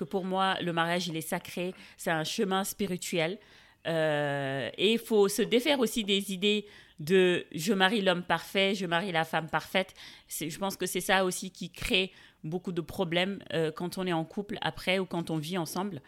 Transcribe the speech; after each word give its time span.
que 0.00 0.04
pour 0.04 0.24
moi, 0.24 0.56
le 0.62 0.72
mariage, 0.72 1.08
il 1.08 1.16
est 1.16 1.28
sacré, 1.34 1.74
c'est 1.96 2.10
un 2.10 2.24
chemin 2.24 2.64
spirituel. 2.64 3.38
Euh, 3.86 4.70
et 4.76 4.94
il 4.94 4.98
faut 4.98 5.28
se 5.28 5.42
défaire 5.42 5.78
aussi 5.80 6.04
des 6.04 6.32
idées 6.32 6.66
de 6.98 7.46
je 7.52 7.72
marie 7.72 8.02
l'homme 8.02 8.22
parfait, 8.22 8.74
je 8.74 8.86
marie 8.86 9.12
la 9.12 9.24
femme 9.24 9.48
parfaite. 9.48 9.94
Je 10.28 10.58
pense 10.58 10.76
que 10.76 10.86
c'est 10.86 11.00
ça 11.00 11.24
aussi 11.24 11.50
qui 11.50 11.70
crée 11.70 12.12
beaucoup 12.44 12.72
de 12.72 12.80
problèmes 12.80 13.42
euh, 13.52 13.70
quand 13.70 13.98
on 13.98 14.06
est 14.06 14.12
en 14.12 14.24
couple 14.24 14.56
après 14.60 14.98
ou 14.98 15.06
quand 15.06 15.30
on 15.30 15.36
vit 15.36 15.58
ensemble. 15.58 16.00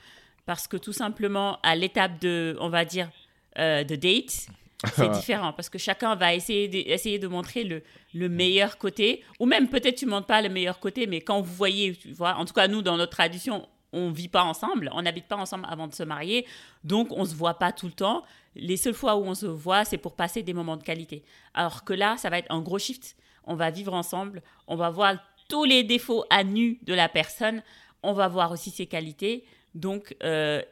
Parce 0.45 0.67
que 0.67 0.77
tout 0.77 0.93
simplement, 0.93 1.59
à 1.63 1.77
l'étape 1.77 2.21
de, 2.21 2.57
on 2.61 2.69
va 2.69 2.85
dire, 2.85 3.11
euh, 3.59 3.85
de 3.85 3.97
date, 3.97 4.49
c'est 4.95 5.11
différent 5.11 5.53
parce 5.53 5.69
que 5.69 5.79
chacun 5.79 6.15
va 6.17 6.35
essayer 6.35 6.69
de, 6.69 6.79
essayer 6.91 7.19
de 7.19 7.29
montrer 7.29 7.65
le, 7.65 7.83
le 8.15 8.29
meilleur 8.29 8.79
côté, 8.79 9.23
ou 9.39 9.47
même 9.47 9.69
peut-être 9.69 9.97
tu 9.97 10.07
ne 10.07 10.11
montres 10.11 10.27
pas 10.27 10.43
le 10.43 10.49
meilleur 10.49 10.81
côté, 10.81 11.07
mais 11.07 11.21
quand 11.21 11.41
vous 11.41 11.55
voyez, 11.55 11.95
tu 11.95 12.13
vois, 12.13 12.35
en 12.35 12.45
tout 12.45 12.55
cas 12.55 12.69
nous 12.69 12.83
dans 12.83 12.97
notre 12.97 13.13
tradition, 13.13 13.69
on 13.93 14.11
vit 14.11 14.29
pas 14.29 14.43
ensemble, 14.43 14.91
on 14.93 15.03
n'habite 15.03 15.27
pas 15.27 15.37
ensemble 15.37 15.67
avant 15.69 15.87
de 15.87 15.95
se 15.95 16.03
marier, 16.03 16.47
donc 16.85 17.09
on 17.11 17.25
se 17.25 17.35
voit 17.35 17.59
pas 17.59 17.73
tout 17.73 17.87
le 17.87 17.93
temps. 17.93 18.25
Les 18.55 18.77
seules 18.77 18.95
fois 18.95 19.17
où 19.17 19.25
on 19.25 19.35
se 19.35 19.47
voit, 19.47 19.85
c'est 19.85 19.99
pour 19.99 20.15
passer 20.15 20.43
des 20.43 20.55
moments 20.55 20.77
de 20.77 20.83
qualité. 20.83 21.23
Alors 21.55 21.85
que 21.85 21.93
là, 21.93 22.17
ça 22.17 22.31
va 22.31 22.39
être 22.39 22.51
un 22.51 22.61
gros 22.61 22.79
shift. 22.79 23.17
On 23.45 23.55
va 23.55 23.71
vivre 23.71 23.93
ensemble, 23.93 24.43
on 24.69 24.77
va 24.77 24.91
voir 24.91 25.17
tous 25.49 25.65
les 25.65 25.85
défauts 25.85 26.25
à 26.31 26.45
nu 26.45 26.79
de 26.83 26.95
la 26.95 27.09
personne, 27.09 27.63
on 28.03 28.13
va 28.13 28.29
voir 28.29 28.53
aussi 28.53 28.71
ses 28.71 28.87
qualités. 28.87 29.45
Donc, 29.75 30.17
euh, 30.23 30.63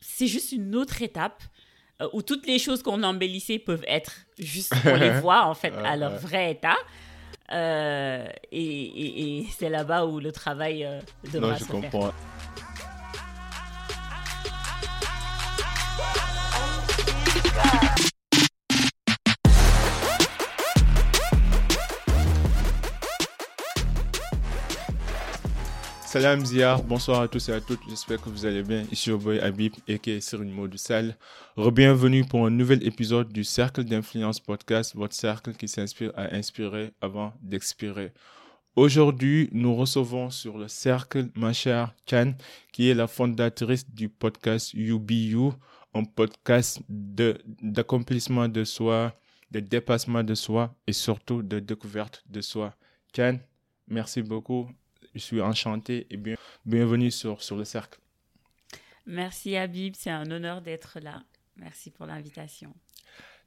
c'est 0.00 0.26
juste 0.26 0.52
une 0.52 0.76
autre 0.76 1.02
étape 1.02 1.42
euh, 2.00 2.08
où 2.12 2.22
toutes 2.22 2.46
les 2.46 2.58
choses 2.58 2.82
qu'on 2.82 3.02
embellissait 3.02 3.58
peuvent 3.58 3.84
être 3.88 4.26
juste, 4.38 4.74
on 4.84 4.94
les 4.96 5.10
voit 5.20 5.46
en 5.46 5.54
fait 5.54 5.72
à 5.84 5.96
leur 5.96 6.18
vrai 6.18 6.52
état. 6.52 6.76
Euh, 7.50 8.26
et, 8.52 9.46
c'est 9.56 9.70
là-bas 9.70 10.04
où 10.04 10.20
le 10.20 10.32
travail 10.32 10.86
devra 11.32 11.52
non, 11.52 11.56
je 11.56 11.64
comprends. 11.64 12.12
Salam 26.08 26.42
Zia, 26.42 26.78
bonsoir 26.78 27.20
à 27.20 27.28
tous 27.28 27.50
et 27.50 27.52
à 27.52 27.60
toutes, 27.60 27.82
j'espère 27.86 28.18
que 28.18 28.30
vous 28.30 28.46
allez 28.46 28.62
bien. 28.62 28.82
Ici 28.90 29.10
au 29.10 29.18
boy 29.18 29.38
Habib 29.40 29.74
et 29.86 29.98
qui 29.98 30.12
est 30.12 30.20
sur 30.22 30.40
une 30.40 30.50
mode 30.50 30.74
salle. 30.78 31.18
Bienvenue 31.58 32.24
pour 32.24 32.46
un 32.46 32.50
nouvel 32.50 32.82
épisode 32.86 33.30
du 33.30 33.44
Cercle 33.44 33.84
d'influence 33.84 34.40
podcast, 34.40 34.96
votre 34.96 35.14
cercle 35.14 35.52
qui 35.52 35.68
s'inspire 35.68 36.12
à 36.16 36.34
inspirer 36.34 36.94
avant 37.02 37.34
d'expirer. 37.42 38.14
Aujourd'hui, 38.74 39.50
nous 39.52 39.76
recevons 39.76 40.30
sur 40.30 40.56
le 40.56 40.66
cercle 40.66 41.28
ma 41.34 41.52
chère 41.52 41.94
Chan, 42.08 42.32
qui 42.72 42.88
est 42.88 42.94
la 42.94 43.06
fondatrice 43.06 43.86
du 43.90 44.08
podcast 44.08 44.72
UBU, 44.72 45.50
un 45.92 46.04
podcast 46.04 46.80
d'accomplissement 46.88 48.48
de, 48.48 48.64
soi, 48.64 49.12
de 49.50 49.60
dépassement 49.60 50.24
de 50.24 50.34
soi 50.34 50.74
et 50.86 50.94
surtout 50.94 51.42
de 51.42 51.58
découverte 51.58 52.24
de 52.30 52.40
soi. 52.40 52.74
Chan, 53.14 53.40
merci 53.88 54.22
beaucoup 54.22 54.70
je 55.18 55.24
suis 55.24 55.40
enchanté 55.40 56.06
et 56.10 56.16
bien, 56.16 56.36
bienvenue 56.64 57.10
sur, 57.10 57.42
sur 57.42 57.56
le 57.56 57.64
cercle. 57.64 57.98
Merci 59.06 59.56
Habib, 59.56 59.94
c'est 59.96 60.10
un 60.10 60.30
honneur 60.30 60.62
d'être 60.62 60.98
là. 61.00 61.22
Merci 61.56 61.90
pour 61.90 62.06
l'invitation. 62.06 62.72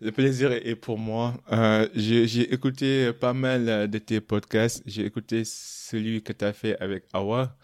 Le 0.02 0.12
plaisir 0.12 0.52
est 0.52 0.76
pour 0.76 0.98
moi. 0.98 1.36
Euh, 1.52 1.88
j'ai 1.94 2.52
écouté 2.54 3.14
pas 3.14 3.34
mal 3.34 3.88
de 3.90 3.98
tes 4.00 4.20
podcasts. 4.20 4.82
J'ai 4.86 5.06
écouté 5.06 5.44
celui 5.46 6.24
que 6.24 6.34
tu 6.34 6.44
as 6.44 6.54
fait 6.54 6.78
avec 6.82 7.04
Awa. 7.14 7.56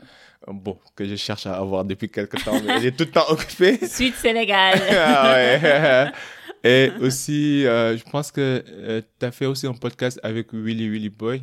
Bon, 0.48 0.80
que 0.96 1.04
je 1.04 1.16
cherche 1.16 1.48
à 1.48 1.58
avoir 1.58 1.84
depuis 1.84 2.10
quelques 2.10 2.42
temps, 2.44 2.62
mais 2.64 2.86
est 2.86 2.92
tout 2.92 3.06
le 3.06 3.12
temps 3.12 3.28
occupé. 3.28 3.86
Suite 3.88 4.16
Sénégal. 4.16 4.80
ah 4.92 5.34
ouais. 5.34 6.12
Et 6.64 6.92
aussi, 7.02 7.66
euh, 7.66 7.98
je 7.98 8.04
pense 8.04 8.32
que 8.32 8.64
euh, 8.68 9.02
tu 9.20 9.26
as 9.26 9.32
fait 9.32 9.48
aussi 9.48 9.66
un 9.66 9.74
podcast 9.74 10.20
avec 10.22 10.54
Willy 10.54 10.88
Willy 10.88 11.10
Boy 11.10 11.42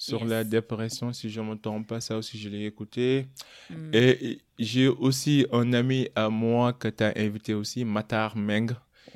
sur 0.00 0.24
la 0.24 0.44
dépression, 0.44 1.12
si 1.12 1.28
je 1.28 1.42
ne 1.42 1.50
me 1.50 1.56
trompe 1.56 1.86
pas, 1.86 2.00
ça 2.00 2.16
aussi 2.16 2.38
je 2.38 2.48
l'ai 2.48 2.64
écouté. 2.64 3.26
Hmm. 3.68 3.90
Et 3.92 4.40
j'ai 4.58 4.88
aussi 4.88 5.46
un 5.52 5.74
ami 5.74 6.08
à 6.14 6.30
moi 6.30 6.72
que 6.72 6.88
tu 6.88 7.04
as 7.04 7.12
invité 7.16 7.52
aussi, 7.52 7.84
Matar 7.84 8.34
Meng. 8.34 8.70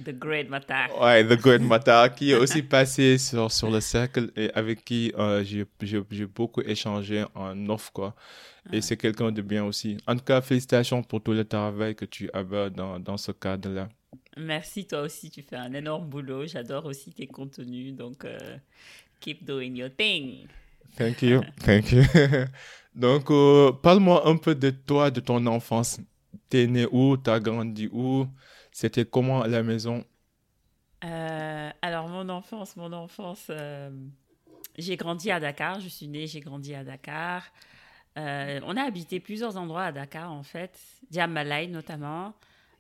The 0.05 0.11
Great 0.11 0.51
Matar. 0.51 0.91
Ouais, 1.01 1.25
The 1.25 1.41
Great 1.41 1.63
Matar, 1.73 2.15
qui 2.15 2.33
est 2.33 2.35
aussi 2.35 2.63
passé 2.77 3.17
sur, 3.17 3.51
sur 3.51 3.71
le 3.71 3.81
cercle 3.81 4.31
et 4.37 4.51
avec 4.53 4.85
qui 4.85 5.11
euh, 5.17 5.43
j'ai 5.43 6.27
beaucoup 6.27 6.61
échangé 6.61 7.25
en 7.35 7.69
off, 7.71 7.91
quoi. 7.91 8.15
Et 8.71 8.83
c'est 8.83 8.99
quelqu'un 8.99 9.33
de 9.33 9.41
bien 9.41 9.65
aussi. 9.65 9.97
En 10.07 10.17
tout 10.17 10.25
cas, 10.25 10.43
félicitations 10.43 11.03
pour 11.03 11.23
tout 11.23 11.33
le 11.33 11.47
travail 11.47 11.95
que 11.95 12.05
tu 12.05 12.29
as 12.35 12.45
dans, 12.69 13.01
dans 13.01 13.17
ce 13.17 13.33
cadre-là. 13.33 13.89
Merci, 14.37 14.87
toi 14.87 15.01
aussi, 15.01 15.31
tu 15.31 15.41
fais 15.41 15.57
un 15.57 15.73
énorme 15.73 16.11
boulot. 16.11 16.47
J'adore 16.47 16.85
aussi 16.85 17.11
tes 17.13 17.27
contenus, 17.27 17.95
donc 17.95 18.27
euh, 18.27 18.59
keep 19.21 19.45
doing 19.47 19.77
your 19.77 19.91
thing. 19.97 20.47
Thank 20.97 21.23
you, 21.23 21.43
thank 21.61 21.93
you. 21.93 22.03
Donc, 22.95 23.31
euh, 23.31 23.73
parle-moi 23.73 24.27
un 24.29 24.37
peu 24.37 24.55
de 24.55 24.71
toi, 24.71 25.11
de 25.11 25.21
ton 25.21 25.45
enfance. 25.47 25.99
T'es 26.49 26.67
né 26.67 26.87
où? 26.91 27.17
T'as 27.17 27.41
grandi 27.41 27.89
où? 27.93 28.27
C'était 28.71 29.05
comment 29.05 29.43
à 29.43 29.49
la 29.49 29.63
maison? 29.63 30.05
Euh, 31.05 31.71
Alors, 31.83 32.09
mon 32.09 32.29
enfance, 32.29 32.77
mon 32.77 32.93
enfance, 32.93 33.47
euh, 33.51 33.91
j'ai 34.79 34.97
grandi 34.97 35.31
à 35.31 35.41
Dakar. 35.41 35.81
Je 35.81 35.89
suis 35.89 36.07
née, 36.07 36.27
j'ai 36.27 36.41
grandi 36.41 36.75
à 36.75 36.85
Dakar. 36.85 37.43
on 38.17 38.77
a 38.77 38.83
habité 38.83 39.19
plusieurs 39.19 39.57
endroits 39.57 39.85
à 39.85 39.93
Dakar, 39.93 40.31
en 40.33 40.45
fait. 40.45 40.79
Diamalai, 41.11 41.67
notamment. 41.67 42.35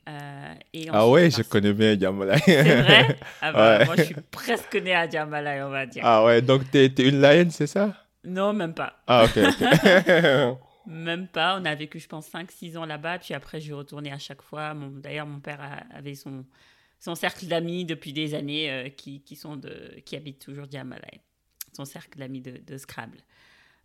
Euh, 0.08 0.54
ah 0.92 1.08
ouais, 1.08 1.30
je 1.30 1.42
connais 1.42 1.72
bien 1.72 1.96
Diamalai. 1.96 2.38
C'est 2.44 2.82
vrai? 2.82 3.16
Ah 3.40 3.52
bah, 3.52 3.84
Moi, 3.86 3.96
je 3.96 4.02
suis 4.02 4.14
presque 4.30 4.74
née 4.76 4.94
à 4.94 5.06
Diamalai, 5.06 5.62
on 5.62 5.70
va 5.70 5.86
dire. 5.86 6.02
Ah 6.04 6.24
ouais, 6.24 6.42
donc 6.42 6.70
t'es 6.70 6.86
es 6.86 7.08
une 7.08 7.20
lion, 7.20 7.48
c'est 7.50 7.66
ça? 7.66 8.03
Non, 8.24 8.52
même 8.52 8.74
pas. 8.74 9.02
Ah 9.06 9.24
ok, 9.24 9.36
ok. 9.36 10.58
même 10.86 11.28
pas. 11.28 11.58
On 11.60 11.64
a 11.64 11.74
vécu, 11.74 11.98
je 11.98 12.08
pense, 12.08 12.30
5-6 12.30 12.76
ans 12.76 12.86
là-bas. 12.86 13.18
Puis 13.18 13.34
après, 13.34 13.60
je 13.60 13.64
suis 13.64 13.72
retournée 13.72 14.12
à 14.12 14.18
chaque 14.18 14.42
fois. 14.42 14.74
D'ailleurs, 14.74 15.26
mon 15.26 15.40
père 15.40 15.60
avait 15.94 16.14
son, 16.14 16.44
son 17.00 17.14
cercle 17.14 17.46
d'amis 17.46 17.84
depuis 17.84 18.12
des 18.12 18.34
années 18.34 18.70
euh, 18.70 18.88
qui, 18.88 19.22
qui, 19.22 19.36
sont 19.36 19.56
de, 19.56 20.00
qui 20.04 20.16
habitent 20.16 20.44
toujours 20.44 20.66
Diamalai. 20.66 21.20
Son 21.76 21.84
cercle 21.84 22.18
d'amis 22.18 22.40
de, 22.40 22.60
de, 22.64 22.78
Scrabble. 22.78 23.18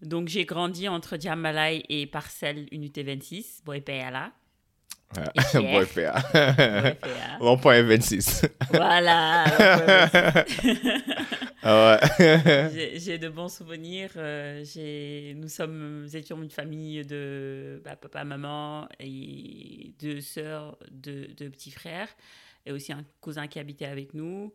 Donc, 0.02 0.28
j'ai 0.28 0.46
grandi 0.46 0.88
entre 0.88 1.18
Diamalai 1.18 1.84
et 1.90 2.06
Parcelle 2.06 2.68
Unité 2.72 3.04
26, 3.04 3.64
Boepéala. 3.66 4.32
Boy 5.54 5.86
PA. 5.86 6.22
Rond-point 7.40 7.82
26. 7.82 8.46
Voilà. 8.72 9.46
ah 11.64 12.00
ouais. 12.20 12.94
J'ai 13.00 13.18
de 13.18 13.30
bons 13.30 13.50
souvenirs. 13.50 14.12
Euh, 14.16 14.64
nous 15.36 15.48
sommes, 15.50 16.02
nous 16.04 16.16
étions 16.16 16.42
une 16.42 16.50
famille 16.50 17.06
de 17.06 17.82
bah, 17.84 17.96
papa, 17.96 18.24
maman 18.24 18.88
et 19.00 19.94
deux 20.00 20.22
sœurs, 20.22 20.78
deux, 20.92 21.28
deux, 21.28 21.50
petits 21.50 21.72
frères 21.72 22.10
et 22.66 22.72
aussi 22.72 22.94
un 22.94 23.04
cousin 23.22 23.48
qui 23.48 23.60
habitait 23.60 23.86
avec 23.86 24.14
nous. 24.14 24.54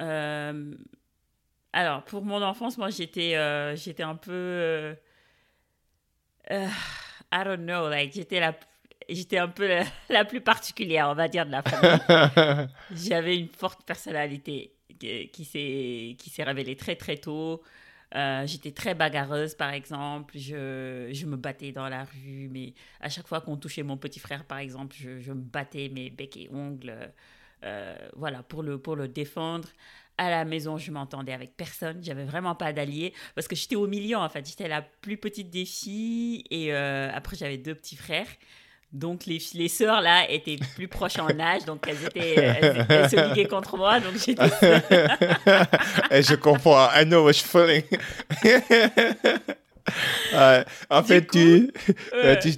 Euh, 0.00 0.74
alors, 1.72 2.04
pour 2.04 2.22
mon 2.24 2.42
enfance, 2.42 2.76
moi, 2.76 2.90
j'étais 2.90 3.36
euh, 3.36 3.74
j'étais 3.76 4.02
un 4.02 4.16
peu... 4.16 4.94
I 6.50 7.44
don't 7.44 7.64
know, 7.64 7.88
like, 7.88 8.12
j'étais 8.12 8.40
la 8.40 8.54
j'étais 9.08 9.38
un 9.38 9.48
peu 9.48 9.68
la, 10.08 10.24
plus 10.24 10.40
particulière, 10.40 11.08
on 11.08 11.14
va 11.14 11.28
dire, 11.28 11.46
de 11.46 11.52
la 11.52 11.62
famille. 11.62 12.68
J'avais 12.94 13.38
une 13.38 13.48
forte 13.48 13.84
personnalité 13.84 14.74
qui 15.32 15.44
s'est 15.44 16.42
révélée 16.44 16.76
très 16.76 16.96
très 16.96 17.16
tôt. 17.16 17.62
Euh, 18.14 18.46
j'étais 18.46 18.72
très 18.72 18.94
bagarreuse, 18.94 19.54
par 19.54 19.70
exemple. 19.72 20.36
Je, 20.36 21.08
je, 21.12 21.26
me 21.26 21.36
battais 21.36 21.72
dans 21.72 21.88
la 21.88 22.04
rue, 22.04 22.48
mais 22.50 22.74
à 23.00 23.08
chaque 23.08 23.26
fois 23.26 23.40
qu'on 23.40 23.56
touchait 23.56 23.82
mon 23.82 23.96
petit 23.96 24.20
frère, 24.20 24.44
par 24.44 24.58
exemple, 24.58 24.94
je, 24.98 25.18
je 25.20 25.32
me 25.32 25.40
battais 25.40 25.88
mes 25.88 26.10
becs 26.10 26.36
et 26.36 26.48
ongles, 26.52 26.94
euh, 27.64 27.96
voilà, 28.16 28.42
pour 28.42 28.62
le, 28.62 28.78
pour 28.78 28.96
le 28.96 29.08
défendre. 29.08 29.68
À 30.18 30.28
la 30.28 30.44
maison, 30.44 30.76
je 30.76 30.90
m'entendais 30.92 31.32
avec 31.32 31.56
personne. 31.56 32.02
J'avais 32.04 32.24
vraiment 32.24 32.54
pas 32.54 32.72
d'alliés 32.74 33.14
parce 33.34 33.48
que 33.48 33.56
j'étais 33.56 33.76
au 33.76 33.86
milieu, 33.86 34.18
en 34.18 34.28
fait. 34.28 34.46
J'étais 34.46 34.68
la 34.68 34.82
plus 34.82 35.16
petite 35.16 35.48
des 35.48 35.64
filles 35.64 36.44
et 36.50 36.74
euh, 36.74 37.10
après, 37.14 37.36
j'avais 37.36 37.56
deux 37.56 37.74
petits 37.74 37.96
frères. 37.96 38.28
Donc, 38.92 39.24
les, 39.24 39.40
les 39.54 39.68
sœurs, 39.68 40.02
là, 40.02 40.28
étaient 40.28 40.58
plus 40.74 40.86
proches 40.86 41.18
en 41.18 41.28
âge, 41.40 41.64
donc 41.64 41.86
elles, 41.88 42.04
étaient, 42.04 42.34
elles, 42.88 43.08
se 43.08 43.28
liguaient 43.28 43.48
contre 43.48 43.78
moi, 43.78 44.00
donc 44.00 44.16
j'étais... 44.16 44.44
Et 46.10 46.22
je 46.22 46.34
comprends, 46.34 46.88
I 46.94 47.04
know 47.06 47.24
what 47.24 47.32
you're 47.32 47.46
feeling. 47.46 47.84
en 50.90 51.02
fait, 51.02 51.34
euh, 51.34 52.36
tu, 52.40 52.50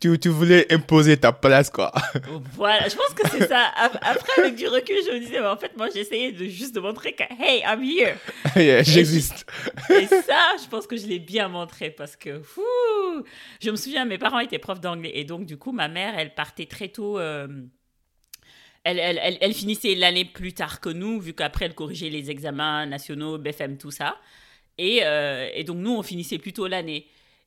tu, 0.00 0.18
tu, 0.18 0.30
voulais 0.30 0.72
imposer 0.72 1.18
ta 1.18 1.30
place, 1.30 1.68
quoi. 1.68 1.92
Voilà, 2.54 2.88
je 2.88 2.96
pense 2.96 3.12
que 3.14 3.28
c'est 3.28 3.46
ça. 3.46 3.70
Après, 3.76 4.40
avec 4.40 4.56
du 4.56 4.66
recul, 4.66 4.96
je 5.06 5.12
me 5.12 5.20
disais, 5.20 5.40
mais 5.40 5.46
en 5.46 5.58
fait, 5.58 5.76
moi, 5.76 5.88
j'essayais 5.94 6.32
de 6.32 6.46
juste 6.46 6.74
de 6.74 6.80
montrer 6.80 7.12
que, 7.12 7.22
hey, 7.22 7.62
I'm 7.62 7.82
here. 7.82 8.16
J'existe. 8.84 9.46
Et, 9.90 10.06
ça, 10.06 10.56
je 10.62 10.68
pense 10.68 10.86
que 10.86 10.96
je 10.96 11.06
l'ai 11.06 11.18
bien 11.18 11.48
montré 11.48 11.90
parce 11.90 12.16
que, 12.16 12.40
fou, 12.40 12.62
je 13.60 13.70
me 13.70 13.76
souviens, 13.76 14.06
mes 14.06 14.16
parents 14.16 14.38
étaient 14.38 14.58
profs 14.58 14.80
d'anglais. 14.80 15.12
Et 15.14 15.24
donc, 15.24 15.44
du 15.44 15.58
coup, 15.58 15.72
ma 15.72 15.88
mère, 15.88 16.14
elle 16.18 16.34
partait 16.34 16.66
très 16.66 16.88
tôt. 16.88 17.18
Euh, 17.18 17.46
elle, 18.84 18.98
elle, 18.98 19.20
elle, 19.22 19.36
elle, 19.42 19.52
finissait 19.52 19.94
l'année 19.94 20.24
plus 20.24 20.54
tard 20.54 20.80
que 20.80 20.88
nous, 20.88 21.20
vu 21.20 21.34
qu'après, 21.34 21.66
elle 21.66 21.74
corrigeait 21.74 22.08
les 22.08 22.30
examens 22.30 22.86
nationaux, 22.86 23.36
BFM, 23.36 23.76
tout 23.76 23.90
ça. 23.90 24.16
Et, 24.78 25.00
euh, 25.02 25.50
et 25.52 25.62
donc, 25.64 25.76
nous, 25.76 25.94
on 25.94 26.02
finissait 26.02 26.38
plutôt 26.38 26.66
l'année. 26.66 27.06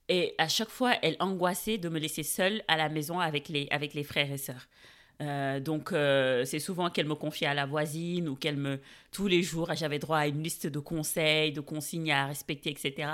Et 0.10 0.36
à 0.38 0.48
chaque 0.48 0.70
fois, 0.70 0.94
elle 1.02 1.16
angoissait 1.20 1.78
de 1.78 1.90
me 1.90 2.00
laisser 2.00 2.24
seule 2.24 2.62
à 2.68 2.78
la 2.78 2.90
maison 2.90 3.20
avec 3.20 3.50
les, 3.50 3.68
avec 3.72 3.94
les 3.94 4.04
frères 4.04 4.32
et 4.32 4.38
sœurs. 4.38 4.68
Euh, 5.22 5.60
donc, 5.60 5.94
euh, 5.94 6.44
c'est 6.44 6.60
souvent 6.60 6.90
qu'elle 6.90 7.06
me 7.06 7.16
confiait 7.16 7.48
à 7.48 7.54
la 7.54 7.66
voisine 7.66 8.28
ou 8.28 8.36
qu'elle 8.36 8.58
me. 8.58 8.80
Tous 9.12 9.28
les 9.28 9.44
jours, 9.44 9.72
j'avais 9.76 10.00
droit 10.00 10.18
à 10.18 10.28
une 10.28 10.42
liste 10.42 10.68
de 10.68 10.80
conseils, 10.80 11.52
de 11.52 11.62
consignes 11.62 12.12
à 12.12 12.26
respecter, 12.26 12.72
etc. 12.72 13.10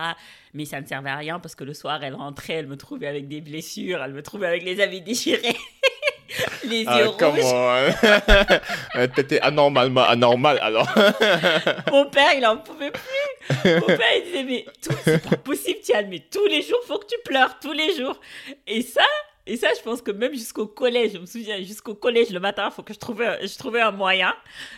Mais 0.53 0.65
ça 0.65 0.81
ne 0.81 0.87
servait 0.87 1.09
à 1.09 1.17
rien 1.17 1.39
parce 1.39 1.55
que 1.55 1.63
le 1.63 1.73
soir, 1.73 2.03
elle 2.03 2.15
rentrait, 2.15 2.53
elle 2.53 2.67
me 2.67 2.77
trouvait 2.77 3.07
avec 3.07 3.27
des 3.27 3.41
blessures, 3.41 4.01
elle 4.01 4.13
me 4.13 4.23
trouvait 4.23 4.47
avec 4.47 4.63
les 4.63 4.79
habits 4.81 5.01
déchirés. 5.01 5.55
les 6.63 6.83
ah, 6.87 6.99
yeux 6.99 7.09
ah, 7.19 7.25
rouges. 7.25 9.11
T'étais 9.15 9.39
anormalement 9.41 10.03
anormal 10.03 10.59
alors. 10.61 10.87
Mon 11.91 12.09
père, 12.09 12.31
il 12.35 12.45
en 12.45 12.57
pouvait 12.57 12.91
plus. 12.91 13.79
Mon 13.79 13.87
père, 13.87 14.15
il 14.17 14.23
disait 14.23 14.43
Mais 14.43 14.65
c'est 14.81 15.29
pas 15.29 15.37
possible, 15.37 15.79
Tiane, 15.81 16.07
mais 16.09 16.19
tous 16.31 16.45
les 16.45 16.61
jours, 16.61 16.79
faut 16.87 16.99
que 16.99 17.07
tu 17.07 17.17
pleures, 17.25 17.57
tous 17.59 17.73
les 17.73 17.95
jours. 17.95 18.19
Et 18.67 18.81
ça, 18.81 19.03
et 19.45 19.57
ça, 19.57 19.69
je 19.75 19.81
pense 19.81 20.01
que 20.01 20.11
même 20.11 20.33
jusqu'au 20.33 20.67
collège, 20.67 21.13
je 21.13 21.17
me 21.17 21.25
souviens, 21.25 21.57
jusqu'au 21.57 21.95
collège 21.95 22.29
le 22.29 22.39
matin, 22.39 22.69
il 22.71 22.73
faut 22.73 22.83
que 22.83 22.93
je 22.93 22.99
trouvais, 22.99 23.45
je 23.45 23.57
trouvais 23.57 23.81
un 23.81 23.91
moyen 23.91 24.33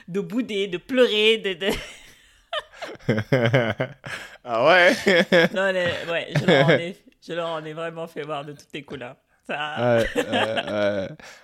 de 0.08 0.20
bouder, 0.22 0.68
de 0.68 0.78
pleurer, 0.78 1.38
de. 1.38 1.54
de... 1.54 1.70
ah 4.44 4.66
ouais? 4.66 4.94
Non, 5.54 5.72
mais, 5.72 5.94
ouais, 6.10 6.28
je 6.36 6.46
leur, 6.46 6.66
en 6.66 6.70
ai, 6.72 6.98
je 7.26 7.34
leur 7.34 7.50
en 7.50 7.64
ai 7.64 7.74
vraiment 7.74 8.08
fait 8.08 8.24
voir 8.24 8.44
de 8.46 8.54
toutes 8.54 8.74
les 8.74 8.84
couleurs. 8.84 9.16
Ça... 9.52 10.06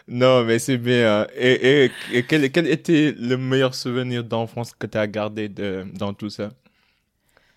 non, 0.07 0.43
mais 0.43 0.59
c'est 0.59 0.77
bien. 0.77 1.27
Et, 1.35 1.91
et, 2.13 2.23
quel, 2.23 2.51
quel, 2.51 2.67
était 2.67 3.13
le 3.17 3.37
meilleur 3.37 3.75
souvenir 3.75 4.23
d'enfance 4.23 4.73
que 4.73 4.87
tu 4.87 4.97
as 4.97 5.07
gardé 5.07 5.49
de, 5.49 5.85
dans 5.93 6.13
tout 6.13 6.29
ça? 6.29 6.49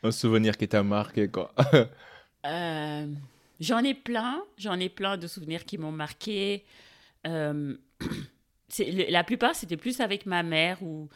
Un 0.02 0.11
souvenir 0.11 0.56
qui 0.56 0.67
t'a 0.67 0.82
marqué, 0.82 1.29
quoi 1.29 1.52
euh... 2.47 3.06
J'en 3.61 3.85
ai 3.85 3.93
plein, 3.93 4.43
j'en 4.56 4.81
ai 4.81 4.88
plein 4.88 5.19
de 5.19 5.26
souvenirs 5.26 5.67
qui 5.67 5.76
m'ont 5.76 5.93
marqué. 5.93 6.64
Euh, 7.26 7.76
la 9.08 9.23
plupart, 9.23 9.55
c'était 9.55 9.76
plus 9.76 10.00
avec 10.00 10.25
ma 10.25 10.43
mère 10.43 10.82
où, 10.82 11.11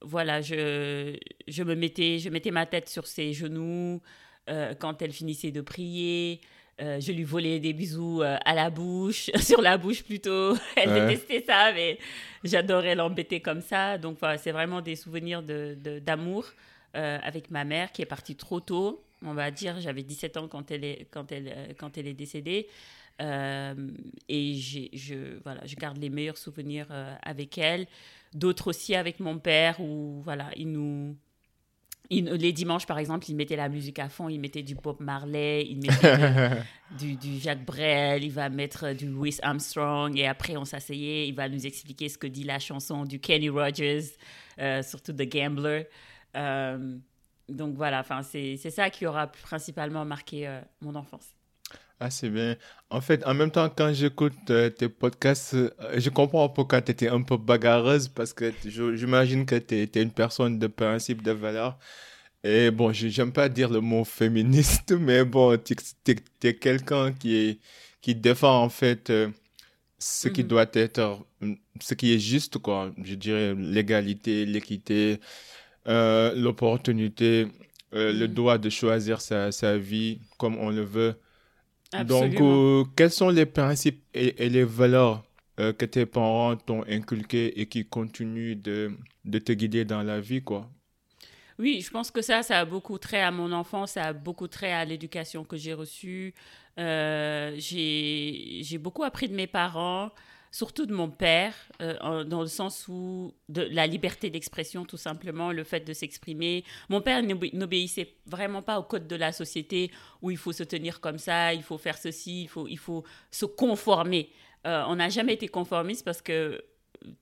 voilà, 0.00 0.40
je, 0.40 1.18
je 1.46 1.62
me 1.62 1.74
mettais, 1.74 2.18
je 2.18 2.30
mettais 2.30 2.50
ma 2.50 2.64
tête 2.64 2.88
sur 2.88 3.06
ses 3.06 3.34
genoux 3.34 4.00
euh, 4.48 4.74
quand 4.74 5.02
elle 5.02 5.12
finissait 5.12 5.50
de 5.50 5.60
prier. 5.60 6.40
Euh, 6.80 7.00
je 7.00 7.12
lui 7.12 7.24
volais 7.24 7.60
des 7.60 7.72
bisous 7.72 8.22
à 8.22 8.54
la 8.54 8.70
bouche, 8.70 9.30
sur 9.40 9.60
la 9.60 9.76
bouche 9.78 10.02
plutôt. 10.02 10.54
Elle 10.76 10.92
détestait 10.92 11.44
ça, 11.46 11.72
mais 11.72 11.98
j'adorais 12.44 12.94
l'embêter 12.94 13.40
comme 13.40 13.60
ça. 13.60 13.98
Donc, 13.98 14.18
voilà, 14.18 14.38
c'est 14.38 14.52
vraiment 14.52 14.80
des 14.80 14.96
souvenirs 14.96 15.42
d'amour 15.42 16.46
de, 16.94 17.00
avec 17.00 17.50
ma 17.50 17.64
mère 17.64 17.92
qui 17.92 18.02
est 18.02 18.06
partie 18.06 18.36
trop 18.36 18.60
tôt 18.60 19.04
on 19.22 19.34
va 19.34 19.50
dire. 19.50 19.80
J'avais 19.80 20.02
17 20.02 20.36
ans 20.36 20.48
quand 20.48 20.70
elle 20.70 20.84
est, 20.84 21.08
quand 21.10 21.32
elle, 21.32 21.48
euh, 21.48 21.72
quand 21.76 21.98
elle 21.98 22.06
est 22.06 22.14
décédée. 22.14 22.68
Euh, 23.20 23.74
et 24.28 24.54
je, 24.54 25.38
voilà, 25.42 25.60
je 25.66 25.76
garde 25.76 25.98
les 25.98 26.08
meilleurs 26.08 26.38
souvenirs 26.38 26.86
euh, 26.90 27.14
avec 27.22 27.58
elle. 27.58 27.86
D'autres 28.32 28.68
aussi 28.68 28.94
avec 28.94 29.20
mon 29.20 29.38
père, 29.38 29.80
où 29.80 30.22
voilà, 30.22 30.50
il 30.56 30.70
nous, 30.72 31.16
les 32.10 32.52
dimanches, 32.52 32.86
par 32.86 32.98
exemple, 32.98 33.26
il 33.28 33.36
mettait 33.36 33.56
la 33.56 33.68
musique 33.68 33.98
à 33.98 34.08
fond, 34.08 34.28
il 34.28 34.40
mettait 34.40 34.62
du 34.62 34.74
Bob 34.74 34.96
Marley, 35.00 35.66
il 35.68 35.78
mettait 35.78 36.62
du, 36.98 37.16
du, 37.16 37.38
Jacques 37.38 37.64
Brel, 37.64 38.24
il 38.24 38.32
va 38.32 38.48
mettre 38.48 38.92
du 38.92 39.06
Louis 39.06 39.36
Armstrong, 39.42 40.18
et 40.18 40.26
après 40.26 40.56
on 40.56 40.64
s'asseyait, 40.64 41.28
il 41.28 41.34
va 41.34 41.48
nous 41.48 41.66
expliquer 41.66 42.08
ce 42.08 42.18
que 42.18 42.26
dit 42.26 42.44
la 42.44 42.58
chanson 42.58 43.04
du 43.04 43.20
Kenny 43.20 43.48
Rogers, 43.48 44.02
surtout 44.82 45.12
The 45.12 45.30
Gambler 45.30 45.84
donc 47.50 47.76
voilà, 47.76 48.04
c'est 48.22 48.56
ça 48.56 48.90
qui 48.90 49.06
aura 49.06 49.26
principalement 49.26 50.04
marqué 50.04 50.46
euh, 50.46 50.60
mon 50.80 50.94
enfance. 50.94 51.34
Ah, 52.00 52.10
c'est 52.10 52.30
bien. 52.30 52.56
En 52.88 53.00
fait, 53.02 53.24
en 53.26 53.34
même 53.34 53.50
temps, 53.50 53.68
quand 53.68 53.92
j'écoute 53.92 54.32
euh, 54.48 54.70
tes 54.70 54.88
podcasts, 54.88 55.54
euh, 55.54 55.70
je 55.98 56.08
comprends 56.08 56.48
pourquoi 56.48 56.80
tu 56.80 56.92
étais 56.92 57.08
un 57.08 57.22
peu 57.22 57.36
bagarreuse 57.36 58.08
parce 58.08 58.32
que 58.32 58.52
j'imagine 58.64 59.44
que 59.44 59.56
tu 59.56 59.74
es, 59.82 60.02
une 60.02 60.10
personne 60.10 60.58
de 60.58 60.66
principe, 60.66 61.22
de 61.22 61.32
valeur. 61.32 61.78
Et 62.42 62.70
bon, 62.70 62.92
j'aime 62.92 63.32
pas 63.32 63.48
dire 63.50 63.68
le 63.70 63.80
mot 63.80 64.04
féministe, 64.04 64.92
mais 64.98 65.24
bon, 65.24 65.58
tu 65.58 65.76
es, 66.42 66.54
quelqu'un 66.54 67.12
qui, 67.12 67.60
qui 68.00 68.14
défend 68.14 68.62
en 68.62 68.70
fait 68.70 69.12
ce 69.98 70.28
qui 70.28 70.42
mm-hmm. 70.42 70.46
doit 70.46 70.66
être, 70.72 71.18
ce 71.80 71.94
qui 71.94 72.14
est 72.14 72.18
juste, 72.18 72.58
quoi. 72.58 72.92
Je 73.04 73.14
dirais 73.14 73.54
l'égalité, 73.54 74.46
l'équité, 74.46 75.20
euh, 75.88 76.34
l'opportunité, 76.34 77.46
euh, 77.94 78.12
le 78.12 78.28
mm. 78.28 78.34
droit 78.34 78.58
de 78.58 78.70
choisir 78.70 79.20
sa, 79.20 79.52
sa, 79.52 79.78
vie 79.78 80.20
comme 80.38 80.56
on 80.58 80.70
le 80.70 80.82
veut. 80.82 81.14
Donc, 82.04 82.40
euh, 82.40 82.84
quels 82.96 83.10
sont 83.10 83.30
les 83.30 83.46
principes 83.46 84.02
et, 84.14 84.48
les 84.48 84.64
valeurs 84.64 85.24
que 85.56 85.84
tes 85.84 86.06
parents 86.06 86.56
t'ont 86.56 86.84
inculqués 86.88 87.60
et 87.60 87.66
qui 87.66 87.84
continuent 87.84 88.56
de, 88.56 88.92
de, 89.26 89.38
te 89.38 89.52
guider 89.52 89.84
dans 89.84 90.02
la 90.02 90.18
vie, 90.18 90.40
quoi? 90.40 90.70
Oui, 91.58 91.82
je 91.82 91.90
pense 91.90 92.10
que 92.10 92.22
ça, 92.22 92.42
ça 92.42 92.60
a 92.60 92.64
beaucoup 92.64 92.96
trait 92.96 93.20
à 93.20 93.30
mon 93.30 93.52
enfance, 93.52 93.92
ça 93.92 94.04
a 94.04 94.12
beaucoup 94.14 94.48
trait 94.48 94.72
à 94.72 94.86
l'éducation 94.86 95.44
que 95.44 95.58
j'ai 95.58 95.74
reçue. 95.74 96.32
j'ai 96.78 98.78
beaucoup 98.78 99.04
appris 99.04 99.28
de 99.28 99.34
mes 99.34 99.46
parents 99.46 100.10
surtout 100.50 100.86
de 100.86 100.94
mon 100.94 101.10
père, 101.10 101.54
euh, 101.80 102.24
dans 102.24 102.40
le 102.40 102.48
sens 102.48 102.86
où 102.88 103.34
de 103.48 103.62
la 103.62 103.86
liberté 103.86 104.30
d'expression, 104.30 104.84
tout 104.84 104.96
simplement, 104.96 105.52
le 105.52 105.64
fait 105.64 105.80
de 105.80 105.92
s'exprimer. 105.92 106.64
Mon 106.88 107.00
père 107.00 107.22
n'obéissait 107.22 108.14
vraiment 108.26 108.62
pas 108.62 108.78
au 108.78 108.82
code 108.82 109.06
de 109.06 109.16
la 109.16 109.32
société 109.32 109.90
où 110.22 110.30
il 110.30 110.36
faut 110.36 110.52
se 110.52 110.64
tenir 110.64 111.00
comme 111.00 111.18
ça, 111.18 111.54
il 111.54 111.62
faut 111.62 111.78
faire 111.78 111.98
ceci, 111.98 112.42
il 112.42 112.48
faut, 112.48 112.66
il 112.66 112.78
faut 112.78 113.04
se 113.30 113.46
conformer. 113.46 114.30
Euh, 114.66 114.82
on 114.88 114.96
n'a 114.96 115.08
jamais 115.08 115.34
été 115.34 115.48
conformiste 115.48 116.04
parce 116.04 116.20
que 116.20 116.62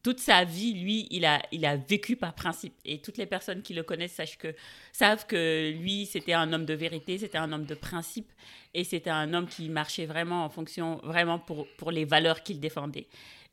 toute 0.02 0.18
sa 0.18 0.44
vie, 0.44 0.74
lui, 0.74 1.06
il 1.10 1.24
a, 1.24 1.40
il 1.52 1.64
a 1.64 1.76
vécu 1.76 2.16
par 2.16 2.34
principe. 2.34 2.74
Et 2.84 3.00
toutes 3.00 3.16
les 3.16 3.26
personnes 3.26 3.62
qui 3.62 3.74
le 3.74 3.82
connaissent 3.82 4.20
que, 4.38 4.54
savent 4.92 5.26
que 5.26 5.70
lui, 5.70 6.06
c'était 6.06 6.32
un 6.32 6.52
homme 6.52 6.64
de 6.64 6.74
vérité, 6.74 7.18
c'était 7.18 7.38
un 7.38 7.52
homme 7.52 7.64
de 7.64 7.74
principe. 7.74 8.30
Et 8.74 8.84
c'était 8.84 9.10
un 9.10 9.34
homme 9.34 9.46
qui 9.46 9.68
marchait 9.68 10.06
vraiment 10.06 10.44
en 10.44 10.48
fonction, 10.48 11.00
vraiment 11.04 11.38
pour, 11.38 11.66
pour 11.76 11.90
les 11.90 12.04
valeurs 12.04 12.42
qu'il 12.42 12.60
défendait. 12.60 13.06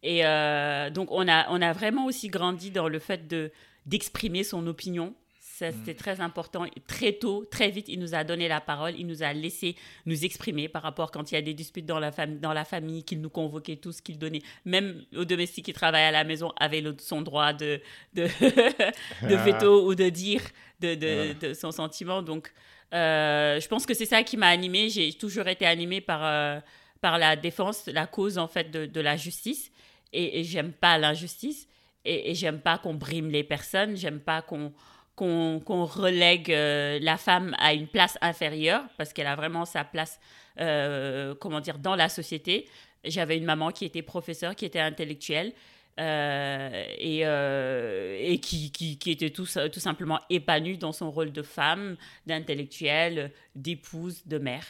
Et 0.03 0.25
euh, 0.25 0.89
donc, 0.89 1.11
on 1.11 1.27
a, 1.27 1.47
on 1.49 1.61
a 1.61 1.73
vraiment 1.73 2.05
aussi 2.05 2.27
grandi 2.29 2.71
dans 2.71 2.87
le 2.87 2.99
fait 2.99 3.27
de, 3.27 3.51
d'exprimer 3.85 4.43
son 4.43 4.65
opinion 4.67 5.13
Mm. 5.61 5.71
C'était 5.71 5.93
très 5.93 6.21
important. 6.21 6.65
Très 6.87 7.13
tôt, 7.13 7.45
très 7.49 7.69
vite, 7.69 7.87
il 7.87 7.99
nous 7.99 8.15
a 8.15 8.23
donné 8.23 8.47
la 8.47 8.61
parole. 8.61 8.93
Il 8.97 9.07
nous 9.07 9.23
a 9.23 9.33
laissé 9.33 9.75
nous 10.05 10.25
exprimer 10.25 10.67
par 10.67 10.81
rapport 10.81 11.11
quand 11.11 11.31
il 11.31 11.35
y 11.35 11.37
a 11.37 11.41
des 11.41 11.53
disputes 11.53 11.85
dans 11.85 11.99
la, 11.99 12.11
famille, 12.11 12.39
dans 12.39 12.53
la 12.53 12.65
famille, 12.65 13.03
qu'il 13.03 13.21
nous 13.21 13.29
convoquait 13.29 13.77
tous, 13.77 14.01
qu'il 14.01 14.17
donnait. 14.17 14.41
Même 14.65 15.03
aux 15.15 15.25
domestiques 15.25 15.65
qui 15.65 15.73
travaillent 15.73 16.03
à 16.03 16.11
la 16.11 16.23
maison 16.23 16.51
avaient 16.57 16.83
son 16.99 17.21
droit 17.21 17.53
de, 17.53 17.81
de, 18.13 18.23
de 19.27 19.35
veto 19.35 19.87
ou 19.87 19.95
de 19.95 20.09
dire 20.09 20.41
de, 20.81 21.33
de, 21.33 21.53
son 21.53 21.71
sentiment. 21.71 22.21
Donc, 22.21 22.51
euh, 22.93 23.59
je 23.59 23.67
pense 23.67 23.85
que 23.85 23.93
c'est 23.93 24.05
ça 24.05 24.23
qui 24.23 24.37
m'a 24.37 24.47
animée. 24.47 24.89
J'ai 24.89 25.13
toujours 25.13 25.47
été 25.47 25.65
animée 25.65 26.01
par, 26.01 26.23
euh, 26.23 26.59
par 27.01 27.17
la 27.17 27.35
défense, 27.35 27.87
la 27.87 28.07
cause 28.07 28.37
en 28.37 28.47
fait 28.47 28.71
de, 28.71 29.01
la 29.01 29.15
justice. 29.15 29.71
Et, 30.11 30.39
et 30.39 30.43
j'aime 30.43 30.73
pas 30.73 30.97
l'injustice. 30.97 31.67
Et, 32.03 32.31
et 32.31 32.35
j'aime 32.35 32.59
pas 32.59 32.77
qu'on 32.77 32.93
brime 32.93 33.29
les 33.29 33.43
personnes. 33.43 33.95
J'aime 33.95 34.19
pas 34.19 34.41
qu'on 34.41 34.71
qu'on 35.15 35.85
relègue 35.85 36.51
euh, 36.51 36.99
la 37.01 37.17
femme 37.17 37.55
à 37.57 37.73
une 37.73 37.87
place 37.87 38.17
inférieure 38.21 38.83
parce 38.97 39.13
qu'elle 39.13 39.27
a 39.27 39.35
vraiment 39.35 39.65
sa 39.65 39.83
place, 39.83 40.19
euh, 40.59 41.33
comment 41.35 41.61
dire, 41.61 41.79
dans 41.79 41.95
la 41.95 42.09
société. 42.09 42.67
J'avais 43.03 43.37
une 43.37 43.45
maman 43.45 43.71
qui 43.71 43.85
était 43.85 44.01
professeure, 44.01 44.55
qui 44.55 44.65
était 44.65 44.79
intellectuelle 44.79 45.53
euh, 45.99 46.95
et, 46.97 48.39
qui, 48.39 48.99
était 49.05 49.29
tout, 49.29 49.47
tout 49.71 49.79
simplement 49.79 50.19
épanouie 50.29 50.77
dans 50.77 50.91
son 50.91 51.11
rôle 51.11 51.31
de 51.31 51.43
femme, 51.43 51.95
d'intellectuelle, 52.25 53.31
d'épouse, 53.55 54.25
de 54.25 54.37
mère. 54.37 54.65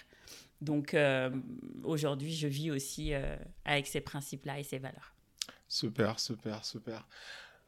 Donc 0.61 0.95
aujourd'hui, 1.83 2.33
je 2.33 2.47
vis 2.47 2.71
aussi 2.71 3.13
avec 3.63 3.87
ces 3.87 4.01
principes-là 4.01 4.59
et 4.59 4.63
ces 4.63 4.79
valeurs. 4.79 5.13
Super, 5.67 6.19
super, 6.19 6.63
super. 6.63 7.05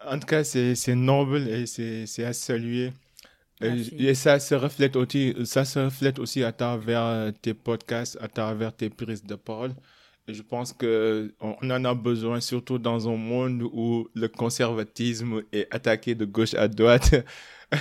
En 0.06 0.20
tout 0.20 0.28
cas, 0.28 0.44
c'est 0.44 0.96
noble 0.96 1.48
et 1.48 1.66
c'est 1.66 2.24
à 2.24 2.34
saluer. 2.34 2.92
Et, 3.62 4.14
ça 4.14 4.40
se 4.40 4.54
reflète 4.54 4.96
aussi, 4.96 5.34
ça 5.46 5.66
se 5.66 5.80
reflète 5.80 6.20
aussi 6.20 6.44
à 6.44 6.52
travers 6.52 7.32
tes 7.42 7.54
podcasts, 7.56 8.18
à 8.22 8.28
travers 8.28 8.76
tes 8.76 8.90
prises 8.90 9.24
de 9.24 9.36
parole. 9.36 9.74
Et 10.28 10.34
je 10.34 10.44
pense 10.44 10.74
que 10.74 11.34
on 11.40 11.56
en 11.72 11.86
a 11.86 11.96
besoin, 11.96 12.42
surtout 12.42 12.78
dans 12.78 13.08
un 13.10 13.16
monde 13.16 13.64
où 13.64 14.10
le 14.14 14.28
conservatisme 14.28 15.42
est 15.54 15.74
attaqué 15.74 16.16
de 16.16 16.26
gauche 16.26 16.54
à 16.54 16.68
droite. 16.68 17.16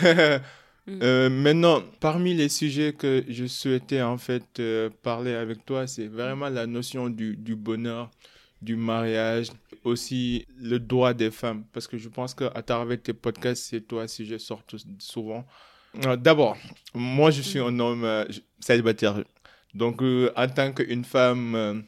Mm. 0.87 1.01
Euh, 1.03 1.29
maintenant, 1.31 1.83
parmi 2.01 2.33
les 2.35 2.49
sujets 2.49 2.93
que 2.93 3.25
je 3.29 3.47
souhaitais 3.47 4.03
en 4.03 4.19
fait 4.19 4.45
euh, 4.61 4.89
parler 5.03 5.35
avec 5.35 5.65
toi, 5.67 5.87
c'est 5.87 6.07
vraiment 6.07 6.49
la 6.49 6.67
notion 6.67 7.11
du, 7.11 7.37
du, 7.37 7.57
bonheur, 7.57 8.11
du 8.63 8.77
mariage, 8.77 9.49
aussi 9.85 10.47
le 10.59 10.79
droit 10.79 11.15
des 11.15 11.31
femmes, 11.31 11.65
parce 11.73 11.87
que 11.87 11.99
je 11.99 12.09
pense 12.09 12.35
qu'à 12.35 12.63
travers 12.63 13.01
tes 13.01 13.13
podcasts, 13.13 13.65
c'est 13.65 13.81
toi 13.83 14.09
si 14.09 14.27
je 14.27 14.39
sors 14.39 14.63
souvent. 14.99 15.47
Euh, 16.05 16.17
d'abord, 16.17 16.57
moi 16.95 17.31
je 17.31 17.43
suis 17.43 17.59
un 17.59 17.79
homme 17.79 18.27
célibataire, 18.61 19.23
donc 19.75 20.03
en 20.03 20.49
tant 20.49 20.73
qu'une 20.73 21.05
femme 21.05 21.85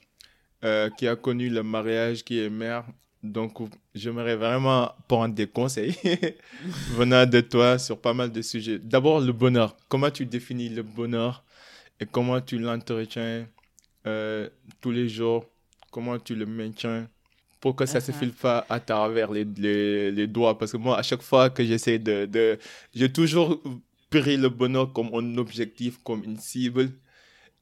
qui 0.97 1.09
a 1.09 1.17
connu 1.17 1.49
le 1.49 1.63
mariage, 1.63 2.25
qui 2.25 2.39
est 2.41 2.51
mère, 2.51 2.85
donc, 3.23 3.59
j'aimerais 3.95 4.37
vraiment 4.37 4.93
prendre 5.09 5.35
des 5.35 5.49
conseils 5.49 5.95
venant 6.93 7.27
de 7.27 7.41
toi 7.41 7.79
sur 7.79 8.01
pas 8.01 8.15
mal 8.15 8.31
de 8.31 8.43
sujets. 8.43 8.79
D'abord, 8.79 9.21
le 9.21 9.33
bonheur. 9.33 9.77
Comment 9.89 10.11
tu 10.11 10.25
définis 10.25 10.69
le 10.69 10.83
bonheur 10.83 11.45
et 11.99 12.07
comment 12.07 12.41
tu 12.41 12.59
l'entretiens 12.59 13.49
euh, 14.07 14.49
tous 14.81 14.93
les 14.93 15.09
jours? 15.09 15.45
Comment 15.91 16.19
tu 16.19 16.35
le 16.35 16.47
maintiens 16.47 17.09
pour 17.61 17.75
que 17.75 17.87
ça 17.87 17.99
ne 17.99 18.05
se 18.05 18.13
uh-huh. 18.13 18.19
file 18.19 18.33
pas 18.33 18.65
à 18.69 18.79
travers 18.79 19.33
les, 19.33 19.45
les, 19.45 20.13
les, 20.13 20.27
doigts 20.29 20.57
Parce 20.57 20.73
que 20.73 20.77
moi, 20.77 20.97
à 20.97 21.03
chaque 21.03 21.23
fois 21.23 21.51
que 21.51 21.65
j'essaie 21.65 21.99
de, 21.99 22.27
de... 22.27 22.57
J'ai 22.95 23.13
toujours 23.13 23.61
pris 24.11 24.37
le 24.37 24.49
bonheur 24.49 24.93
comme 24.93 25.11
un 25.13 25.39
objectif, 25.39 25.99
comme 26.05 26.23
une 26.25 26.39
cible 26.39 26.93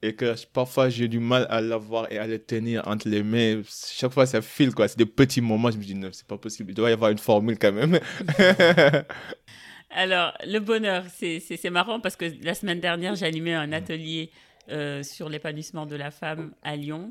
et 0.02 0.14
que 0.14 0.35
parfois 0.52 0.88
j'ai 0.88 1.09
du 1.09 1.18
mal 1.18 1.47
à 1.50 1.61
l'avoir 1.61 2.11
et 2.12 2.18
à 2.18 2.26
le 2.26 2.38
tenir 2.38 2.87
entre 2.87 3.09
les 3.09 3.23
mains. 3.23 3.62
Chaque 3.66 4.12
fois, 4.12 4.26
ça 4.26 4.42
file, 4.42 4.75
quoi. 4.75 4.88
C'est 4.88 4.99
des 4.99 5.06
petits 5.06 5.40
moments, 5.40 5.71
je 5.71 5.78
me 5.78 5.83
dis, 5.83 5.95
non, 5.95 6.11
c'est 6.12 6.26
pas 6.26 6.38
possible. 6.38 6.71
Il 6.73 6.75
doit 6.75 6.90
y 6.90 6.92
avoir 6.92 7.11
une 7.11 7.18
formule 7.18 7.59
quand 7.59 7.73
même. 7.73 7.99
Alors, 9.90 10.37
le 10.45 10.59
bonheur, 10.59 11.04
c'est 11.09 11.71
marrant 11.71 12.00
parce 12.00 12.16
que 12.16 12.26
la 12.42 12.54
semaine 12.54 12.80
dernière, 12.80 13.14
j'ai 13.14 13.26
animé 13.26 13.54
un 13.54 13.73
atelier 13.73 14.30
euh, 14.71 15.02
sur 15.02 15.28
l'épanouissement 15.28 15.87
de 15.87 15.97
la 15.97 16.11
femme 16.11 16.52
à 16.62 16.76
Lyon. 16.76 17.11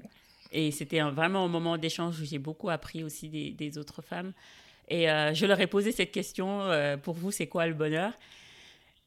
Et 0.56 0.72
c'était 0.72 1.02
vraiment 1.02 1.44
un 1.44 1.50
moment 1.50 1.78
d'échange 1.78 2.18
où 2.22 2.26
j'ai 2.26 2.40
beaucoup 2.40 2.70
appris 2.70 3.04
aussi 3.04 3.28
des, 3.28 3.52
des 3.52 3.78
autres 3.78 4.02
femmes. 4.02 4.32
Et 4.88 5.10
euh, 5.10 5.34
je 5.34 5.46
leur 5.46 5.60
ai 5.60 5.68
posé 5.68 5.92
cette 5.92 6.14
question, 6.14 6.62
euh, 6.62 6.96
pour 6.96 7.16
vous, 7.16 7.30
c'est 7.30 7.48
quoi 7.48 7.68
le 7.68 7.74
bonheur? 7.74 8.14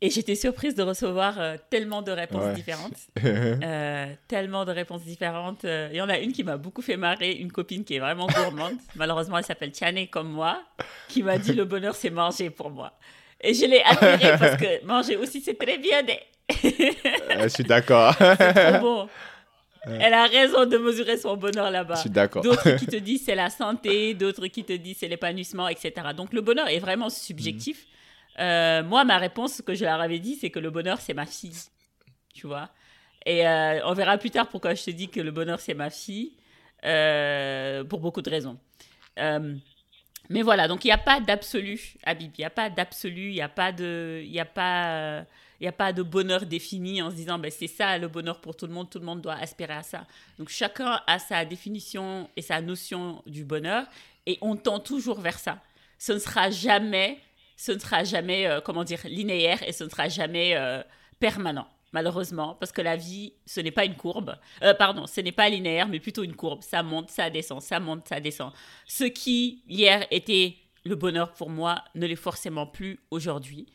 Et 0.02 0.10
j'étais 0.10 0.34
surprise 0.34 0.74
de 0.74 0.82
recevoir 0.82 1.40
euh, 1.40 1.56
tellement 1.70 2.02
de 2.02 2.12
réponses 2.12 2.54
différentes. 2.54 2.98
Tellement 4.28 4.66
de 4.66 4.72
réponses 4.72 5.02
différentes. 5.04 5.64
Il 5.64 5.96
y 5.96 6.02
en 6.02 6.10
a 6.10 6.18
une 6.18 6.32
qui 6.32 6.44
m'a 6.44 6.58
beaucoup 6.58 6.82
fait 6.82 6.98
marrer, 6.98 7.32
une 7.32 7.50
copine 7.50 7.82
qui 7.82 7.94
est 7.94 7.98
vraiment 7.98 8.26
gourmande. 8.26 8.76
Malheureusement, 8.94 9.38
elle 9.38 9.44
s'appelle 9.44 9.72
Tiane 9.72 10.06
comme 10.06 10.28
moi, 10.28 10.62
qui 11.08 11.22
m'a 11.22 11.38
dit 11.38 11.52
le 11.54 11.64
bonheur, 11.64 11.94
c'est 11.94 12.10
manger 12.10 12.50
pour 12.50 12.70
moi. 12.70 12.92
Et 13.40 13.54
je 13.54 13.64
l'ai 13.64 13.80
admirée 13.80 14.36
parce 14.38 14.56
que 14.56 14.84
manger 14.84 15.16
aussi, 15.16 15.40
c'est 15.40 15.58
très 15.58 15.78
bien. 15.78 16.02
je 16.62 17.48
suis 17.48 17.64
d'accord. 17.64 18.14
c'est 18.18 18.54
trop 18.54 18.80
bon. 18.80 19.08
Elle 19.84 20.14
a 20.14 20.26
raison 20.26 20.66
de 20.66 20.76
mesurer 20.76 21.16
son 21.16 21.36
bonheur 21.36 21.70
là-bas. 21.70 21.96
Je 21.96 22.00
suis 22.00 22.10
d'accord. 22.10 22.42
D'autres 22.42 22.70
qui 22.76 22.86
te 22.86 22.96
disent 23.08 23.24
c'est 23.24 23.34
la 23.34 23.50
santé, 23.50 24.14
d'autres 24.14 24.46
qui 24.48 24.64
te 24.64 24.72
disent 24.72 24.98
c'est 24.98 25.08
l'épanouissement, 25.08 25.68
etc. 25.68 25.92
Donc 26.16 26.32
le 26.32 26.40
bonheur 26.40 26.68
est 26.68 26.78
vraiment 26.78 27.10
subjectif. 27.10 27.86
Euh, 28.38 28.82
moi, 28.82 29.04
ma 29.04 29.18
réponse 29.18 29.62
que 29.62 29.74
je 29.74 29.84
leur 29.84 30.00
avais 30.00 30.18
dit, 30.18 30.36
c'est 30.36 30.50
que 30.50 30.58
le 30.58 30.70
bonheur, 30.70 31.00
c'est 31.00 31.14
ma 31.14 31.26
fille. 31.26 31.56
Tu 32.34 32.46
vois? 32.46 32.70
Et 33.26 33.46
euh, 33.46 33.80
on 33.84 33.94
verra 33.94 34.16
plus 34.16 34.30
tard 34.30 34.48
pourquoi 34.48 34.74
je 34.74 34.84
te 34.84 34.90
dis 34.90 35.08
que 35.08 35.20
le 35.20 35.30
bonheur, 35.30 35.60
c'est 35.60 35.74
ma 35.74 35.90
fille. 35.90 36.32
Euh, 36.84 37.82
pour 37.82 37.98
beaucoup 37.98 38.22
de 38.22 38.30
raisons. 38.30 38.56
Mais 40.28 40.42
voilà, 40.42 40.68
donc 40.68 40.84
il 40.84 40.88
n'y 40.88 40.92
a 40.92 40.98
pas 40.98 41.20
d'absolu, 41.20 41.94
Habib. 42.04 42.32
Il 42.36 42.40
n'y 42.40 42.44
a 42.44 42.50
pas 42.50 42.68
d'absolu, 42.70 43.28
il 43.28 43.34
n'y 43.34 43.40
a 43.40 43.48
pas 43.48 43.72
de... 43.72 44.22
Il 44.24 44.38
a 44.38 44.44
pas... 44.44 45.24
Il 45.60 45.64
n'y 45.64 45.68
a 45.68 45.72
pas 45.72 45.92
de 45.92 46.04
bonheur 46.04 46.46
défini 46.46 47.02
en 47.02 47.10
se 47.10 47.16
disant 47.16 47.36
ben, 47.36 47.50
c'est 47.50 47.66
ça 47.66 47.98
le 47.98 48.06
bonheur 48.06 48.40
pour 48.40 48.54
tout 48.56 48.68
le 48.68 48.72
monde, 48.72 48.88
tout 48.88 49.00
le 49.00 49.04
monde 49.04 49.20
doit 49.20 49.34
aspirer 49.34 49.72
à 49.72 49.82
ça. 49.82 50.06
Donc 50.38 50.50
chacun 50.50 51.00
a 51.04 51.18
sa 51.18 51.44
définition 51.44 52.30
et 52.36 52.42
sa 52.42 52.60
notion 52.60 53.24
du 53.26 53.44
bonheur 53.44 53.84
et 54.24 54.38
on 54.40 54.54
tend 54.54 54.78
toujours 54.78 55.18
vers 55.18 55.36
ça. 55.36 55.58
Ce 55.98 56.12
ne 56.12 56.20
sera 56.20 56.52
jamais 56.52 57.18
ce 57.58 57.72
ne 57.72 57.78
sera 57.78 58.04
jamais, 58.04 58.46
euh, 58.46 58.60
comment 58.60 58.84
dire, 58.84 59.00
linéaire 59.04 59.62
et 59.66 59.72
ce 59.72 59.84
ne 59.84 59.90
sera 59.90 60.08
jamais 60.08 60.56
euh, 60.56 60.80
permanent, 61.18 61.66
malheureusement, 61.92 62.56
parce 62.58 62.72
que 62.72 62.82
la 62.82 62.96
vie, 62.96 63.32
ce 63.46 63.60
n'est 63.60 63.70
pas 63.70 63.84
une 63.84 63.96
courbe. 63.96 64.36
Euh, 64.62 64.74
pardon, 64.74 65.06
ce 65.06 65.20
n'est 65.20 65.32
pas 65.32 65.48
linéaire, 65.48 65.88
mais 65.88 66.00
plutôt 66.00 66.24
une 66.24 66.36
courbe. 66.36 66.62
Ça 66.62 66.82
monte, 66.82 67.10
ça 67.10 67.30
descend, 67.30 67.60
ça 67.60 67.80
monte, 67.80 68.08
ça 68.08 68.20
descend. 68.20 68.52
Ce 68.86 69.04
qui, 69.04 69.62
hier, 69.68 70.06
était 70.10 70.56
le 70.84 70.94
bonheur 70.94 71.32
pour 71.32 71.50
moi, 71.50 71.82
ne 71.94 72.06
l'est 72.06 72.16
forcément 72.16 72.66
plus 72.66 73.00
aujourd'hui. 73.10 73.66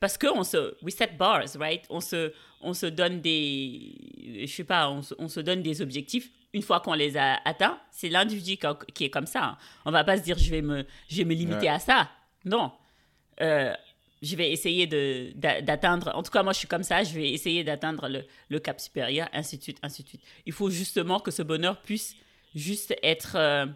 parce 0.00 0.18
que 0.18 0.26
on 0.26 0.44
se, 0.44 0.74
we 0.82 0.94
set 0.94 1.16
bars, 1.16 1.56
right? 1.58 1.84
On 1.88 2.00
se, 2.00 2.32
on 2.60 2.74
se 2.74 2.86
donne 2.86 3.20
des, 3.20 4.44
je 4.46 4.52
sais 4.52 4.64
pas, 4.64 4.90
on 4.90 5.02
se, 5.02 5.14
on 5.18 5.28
se 5.28 5.40
donne 5.40 5.62
des 5.62 5.80
objectifs. 5.80 6.30
Une 6.52 6.62
fois 6.62 6.80
qu'on 6.80 6.94
les 6.94 7.16
a 7.16 7.40
atteints, 7.44 7.78
c'est 7.90 8.08
l'individu 8.08 8.58
qui 8.94 9.04
est 9.04 9.10
comme 9.10 9.26
ça. 9.26 9.44
Hein. 9.44 9.58
On 9.84 9.90
va 9.90 10.04
pas 10.04 10.16
se 10.16 10.22
dire 10.22 10.36
je 10.36 10.50
vais 10.50 10.62
me, 10.62 10.84
je 11.08 11.16
vais 11.18 11.24
me 11.24 11.34
limiter 11.34 11.68
à 11.68 11.78
ça. 11.78 12.10
Non. 12.44 12.72
Euh, 13.40 13.72
je 14.22 14.36
vais 14.36 14.50
essayer 14.50 14.86
d'atteindre, 15.34 16.12
en 16.14 16.22
tout 16.22 16.30
cas 16.30 16.42
moi 16.42 16.52
je 16.52 16.58
suis 16.58 16.68
comme 16.68 16.82
ça, 16.82 17.02
je 17.02 17.14
vais 17.14 17.30
essayer 17.30 17.64
d'atteindre 17.64 18.08
le, 18.08 18.24
le, 18.48 18.58
cap 18.58 18.80
supérieur, 18.80 19.28
ainsi 19.32 19.56
de 19.56 19.62
suite, 19.62 19.78
ainsi 19.82 20.02
de 20.02 20.08
suite. 20.08 20.22
Il 20.46 20.52
faut 20.52 20.70
justement 20.70 21.20
que 21.20 21.30
ce 21.30 21.42
bonheur 21.42 21.80
puisse 21.80 22.14
juste 22.54 22.94
être, 23.02 23.36
euh, 23.36 23.66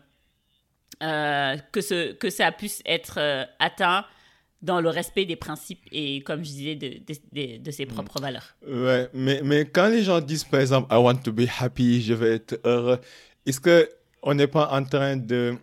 euh, 1.02 1.56
que, 1.72 1.80
ce, 1.80 2.12
que 2.12 2.28
ça 2.28 2.52
puisse 2.52 2.82
être 2.84 3.46
atteint 3.58 4.04
dans 4.64 4.80
le 4.80 4.88
respect 4.88 5.26
des 5.26 5.36
principes 5.36 5.82
et, 5.92 6.22
comme 6.22 6.42
je 6.42 6.50
disais, 6.50 6.74
de, 6.74 6.98
de, 7.32 7.58
de 7.58 7.70
ses 7.70 7.84
propres 7.84 8.18
valeurs. 8.20 8.56
Ouais, 8.66 9.08
mais, 9.12 9.40
mais 9.44 9.66
quand 9.66 9.88
les 9.88 10.02
gens 10.02 10.20
disent 10.20 10.44
par 10.44 10.60
exemple, 10.60 10.88
I 10.90 10.96
want 10.96 11.16
to 11.16 11.32
be 11.32 11.46
happy, 11.60 12.02
je 12.02 12.14
vais 12.14 12.36
être 12.36 12.58
heureux, 12.64 12.98
est-ce 13.44 13.60
qu'on 13.60 14.34
n'est 14.34 14.46
pas 14.46 14.70
en 14.72 14.84
train 14.84 15.16
de, 15.16 15.56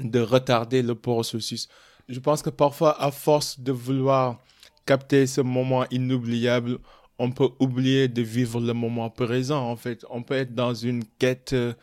de 0.00 0.20
retarder 0.20 0.82
le 0.82 0.96
processus? 0.96 1.68
Je 2.08 2.20
pense 2.20 2.42
que 2.42 2.50
parfois, 2.50 3.00
à 3.02 3.10
force 3.10 3.60
de 3.60 3.72
vouloir 3.72 4.40
capter 4.86 5.26
ce 5.26 5.40
moment 5.40 5.84
inoubliable, 5.90 6.78
on 7.18 7.30
peut 7.30 7.50
oublier 7.58 8.08
de 8.08 8.22
vivre 8.22 8.60
le 8.60 8.72
moment 8.72 9.10
présent. 9.10 9.70
En 9.70 9.76
fait, 9.76 10.04
on 10.10 10.22
peut 10.22 10.34
être 10.34 10.54
dans 10.54 10.74
une 10.74 11.04
quête 11.18 11.52
euh, 11.52 11.74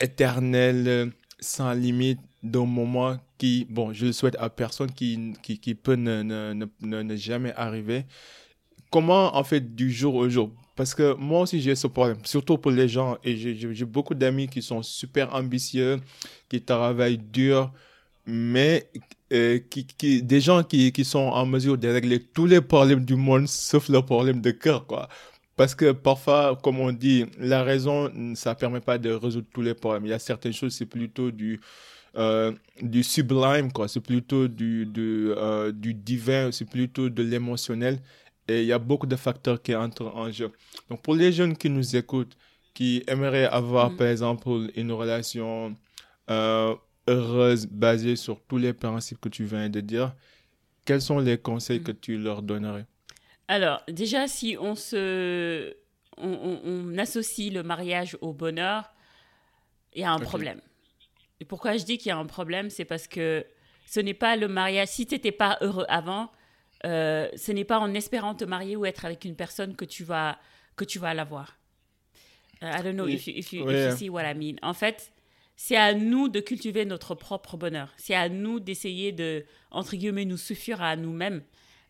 éternelle, 0.00 1.12
sans 1.40 1.72
limite, 1.72 2.20
d'un 2.42 2.64
moment 2.64 3.18
qui, 3.38 3.66
bon, 3.68 3.92
je 3.92 4.06
le 4.06 4.12
souhaite 4.12 4.36
à 4.38 4.48
personne, 4.50 4.90
qui, 4.92 5.34
qui, 5.42 5.58
qui 5.58 5.74
peut 5.74 5.94
ne, 5.94 6.22
ne, 6.22 6.66
ne, 6.80 7.02
ne, 7.02 7.16
jamais 7.16 7.52
arriver. 7.54 8.04
Comment, 8.90 9.36
en 9.36 9.44
fait, 9.44 9.74
du 9.74 9.90
jour 9.90 10.14
au 10.14 10.28
jour? 10.28 10.50
Parce 10.76 10.94
que 10.94 11.14
moi 11.14 11.42
aussi, 11.42 11.60
j'ai 11.60 11.74
ce 11.74 11.86
problème, 11.86 12.18
surtout 12.24 12.56
pour 12.56 12.70
les 12.70 12.88
gens, 12.88 13.18
et 13.24 13.36
j'ai 13.36 13.84
beaucoup 13.84 14.14
d'amis 14.14 14.48
qui 14.48 14.62
sont 14.62 14.82
super 14.82 15.34
ambitieux, 15.34 16.00
qui 16.48 16.62
travaillent 16.62 17.18
dur, 17.18 17.70
mais 18.26 18.90
euh, 19.32 19.58
qui, 19.70 19.86
qui, 19.86 20.22
des 20.22 20.40
gens 20.40 20.62
qui, 20.64 20.92
qui 20.92 21.04
sont 21.04 21.18
en 21.20 21.46
mesure 21.46 21.78
de 21.78 21.88
régler 21.88 22.20
tous 22.20 22.46
les 22.46 22.60
problèmes 22.60 23.04
du 23.04 23.14
monde 23.14 23.46
sauf 23.46 23.88
le 23.88 24.02
problème 24.02 24.40
de 24.40 24.50
cœur, 24.50 24.86
quoi. 24.86 25.08
Parce 25.56 25.74
que 25.74 25.92
parfois, 25.92 26.58
comme 26.62 26.80
on 26.80 26.90
dit, 26.90 27.26
la 27.38 27.62
raison, 27.62 28.10
ça 28.34 28.54
permet 28.54 28.80
pas 28.80 28.98
de 28.98 29.10
résoudre 29.10 29.46
tous 29.52 29.60
les 29.62 29.74
problèmes. 29.74 30.06
Il 30.06 30.08
y 30.08 30.14
a 30.14 30.18
certaines 30.18 30.54
choses, 30.54 30.74
c'est 30.74 30.86
plutôt 30.86 31.30
du, 31.30 31.60
euh, 32.16 32.52
du 32.80 33.02
sublime, 33.02 33.70
quoi. 33.70 33.86
C'est 33.86 34.00
plutôt 34.00 34.48
du, 34.48 34.86
du, 34.86 35.32
euh, 35.36 35.70
du 35.70 35.92
divin, 35.94 36.50
c'est 36.50 36.64
plutôt 36.64 37.08
de 37.10 37.22
l'émotionnel. 37.22 38.00
Et 38.48 38.62
il 38.62 38.66
y 38.66 38.72
a 38.72 38.78
beaucoup 38.78 39.06
de 39.06 39.16
facteurs 39.16 39.60
qui 39.60 39.74
entrent 39.74 40.10
en 40.14 40.30
jeu. 40.30 40.50
Donc, 40.88 41.02
pour 41.02 41.14
les 41.14 41.30
jeunes 41.30 41.56
qui 41.56 41.68
nous 41.70 41.94
écoutent, 41.94 42.36
qui 42.74 43.04
aimeraient 43.06 43.46
avoir, 43.46 43.90
mm. 43.90 43.96
par 43.96 44.06
exemple, 44.06 44.70
une 44.76 44.92
relation 44.92 45.76
euh, 46.30 46.74
heureuse 47.10 47.66
basée 47.66 48.16
sur 48.16 48.40
tous 48.42 48.58
les 48.58 48.72
principes 48.72 49.20
que 49.20 49.28
tu 49.28 49.44
viens 49.44 49.68
de 49.68 49.80
dire, 49.80 50.14
quels 50.84 51.02
sont 51.02 51.18
les 51.18 51.38
conseils 51.38 51.82
que 51.82 51.92
tu 51.92 52.18
leur 52.18 52.42
donnerais? 52.42 52.86
Alors, 53.48 53.82
déjà, 53.88 54.28
si 54.28 54.56
on 54.58 54.74
se. 54.74 55.74
On, 56.22 56.98
associe 56.98 57.50
le 57.50 57.62
mariage 57.62 58.16
au 58.20 58.34
bonheur, 58.34 58.92
il 59.94 60.02
y 60.02 60.04
a 60.04 60.12
un 60.12 60.18
problème. 60.18 60.60
Et 61.40 61.46
pourquoi 61.46 61.78
je 61.78 61.84
dis 61.84 61.96
qu'il 61.96 62.10
y 62.10 62.12
a 62.12 62.18
un 62.18 62.26
problème? 62.26 62.68
C'est 62.68 62.84
parce 62.84 63.06
que 63.06 63.46
ce 63.86 64.00
n'est 64.00 64.14
pas 64.14 64.36
le 64.36 64.46
mariage. 64.46 64.88
Si 64.88 65.06
tu 65.06 65.14
n'étais 65.14 65.32
pas 65.32 65.56
heureux 65.62 65.86
avant, 65.88 66.30
euh, 66.84 67.28
ce 67.36 67.52
n'est 67.52 67.64
pas 67.64 67.78
en 67.78 67.94
espérant 67.94 68.34
te 68.34 68.44
marier 68.44 68.76
ou 68.76 68.84
être 68.84 69.06
avec 69.06 69.24
une 69.24 69.34
personne 69.34 69.74
que 69.74 69.86
tu 69.86 70.04
vas, 70.04 70.38
que 70.76 70.84
tu 70.84 70.98
vas 70.98 71.14
l'avoir. 71.14 71.56
Uh, 72.62 72.66
I 72.66 72.82
don't 72.82 72.94
know 72.94 73.06
if, 73.06 73.26
you, 73.26 73.34
if, 73.36 73.52
you, 73.52 73.66
see 73.96 74.10
what 74.10 74.30
I 74.30 74.34
mean. 74.34 74.56
En 74.62 74.74
fait, 74.74 75.10
c'est 75.62 75.76
à 75.76 75.92
nous 75.92 76.30
de 76.30 76.40
cultiver 76.40 76.86
notre 76.86 77.14
propre 77.14 77.58
bonheur. 77.58 77.92
C'est 77.98 78.14
à 78.14 78.30
nous 78.30 78.60
d'essayer 78.60 79.12
de, 79.12 79.44
entre 79.70 79.94
guillemets, 79.94 80.24
nous 80.24 80.38
suffire 80.38 80.80
à 80.80 80.96
nous-mêmes. 80.96 81.42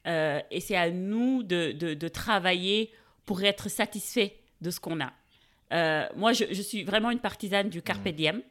Euh, 0.08 0.40
et 0.50 0.58
c'est 0.58 0.74
à 0.74 0.90
nous 0.90 1.44
de, 1.44 1.70
de, 1.70 2.08
travailler 2.08 2.90
pour 3.26 3.44
être 3.44 3.70
satisfait 3.70 4.34
de 4.60 4.72
ce 4.72 4.80
qu'on 4.80 5.00
a. 5.00 5.12
Euh, 5.72 6.04
moi, 6.16 6.32
je, 6.32 6.46
je, 6.50 6.62
suis 6.62 6.82
vraiment 6.82 7.12
une 7.12 7.20
partisane 7.20 7.68
du 7.68 7.80
carpe 7.80 8.08
diem, 8.08 8.42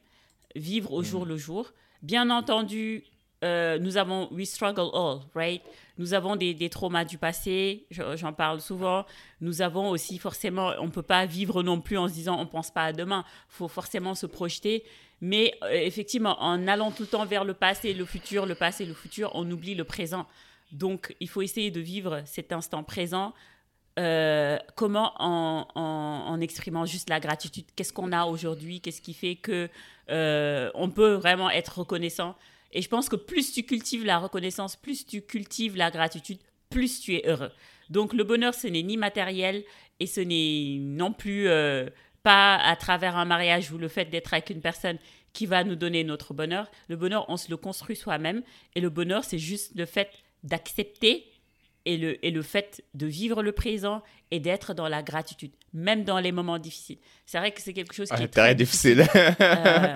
vivre 0.56 0.94
au 0.94 1.04
jour 1.04 1.26
le 1.26 1.36
jour. 1.36 1.74
Bien 2.02 2.30
entendu, 2.30 3.04
euh, 3.44 3.78
nous 3.78 3.98
avons 3.98 4.30
we 4.32 4.50
struggle 4.50 4.90
all, 4.94 5.20
right? 5.36 5.62
Nous 5.98 6.14
avons 6.14 6.38
des, 6.38 6.54
des 6.54 6.70
traumas 6.70 7.04
du 7.04 7.18
passé, 7.18 7.86
j'en 7.92 8.32
parle 8.32 8.62
souvent. 8.62 9.06
Nous 9.42 9.62
avons 9.62 9.90
aussi 9.90 10.18
forcément, 10.18 10.72
on 10.80 10.86
ne 10.86 10.92
peut 10.92 11.02
pas 11.02 11.26
vivre 11.26 11.62
non 11.62 11.82
plus 11.82 11.98
en 11.98 12.08
se 12.08 12.14
disant 12.14 12.38
on 12.38 12.46
ne 12.46 12.50
pense 12.50 12.72
pas 12.72 12.84
à 12.86 12.94
demain. 12.94 13.26
Il 13.50 13.56
faut 13.56 13.68
forcément 13.68 14.16
se 14.16 14.26
projeter. 14.26 14.86
Mais 15.22 15.54
euh, 15.64 15.72
effectivement, 15.72 16.42
en 16.42 16.68
allant 16.68 16.92
tout 16.92 17.04
le 17.04 17.08
temps 17.08 17.26
vers 17.26 17.44
le 17.44 17.54
passé, 17.54 17.94
le 17.94 18.06
futur, 18.06 18.46
le 18.46 18.56
passé, 18.56 18.86
le 18.86 18.94
futur, 18.94 19.32
on 19.34 19.50
oublie 19.52 19.76
le 19.76 19.84
présent. 19.84 20.26
Donc, 20.72 21.16
il 21.20 21.28
faut 21.28 21.42
essayer 21.42 21.72
de 21.72 21.80
vivre 21.80 22.22
cet 22.26 22.52
instant 22.52 22.84
présent. 22.84 23.34
Euh, 23.98 24.58
comment 24.76 25.14
en, 25.20 25.68
en, 25.76 26.40
exprimant 26.40 26.86
juste 26.86 27.10
la 27.10 27.20
gratitude 27.20 27.66
Qu'est-ce 27.76 27.92
qu'on 27.92 28.14
a 28.14 28.26
aujourd'hui? 28.26 28.80
Qu'est-ce 28.80 29.02
qui 29.02 29.14
fait 29.14 29.36
que 29.36 29.70
on 30.08 30.90
peut 30.90 31.14
vraiment 31.14 31.50
être 31.50 31.80
reconnaissant? 31.80 32.36
Et 32.72 32.82
je 32.82 32.88
pense 32.88 33.10
que 33.10 33.16
plus 33.16 33.52
tu 33.52 33.64
cultives 33.64 34.06
la 34.06 34.20
reconnaissance, 34.20 34.76
plus 34.76 35.06
tu 35.06 35.22
cultives 35.22 35.76
la 35.76 35.90
gratitude, 35.90 36.38
plus 36.70 37.02
tu 37.02 37.16
es 37.16 37.28
heureux. 37.28 37.52
Donc 37.90 38.14
le 38.14 38.24
bonheur, 38.24 38.54
ce 38.54 38.68
n'est 38.68 38.84
ni 38.84 38.98
matériel 38.98 39.64
et 40.00 40.06
ce 40.06 40.22
n'est 40.22 40.78
non 40.80 41.12
plus 41.12 41.48
euh, 41.48 41.90
pas 42.24 42.56
à 42.58 42.76
travers 42.76 43.18
un 43.18 43.26
mariage 43.26 43.72
ou 43.72 43.78
le 43.78 43.88
fait 43.88 44.06
d'être 44.06 44.34
avec 44.34 44.50
une 44.50 44.62
personne 44.62 44.98
qui 45.34 45.46
va 45.46 45.64
nous 45.64 45.76
donner 45.76 46.04
notre 46.04 46.34
bonheur. 46.34 46.70
Le 46.88 46.96
bonheur, 46.96 47.26
on 47.30 47.38
se 47.38 47.50
le 47.50 47.58
construit 47.58 47.96
soi-même. 47.96 48.42
Et 48.76 48.82
le 48.82 48.90
bonheur, 48.90 49.24
c'est 49.24 49.40
juste 49.40 49.72
le 49.76 49.86
fait 49.86 50.10
d'accepter 50.44 51.26
et 51.86 51.98
le, 51.98 52.24
et 52.26 52.32
le 52.32 52.42
fait 52.42 52.84
de 52.94 53.06
vivre 53.06 53.42
le 53.42 53.52
présent 53.52 54.04
et 54.32 54.40
d'être 54.40 54.74
dans 54.74 54.88
la 54.88 55.02
gratitude, 55.02 55.52
même 55.74 56.04
dans 56.04 56.20
les 56.20 56.32
moments 56.32 56.60
difficiles. 56.60 56.98
C'est 57.26 57.38
vrai 57.38 57.52
que 57.52 57.62
c'est 57.62 57.74
quelque 57.74 57.94
chose 57.94 58.10
qui 58.10 58.16
ah, 58.18 58.24
est 58.24 58.28
très 58.28 58.56
difficile. 58.56 59.06
Euh, 59.16 59.96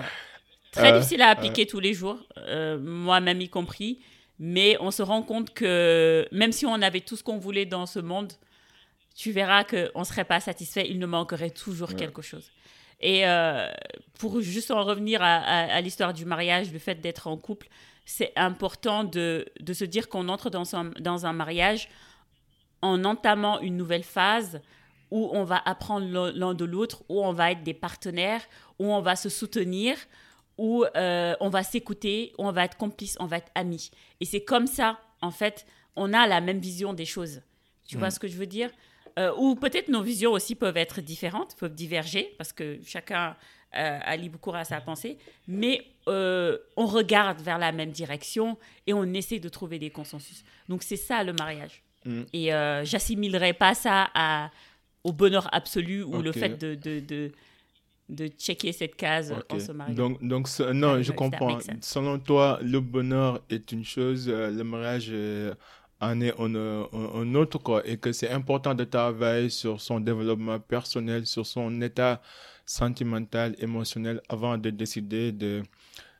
Très 0.72 0.92
euh, 0.92 0.98
difficile 0.98 1.22
à 1.22 1.28
appliquer 1.28 1.66
tous 1.66 1.78
les 1.78 1.94
jours, 1.94 2.18
euh, 2.38 2.78
moi-même 2.78 3.40
y 3.40 3.48
compris. 3.48 4.00
Mais 4.40 4.76
on 4.80 4.90
se 4.90 5.02
rend 5.02 5.22
compte 5.22 5.54
que 5.54 6.26
même 6.32 6.50
si 6.50 6.66
on 6.66 6.74
avait 6.82 7.00
tout 7.00 7.16
ce 7.16 7.22
qu'on 7.22 7.38
voulait 7.38 7.66
dans 7.66 7.86
ce 7.86 8.00
monde, 8.00 8.32
tu 9.14 9.30
verras 9.30 9.64
qu'on 9.64 10.00
ne 10.00 10.04
serait 10.04 10.24
pas 10.24 10.40
satisfait, 10.40 10.86
il 10.88 10.98
nous 10.98 11.06
manquerait 11.06 11.50
toujours 11.50 11.94
quelque 11.94 12.22
chose. 12.22 12.50
Et 13.00 13.26
euh, 13.26 13.70
pour 14.18 14.40
juste 14.40 14.70
en 14.70 14.82
revenir 14.82 15.20
à, 15.22 15.80
l'histoire 15.80 16.12
du 16.12 16.24
mariage, 16.24 16.72
le 16.72 16.78
fait 16.78 17.00
d'être 17.00 17.26
en 17.26 17.36
couple, 17.36 17.68
c'est 18.04 18.32
important 18.36 19.04
de, 19.04 19.46
de, 19.60 19.72
se 19.72 19.84
dire 19.84 20.08
qu'on 20.08 20.28
entre 20.28 20.50
dans 20.50 20.74
un, 20.74 20.86
dans 21.00 21.26
un 21.26 21.32
mariage 21.32 21.88
en 22.82 23.04
entamant 23.04 23.60
une 23.60 23.76
nouvelle 23.76 24.02
phase 24.04 24.60
où 25.10 25.30
on 25.32 25.44
va 25.44 25.62
apprendre 25.64 26.32
l'un 26.34 26.54
de 26.54 26.64
l'autre, 26.64 27.02
où 27.08 27.24
on 27.24 27.32
va 27.32 27.52
être 27.52 27.62
des 27.62 27.74
partenaires, 27.74 28.42
où 28.78 28.92
on 28.92 29.00
va 29.00 29.16
se 29.16 29.28
soutenir, 29.28 29.96
où 30.58 30.84
euh, 30.96 31.34
on 31.40 31.48
va 31.48 31.62
s'écouter, 31.62 32.32
où 32.38 32.46
on 32.46 32.52
va 32.52 32.64
être 32.64 32.76
complice, 32.76 33.16
on 33.20 33.26
va 33.26 33.38
être 33.38 33.50
amis. 33.54 33.90
Et 34.20 34.24
c'est 34.24 34.44
comme 34.44 34.66
ça, 34.66 34.98
en 35.20 35.30
fait, 35.30 35.66
on 35.96 36.12
a 36.12 36.26
la 36.26 36.40
même 36.40 36.58
vision 36.58 36.92
des 36.92 37.04
choses. 37.04 37.42
Tu 37.86 37.96
vois 37.96 38.08
mm. 38.08 38.12
ce 38.12 38.18
que 38.18 38.28
je 38.28 38.36
veux 38.36 38.46
dire? 38.46 38.70
Euh, 39.18 39.32
Ou 39.36 39.54
peut-être 39.54 39.88
nos 39.88 40.02
visions 40.02 40.32
aussi 40.32 40.54
peuvent 40.54 40.76
être 40.76 41.00
différentes, 41.00 41.56
peuvent 41.56 41.74
diverger, 41.74 42.34
parce 42.38 42.52
que 42.52 42.78
chacun 42.84 43.36
euh, 43.76 43.98
a 44.02 44.16
libre 44.16 44.38
cours 44.38 44.56
à 44.56 44.64
sa 44.64 44.80
pensée, 44.80 45.18
mais 45.48 45.86
on 46.06 46.86
regarde 46.86 47.40
vers 47.40 47.58
la 47.58 47.72
même 47.72 47.90
direction 47.90 48.58
et 48.86 48.92
on 48.92 49.04
essaie 49.14 49.38
de 49.38 49.48
trouver 49.48 49.78
des 49.78 49.90
consensus. 49.90 50.44
Donc 50.68 50.82
c'est 50.82 50.96
ça 50.96 51.24
le 51.24 51.32
mariage. 51.32 51.82
Mm. 52.04 52.22
Et 52.32 52.46
j'assimilerai 52.84 53.54
pas 53.54 53.74
ça 53.74 54.10
à, 54.14 54.50
au 55.02 55.12
bonheur 55.12 55.48
absolu 55.52 56.02
ou 56.02 56.20
le 56.20 56.32
fait 56.32 56.58
de, 56.58 56.74
de 56.74 57.32
de 58.08 58.26
checker 58.26 58.72
cette 58.72 58.96
case 58.96 59.34
en 59.48 59.58
se 59.58 59.72
mariant. 59.72 59.94
Donc, 59.94 60.22
donc 60.22 60.48
non, 60.72 61.02
je 61.02 61.12
comprends. 61.12 61.58
Selon 61.80 62.18
toi, 62.18 62.58
le 62.62 62.80
bonheur 62.80 63.40
est 63.50 63.72
une 63.72 63.84
chose, 63.84 64.28
euh, 64.28 64.50
le 64.50 64.64
mariage 64.64 65.10
en 66.00 66.20
est 66.20 66.34
un, 66.38 67.34
autre, 67.34 67.58
quoi, 67.58 67.86
et 67.86 67.96
que 67.96 68.12
c'est 68.12 68.30
important 68.30 68.74
de 68.74 68.84
travailler 68.84 69.48
sur 69.48 69.80
son 69.80 70.00
développement 70.00 70.58
personnel, 70.58 71.26
sur 71.26 71.46
son 71.46 71.80
état 71.80 72.20
sentimental, 72.66 73.54
émotionnel, 73.58 74.20
avant 74.28 74.58
de 74.58 74.70
décider 74.70 75.32
de, 75.32 75.62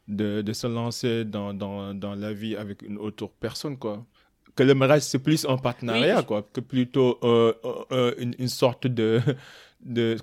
de, 0.08 0.42
de 0.42 0.52
se 0.52 0.66
lancer 0.66 1.24
dans, 1.24 1.52
dans, 1.54 1.94
dans, 1.94 2.14
la 2.14 2.32
vie 2.32 2.56
avec 2.56 2.82
une 2.82 2.98
autre 2.98 3.28
personne, 3.40 3.78
quoi. 3.78 4.04
Que 4.56 4.62
le 4.62 4.74
mariage, 4.74 5.02
c'est 5.02 5.18
plus 5.18 5.44
un 5.46 5.56
partenariat, 5.56 6.22
quoi, 6.22 6.48
que 6.52 6.60
plutôt 6.60 7.18
euh, 7.24 7.52
euh, 7.90 8.14
une, 8.18 8.34
une, 8.38 8.48
sorte 8.48 8.86
de, 8.86 9.20
de 9.80 10.16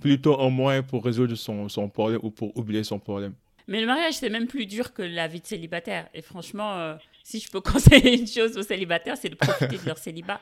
plutôt 0.00 0.40
un 0.40 0.50
moyen 0.50 0.82
pour 0.82 1.04
résoudre 1.04 1.36
son, 1.36 1.68
son 1.68 1.88
problème 1.88 2.20
ou 2.22 2.30
pour 2.30 2.56
oublier 2.56 2.82
son 2.82 2.98
problème. 2.98 3.34
Mais 3.68 3.80
le 3.80 3.86
mariage, 3.86 4.14
c'est 4.14 4.30
même 4.30 4.46
plus 4.46 4.66
dur 4.66 4.92
que 4.92 5.02
la 5.02 5.28
vie 5.28 5.40
de 5.40 5.46
célibataire. 5.46 6.08
Et 6.14 6.22
franchement, 6.22 6.74
euh, 6.78 6.94
si 7.26 7.40
je 7.40 7.50
peux 7.50 7.60
conseiller 7.72 8.18
une 8.18 8.26
chose 8.28 8.56
aux 8.56 8.62
célibataires, 8.62 9.16
c'est 9.16 9.28
de 9.28 9.34
profiter 9.34 9.78
de 9.78 9.84
leur 9.84 9.98
célibat. 9.98 10.40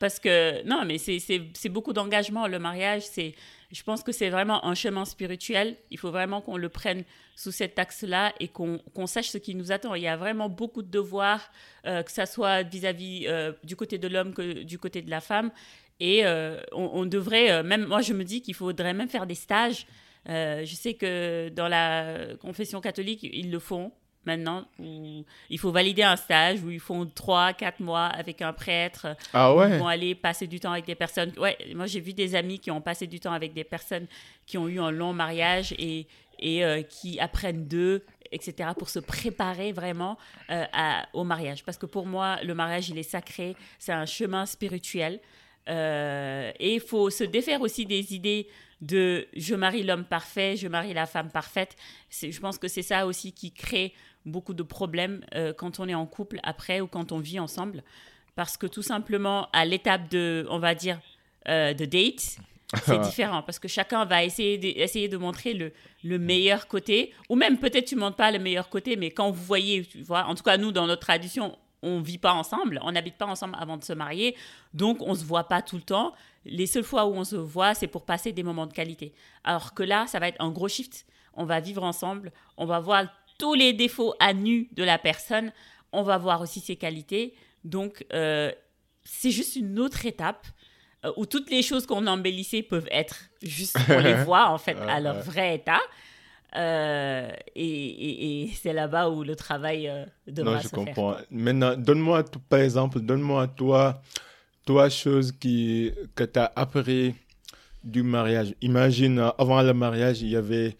Parce 0.00 0.18
que, 0.18 0.64
non, 0.64 0.84
mais 0.84 0.98
c'est 0.98 1.68
beaucoup 1.68 1.92
d'engagement. 1.92 2.48
Le 2.48 2.58
mariage, 2.58 3.02
c'est, 3.02 3.34
je 3.70 3.82
pense 3.84 4.02
que 4.02 4.10
c'est 4.10 4.30
vraiment 4.30 4.64
un 4.66 4.74
chemin 4.74 5.04
spirituel. 5.04 5.76
Il 5.92 5.98
faut 5.98 6.10
vraiment 6.10 6.40
qu'on 6.40 6.56
le 6.56 6.68
prenne 6.68 7.04
sous 7.36 7.52
cet 7.52 7.78
axe-là 7.78 8.32
et 8.40 8.48
qu'on 8.48 9.06
sache 9.06 9.28
ce 9.28 9.38
qui 9.38 9.54
nous 9.54 9.70
attend. 9.70 9.94
Il 9.94 10.02
y 10.02 10.08
a 10.08 10.16
vraiment 10.16 10.48
beaucoup 10.48 10.82
de 10.82 10.90
devoirs, 10.90 11.52
euh, 11.86 12.02
que 12.02 12.10
ça 12.10 12.26
soit 12.26 12.64
vis-à-vis 12.64 13.26
euh, 13.28 13.52
du 13.62 13.76
côté 13.76 13.98
de 13.98 14.08
l'homme 14.08 14.34
que 14.34 14.64
du 14.64 14.80
côté 14.80 15.02
de 15.02 15.10
la 15.10 15.20
femme. 15.20 15.52
Et 16.00 16.26
euh, 16.26 16.60
on, 16.72 17.06
devrait, 17.06 17.52
euh, 17.52 17.62
même 17.62 17.86
moi 17.86 18.02
je 18.02 18.12
me 18.12 18.24
dis 18.24 18.42
qu'il 18.42 18.54
faudrait 18.54 18.92
même 18.92 19.08
faire 19.08 19.26
des 19.26 19.36
stages. 19.36 19.86
Je 20.26 20.74
sais 20.74 20.94
que 20.94 21.48
dans 21.50 21.68
la 21.68 22.34
confession 22.40 22.80
catholique, 22.80 23.22
ils 23.22 23.52
le 23.52 23.60
font 23.60 23.92
maintenant, 24.26 24.66
où 24.78 25.24
il 25.50 25.58
faut 25.58 25.70
valider 25.70 26.02
un 26.02 26.16
stage, 26.16 26.62
où 26.62 26.70
ils 26.70 26.80
font 26.80 27.06
trois, 27.06 27.52
quatre 27.52 27.80
mois 27.80 28.06
avec 28.06 28.42
un 28.42 28.52
prêtre. 28.52 29.16
Ah 29.32 29.54
ouais. 29.54 29.70
Ils 29.70 29.78
vont 29.78 29.88
aller 29.88 30.14
passer 30.14 30.46
du 30.46 30.60
temps 30.60 30.72
avec 30.72 30.86
des 30.86 30.94
personnes. 30.94 31.32
Ouais, 31.38 31.56
moi 31.74 31.86
j'ai 31.86 32.00
vu 32.00 32.12
des 32.12 32.34
amis 32.34 32.58
qui 32.58 32.70
ont 32.70 32.80
passé 32.80 33.06
du 33.06 33.20
temps 33.20 33.32
avec 33.32 33.52
des 33.52 33.64
personnes 33.64 34.06
qui 34.46 34.58
ont 34.58 34.68
eu 34.68 34.80
un 34.80 34.90
long 34.90 35.12
mariage 35.12 35.72
et, 35.78 36.06
et 36.38 36.86
qui 36.88 37.18
apprennent 37.20 37.66
d'eux 37.66 38.04
etc., 38.32 38.70
pour 38.76 38.88
se 38.88 38.98
préparer 38.98 39.72
vraiment 39.72 40.18
au 41.12 41.24
mariage. 41.24 41.64
Parce 41.64 41.78
que 41.78 41.86
pour 41.86 42.06
moi, 42.06 42.38
le 42.42 42.54
mariage, 42.54 42.88
il 42.88 42.98
est 42.98 43.04
sacré, 43.04 43.56
c'est 43.78 43.92
un 43.92 44.06
chemin 44.06 44.44
spirituel. 44.44 45.20
Euh, 45.68 46.52
et 46.58 46.74
il 46.74 46.80
faut 46.80 47.10
se 47.10 47.24
défaire 47.24 47.60
aussi 47.60 47.86
des 47.86 48.14
idées 48.14 48.48
de 48.80 49.26
je 49.34 49.54
marie 49.54 49.82
l'homme 49.82 50.04
parfait, 50.04 50.56
je 50.56 50.68
marie 50.68 50.92
la 50.92 51.06
femme 51.06 51.30
parfaite. 51.30 51.74
Je 52.10 52.38
pense 52.38 52.58
que 52.58 52.68
c'est 52.68 52.82
ça 52.82 53.06
aussi 53.06 53.32
qui 53.32 53.50
crée 53.50 53.94
beaucoup 54.26 54.54
de 54.54 54.62
problèmes 54.62 55.24
euh, 55.34 55.52
quand 55.52 55.80
on 55.80 55.88
est 55.88 55.94
en 55.94 56.06
couple 56.06 56.40
après 56.42 56.80
ou 56.80 56.86
quand 56.86 57.12
on 57.12 57.18
vit 57.18 57.38
ensemble. 57.38 57.82
Parce 58.34 58.56
que 58.56 58.66
tout 58.66 58.82
simplement, 58.82 59.48
à 59.52 59.64
l'étape 59.64 60.08
de, 60.10 60.46
on 60.50 60.58
va 60.58 60.74
dire, 60.74 61.00
euh, 61.48 61.72
de 61.74 61.84
date, 61.84 62.38
c'est 62.84 62.98
différent 63.02 63.42
parce 63.42 63.58
que 63.58 63.68
chacun 63.68 64.04
va 64.04 64.24
essayer 64.24 64.58
de, 64.58 64.66
essayer 64.66 65.08
de 65.08 65.16
montrer 65.16 65.54
le, 65.54 65.72
le 66.02 66.18
meilleur 66.18 66.66
côté. 66.66 67.12
Ou 67.28 67.36
même 67.36 67.58
peut-être 67.58 67.86
tu 67.86 67.94
ne 67.94 68.00
montres 68.00 68.16
pas 68.16 68.30
le 68.32 68.38
meilleur 68.38 68.68
côté, 68.68 68.96
mais 68.96 69.10
quand 69.10 69.30
vous 69.30 69.44
voyez, 69.44 69.84
tu 69.84 70.02
vois, 70.02 70.24
en 70.24 70.34
tout 70.34 70.42
cas 70.42 70.56
nous, 70.56 70.72
dans 70.72 70.86
notre 70.86 71.02
tradition, 71.02 71.56
on 71.84 72.00
vit 72.00 72.18
pas 72.18 72.32
ensemble, 72.32 72.80
on 72.82 72.92
n'habite 72.92 73.16
pas 73.16 73.26
ensemble 73.26 73.54
avant 73.58 73.76
de 73.76 73.84
se 73.84 73.92
marier, 73.92 74.34
donc 74.72 75.02
on 75.02 75.14
se 75.14 75.24
voit 75.24 75.44
pas 75.44 75.62
tout 75.62 75.76
le 75.76 75.82
temps. 75.82 76.14
Les 76.46 76.66
seules 76.66 76.84
fois 76.84 77.06
où 77.06 77.14
on 77.14 77.24
se 77.24 77.36
voit, 77.36 77.74
c'est 77.74 77.86
pour 77.86 78.04
passer 78.04 78.32
des 78.32 78.42
moments 78.42 78.66
de 78.66 78.72
qualité. 78.72 79.12
Alors 79.44 79.74
que 79.74 79.82
là, 79.82 80.06
ça 80.06 80.18
va 80.18 80.28
être 80.28 80.40
un 80.40 80.50
gros 80.50 80.68
shift. 80.68 81.06
On 81.34 81.44
va 81.44 81.60
vivre 81.60 81.82
ensemble, 81.82 82.32
on 82.56 82.64
va 82.64 82.80
voir 82.80 83.06
tous 83.38 83.54
les 83.54 83.72
défauts 83.72 84.14
à 84.20 84.32
nu 84.32 84.68
de 84.72 84.84
la 84.84 84.98
personne, 84.98 85.52
on 85.92 86.02
va 86.02 86.18
voir 86.18 86.40
aussi 86.40 86.60
ses 86.60 86.76
qualités. 86.76 87.34
Donc, 87.64 88.04
euh, 88.12 88.52
c'est 89.04 89.30
juste 89.30 89.56
une 89.56 89.78
autre 89.78 90.06
étape 90.06 90.46
euh, 91.04 91.12
où 91.16 91.26
toutes 91.26 91.50
les 91.50 91.62
choses 91.62 91.86
qu'on 91.86 92.06
embellissait 92.06 92.62
peuvent 92.62 92.88
être 92.90 93.24
juste, 93.42 93.76
on 93.88 94.00
les 94.00 94.14
voit 94.24 94.48
en 94.48 94.58
fait 94.58 94.76
à 94.76 95.00
leur 95.00 95.20
vrai 95.20 95.56
état. 95.56 95.80
Euh, 96.56 97.30
et, 97.56 98.50
c'est 98.54 98.72
là-bas 98.72 99.10
où 99.10 99.24
le 99.24 99.34
travail 99.34 99.90
devra 100.26 100.54
non, 100.54 100.60
je 100.60 100.68
comprends. 100.68 101.16
Maintenant, 101.30 101.76
donne-moi, 101.76 102.24
par 102.48 102.60
exemple, 102.60 103.00
donne-moi 103.00 103.48
toi, 103.48 104.00
toi, 104.64 104.88
chose 104.88 105.32
qui, 105.32 105.92
que 106.14 106.24
tu 106.24 106.38
as 106.38 106.52
appris 106.54 107.14
du 107.82 108.02
mariage. 108.02 108.54
Imagine, 108.62 109.30
avant 109.38 109.62
le 109.62 109.74
mariage, 109.74 110.22
il 110.22 110.28
y 110.28 110.36
avait 110.36 110.76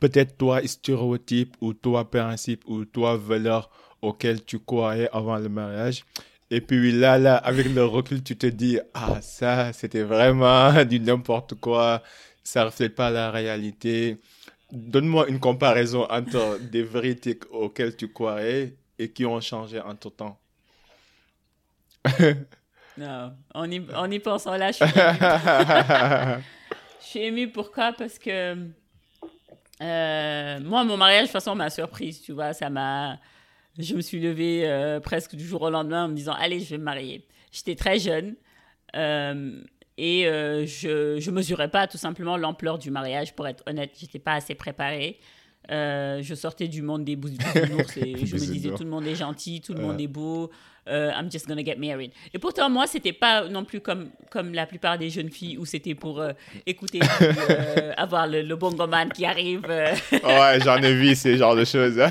peut-être 0.00 0.36
toi 0.36 0.60
stéréotype 0.66 1.56
ou 1.60 1.74
toi 1.74 2.10
principe 2.10 2.62
ou 2.66 2.84
toi 2.84 3.16
valeur 3.16 3.70
auquel 4.02 4.44
tu 4.44 4.58
croyais 4.58 5.08
avant 5.12 5.38
le 5.38 5.48
mariage. 5.48 6.04
Et 6.50 6.60
puis 6.60 6.92
là, 6.92 7.18
là, 7.18 7.36
avec 7.36 7.66
le 7.66 7.84
recul, 7.84 8.22
tu 8.22 8.36
te 8.36 8.46
dis, 8.46 8.78
ah, 8.94 9.20
ça, 9.20 9.72
c'était 9.72 10.02
vraiment 10.02 10.84
du 10.88 10.98
n'importe 11.00 11.54
quoi. 11.54 12.02
Ça 12.42 12.60
ne 12.60 12.66
reflète 12.66 12.94
pas 12.94 13.10
la 13.10 13.30
réalité. 13.30 14.18
Donne-moi 14.72 15.28
une 15.28 15.40
comparaison 15.40 16.06
entre 16.10 16.58
des 16.60 16.82
vérités 16.82 17.38
auxquelles 17.50 17.96
tu 17.96 18.10
croyais 18.10 18.76
et 18.98 19.10
qui 19.10 19.26
ont 19.26 19.40
changé 19.40 19.80
entre 19.80 20.10
temps. 20.10 20.38
non, 22.96 23.32
en 23.54 23.70
y, 23.70 23.82
en 23.94 24.10
y 24.10 24.18
pensant 24.18 24.56
là, 24.56 24.72
je 24.72 24.76
suis 24.76 24.84
émue. 24.84 24.94
je 27.00 27.06
suis 27.06 27.20
émue 27.20 27.50
pourquoi 27.50 27.92
Parce 27.92 28.18
que 28.18 28.56
euh, 29.80 30.60
moi, 30.60 30.84
mon 30.84 30.96
mariage, 30.96 31.22
de 31.22 31.26
toute 31.26 31.32
façon, 31.32 31.54
m'a 31.54 31.70
surprise, 31.70 32.20
tu 32.22 32.32
vois. 32.32 32.52
Ça 32.52 32.70
m'a. 32.70 33.18
Je 33.78 33.94
me 33.94 34.00
suis 34.00 34.20
levée 34.20 34.62
euh, 34.64 34.98
presque 34.98 35.36
du 35.36 35.46
jour 35.46 35.62
au 35.62 35.70
lendemain 35.70 36.06
en 36.06 36.08
me 36.08 36.14
disant 36.14 36.34
Allez, 36.38 36.60
je 36.60 36.70
vais 36.70 36.78
me 36.78 36.84
marier. 36.84 37.26
J'étais 37.52 37.76
très 37.76 37.98
jeune 37.98 38.34
euh, 38.96 39.62
et 39.96 40.24
je 40.24 41.24
ne 41.24 41.30
mesurais 41.30 41.70
pas 41.70 41.86
tout 41.86 41.98
simplement 41.98 42.36
l'ampleur 42.36 42.78
du 42.78 42.90
mariage, 42.90 43.34
pour 43.34 43.46
être 43.46 43.62
honnête. 43.66 43.92
J'étais 43.98 44.18
pas 44.18 44.34
assez 44.34 44.54
préparée. 44.54 45.18
Je 45.68 46.34
sortais 46.34 46.68
du 46.68 46.82
monde 46.82 47.04
des 47.04 47.16
bisounours 47.16 47.96
et 47.96 48.26
je 48.26 48.34
me 48.34 48.40
disais 48.40 48.70
tout 48.70 48.84
le 48.84 48.90
monde 48.90 49.06
est 49.06 49.14
gentil, 49.14 49.60
tout 49.60 49.74
le 49.74 49.82
monde 49.82 50.00
est 50.00 50.06
beau, 50.06 50.50
euh, 50.88 51.10
I'm 51.12 51.30
just 51.30 51.46
gonna 51.46 51.62
get 51.62 51.76
married. 51.76 52.12
Et 52.32 52.38
pourtant, 52.38 52.70
moi, 52.70 52.86
c'était 52.86 53.12
pas 53.12 53.46
non 53.48 53.64
plus 53.64 53.80
comme, 53.80 54.08
comme 54.30 54.54
la 54.54 54.66
plupart 54.66 54.96
des 54.98 55.10
jeunes 55.10 55.30
filles 55.30 55.58
où 55.58 55.66
c'était 55.66 55.94
pour 55.94 56.20
euh, 56.20 56.32
écouter, 56.66 57.00
euh, 57.20 57.92
avoir 57.96 58.26
le, 58.26 58.42
le 58.42 58.56
bongo 58.56 58.86
man 58.86 59.10
qui 59.12 59.26
arrive. 59.26 59.66
ouais, 59.68 60.60
j'en 60.64 60.82
ai 60.82 60.94
vu 60.94 61.14
ces 61.14 61.36
genres 61.36 61.56
de 61.56 61.64
choses. 61.64 61.98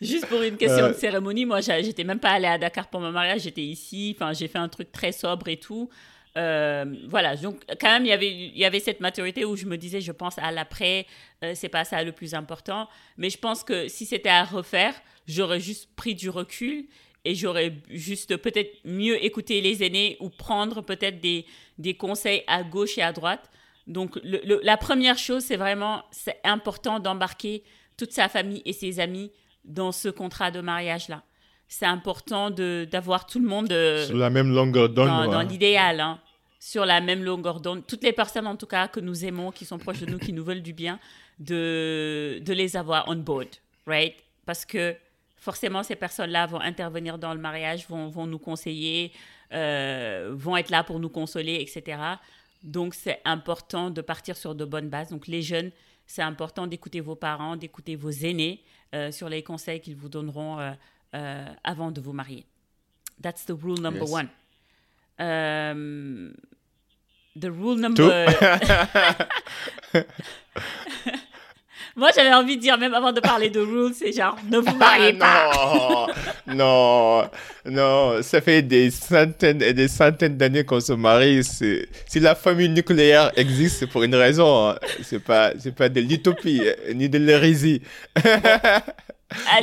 Juste 0.00 0.26
pour 0.26 0.42
une 0.42 0.56
question 0.56 0.88
de 0.88 0.94
cérémonie, 0.94 1.44
moi, 1.44 1.60
j'étais 1.60 2.04
même 2.04 2.20
pas 2.20 2.30
allée 2.30 2.46
à 2.46 2.58
Dakar 2.58 2.88
pour 2.88 3.00
mon 3.00 3.12
mariage, 3.12 3.42
j'étais 3.42 3.62
ici. 3.62 4.16
Enfin, 4.16 4.32
j'ai 4.32 4.48
fait 4.48 4.58
un 4.58 4.68
truc 4.68 4.92
très 4.92 5.12
sobre 5.12 5.48
et 5.48 5.58
tout. 5.58 5.90
Voilà, 6.34 7.36
donc 7.36 7.62
quand 7.80 7.88
même, 7.88 8.04
il 8.04 8.08
y, 8.08 8.12
avait, 8.12 8.30
y 8.30 8.64
avait 8.64 8.80
cette 8.80 9.00
maturité 9.00 9.44
où 9.44 9.56
je 9.56 9.66
me 9.66 9.76
disais, 9.76 10.00
je 10.00 10.12
pense 10.12 10.38
à 10.38 10.50
l'après, 10.52 11.06
c'est 11.54 11.68
pas 11.68 11.84
ça 11.84 12.02
le 12.02 12.12
plus 12.12 12.34
important. 12.34 12.88
Mais 13.16 13.30
je 13.30 13.38
pense 13.38 13.64
que 13.64 13.88
si 13.88 14.06
c'était 14.06 14.28
à 14.28 14.44
refaire, 14.44 14.94
j'aurais 15.26 15.60
juste 15.60 15.94
pris 15.96 16.14
du 16.14 16.30
recul 16.30 16.86
et 17.24 17.34
j'aurais 17.34 17.74
juste 17.90 18.36
peut-être 18.36 18.78
mieux 18.84 19.22
écouté 19.24 19.60
les 19.60 19.84
aînés 19.84 20.16
ou 20.20 20.30
prendre 20.30 20.80
peut-être 20.82 21.20
des, 21.20 21.44
des 21.78 21.94
conseils 21.94 22.42
à 22.46 22.62
gauche 22.62 22.96
et 22.98 23.02
à 23.02 23.12
droite. 23.12 23.50
Donc 23.86 24.18
la 24.22 24.76
première 24.76 25.18
chose, 25.18 25.42
c'est 25.44 25.56
vraiment, 25.56 26.04
c'est 26.10 26.38
important 26.44 27.00
d'embarquer 27.00 27.64
toute 27.96 28.12
sa 28.12 28.28
famille 28.28 28.62
et 28.64 28.72
ses 28.72 29.00
amis 29.00 29.32
dans 29.64 29.92
ce 29.92 30.08
contrat 30.08 30.50
de 30.50 30.60
mariage-là. 30.60 31.22
C'est 31.72 31.86
important 31.86 32.50
d'avoir 32.50 33.26
tout 33.26 33.38
le 33.38 33.46
monde... 33.46 33.70
Euh, 33.70 34.04
sur 34.04 34.16
la 34.16 34.28
même 34.28 34.52
longueur 34.52 34.88
d'onde. 34.88 35.06
Dans, 35.06 35.40
l'idéal, 35.42 36.00
hein, 36.00 36.18
sur 36.58 36.84
la 36.84 37.00
même 37.00 37.22
longueur 37.22 37.60
d'onde. 37.60 37.86
Toutes 37.86 38.02
les 38.02 38.12
personnes, 38.12 38.48
en 38.48 38.56
tout 38.56 38.66
cas, 38.66 38.88
que 38.88 38.98
nous 38.98 39.24
aimons, 39.24 39.52
qui 39.52 39.64
sont 39.64 39.78
proches 39.78 40.00
de 40.00 40.06
nous, 40.06 40.18
qui 40.18 40.32
nous 40.32 40.42
veulent 40.42 40.62
du 40.62 40.72
bien, 40.72 40.98
de, 41.38 42.42
de 42.44 42.52
les 42.52 42.76
avoir 42.76 43.04
on 43.06 43.14
board, 43.14 43.46
right? 43.86 44.16
Parce 44.46 44.64
que 44.64 44.96
forcément, 45.36 45.84
ces 45.84 45.94
personnes-là 45.94 46.48
vont 46.48 46.60
intervenir 46.60 47.18
dans 47.18 47.34
le 47.34 47.40
mariage, 47.40 47.86
vont, 47.88 48.08
vont 48.08 48.26
nous 48.26 48.40
conseiller, 48.40 49.12
euh, 49.52 50.32
vont 50.34 50.56
être 50.56 50.70
là 50.70 50.82
pour 50.82 50.98
nous 50.98 51.08
consoler, 51.08 51.54
etc. 51.60 52.00
Donc, 52.64 52.94
c'est 52.94 53.20
important 53.24 53.90
de 53.90 54.00
partir 54.00 54.36
sur 54.36 54.56
de 54.56 54.64
bonnes 54.64 54.88
bases. 54.88 55.10
Donc, 55.10 55.28
les 55.28 55.40
jeunes, 55.40 55.70
c'est 56.08 56.22
important 56.22 56.66
d'écouter 56.66 57.00
vos 57.00 57.14
parents, 57.14 57.54
d'écouter 57.54 57.94
vos 57.94 58.10
aînés 58.10 58.64
euh, 58.92 59.12
sur 59.12 59.28
les 59.28 59.44
conseils 59.44 59.80
qu'ils 59.80 59.94
vous 59.94 60.08
donneront 60.08 60.58
euh, 61.14 61.46
avant 61.64 61.90
de 61.90 62.00
vous 62.00 62.12
marier. 62.12 62.46
That's 63.22 63.44
the 63.44 63.52
rule 63.52 63.80
number 63.80 64.08
one. 64.08 64.28
the 67.36 67.50
rule 67.50 67.78
number... 67.78 68.26
Moi, 71.96 72.10
j'avais 72.14 72.32
envie 72.32 72.56
de 72.56 72.62
dire, 72.62 72.78
même 72.78 72.94
avant 72.94 73.12
de 73.12 73.20
parler 73.20 73.50
de 73.50 73.60
rules, 73.60 73.92
c'est 73.94 74.12
genre, 74.12 74.38
ne 74.48 74.58
vous 74.58 74.76
mariez 74.76 75.12
pas. 75.14 76.06
non, 76.46 77.28
non, 77.66 78.22
ça 78.22 78.40
fait 78.40 78.62
des 78.62 78.90
centaines 78.90 79.60
et 79.60 79.74
des 79.74 79.88
centaines 79.88 80.36
d'années 80.36 80.64
qu'on 80.64 80.80
se 80.80 80.92
marie. 80.92 81.42
Si 81.44 82.20
la 82.20 82.34
famille 82.34 82.68
nucléaire 82.68 83.32
existe, 83.36 83.78
c'est 83.80 83.86
pour 83.86 84.02
une 84.02 84.14
raison. 84.14 84.70
Hein. 84.70 84.78
C'est 85.02 85.22
pas, 85.22 85.52
c'est 85.58 85.74
pas 85.74 85.88
de 85.88 86.00
l'utopie, 86.00 86.62
ni 86.94 87.08
de 87.08 87.18
l'hérésie. 87.18 87.82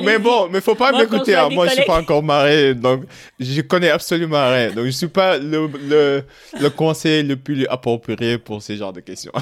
Mais 0.03 0.17
bon, 0.19 0.47
mais 0.49 0.61
faut 0.61 0.75
pas 0.75 0.91
m'écouter. 0.91 1.35
Hein. 1.35 1.49
Moi, 1.49 1.67
je 1.67 1.73
suis 1.73 1.85
pas 1.85 1.99
encore 1.99 2.23
marié, 2.23 2.73
donc 2.73 3.03
je 3.39 3.61
connais 3.61 3.89
absolument 3.89 4.49
rien. 4.49 4.71
Donc, 4.71 4.85
je 4.85 4.91
suis 4.91 5.07
pas 5.07 5.37
le, 5.37 5.67
le, 5.67 6.23
le 6.59 6.69
conseil 6.69 7.23
le 7.23 7.35
plus 7.35 7.65
approprié 7.67 8.37
pour 8.37 8.61
ce 8.61 8.75
genre 8.75 8.93
de 8.93 9.01
questions. 9.01 9.33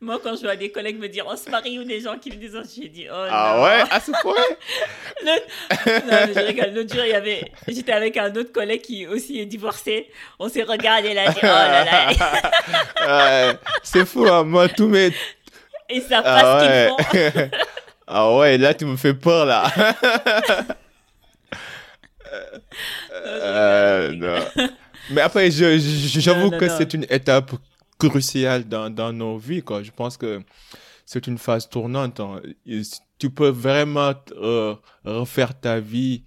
Moi, 0.00 0.20
quand 0.22 0.36
je 0.36 0.42
vois 0.42 0.54
des 0.54 0.70
collègues 0.70 1.00
me 1.00 1.08
dire 1.08 1.26
on 1.28 1.36
se 1.36 1.50
marie 1.50 1.76
ou 1.76 1.82
des 1.82 2.00
gens 2.00 2.16
qui 2.18 2.30
me 2.30 2.36
disent 2.36 2.56
j'ai 2.72 2.88
dit 2.88 3.06
oh 3.10 3.26
Ah 3.28 3.60
ouais, 3.60 3.82
à 3.90 3.98
ce 3.98 4.12
point? 4.22 4.34
Non, 5.24 5.34
je 6.32 6.46
rigole. 6.46 6.72
L'autre 6.72 6.94
jour, 6.94 7.04
il 7.04 7.10
y 7.10 7.14
avait... 7.14 7.50
j'étais 7.66 7.92
avec 7.92 8.16
un 8.16 8.30
autre 8.36 8.52
collègue 8.52 8.82
qui 8.82 9.08
aussi 9.08 9.40
est 9.40 9.46
divorcé. 9.46 10.08
On 10.38 10.48
s'est 10.48 10.62
regardé 10.62 11.14
là, 11.14 11.30
dit 11.30 11.40
oh 11.42 11.46
là 11.46 11.84
là. 11.84 13.58
c'est 13.82 14.06
fou, 14.06 14.24
hein. 14.28 14.44
moi, 14.44 14.68
tous 14.68 14.86
mes. 14.86 15.12
Et 15.88 16.00
ça 16.00 16.22
passe 16.22 16.44
ah 16.44 16.58
ouais. 16.60 16.90
qu'ils 17.10 17.30
font. 17.32 17.50
ah 18.06 18.36
ouais, 18.36 18.58
là, 18.58 18.74
tu 18.74 18.84
me 18.84 18.96
fais 18.96 19.14
peur 19.14 19.46
là. 19.46 19.70
euh, 23.12 24.12
non. 24.12 24.68
Mais 25.10 25.22
après, 25.22 25.50
j'avoue 25.50 26.50
que 26.50 26.68
c'est 26.68 26.92
une 26.94 27.06
étape 27.08 27.52
crucial 27.98 28.64
dans, 28.68 28.90
dans 28.90 29.12
nos 29.12 29.38
vies. 29.38 29.62
Quoi. 29.62 29.82
Je 29.82 29.90
pense 29.90 30.16
que 30.16 30.42
c'est 31.06 31.26
une 31.26 31.38
phase 31.38 31.68
tournante. 31.68 32.20
Hein. 32.20 32.40
Tu 33.18 33.30
peux 33.30 33.48
vraiment 33.48 34.12
euh, 34.36 34.74
refaire 35.04 35.58
ta 35.58 35.80
vie 35.80 36.22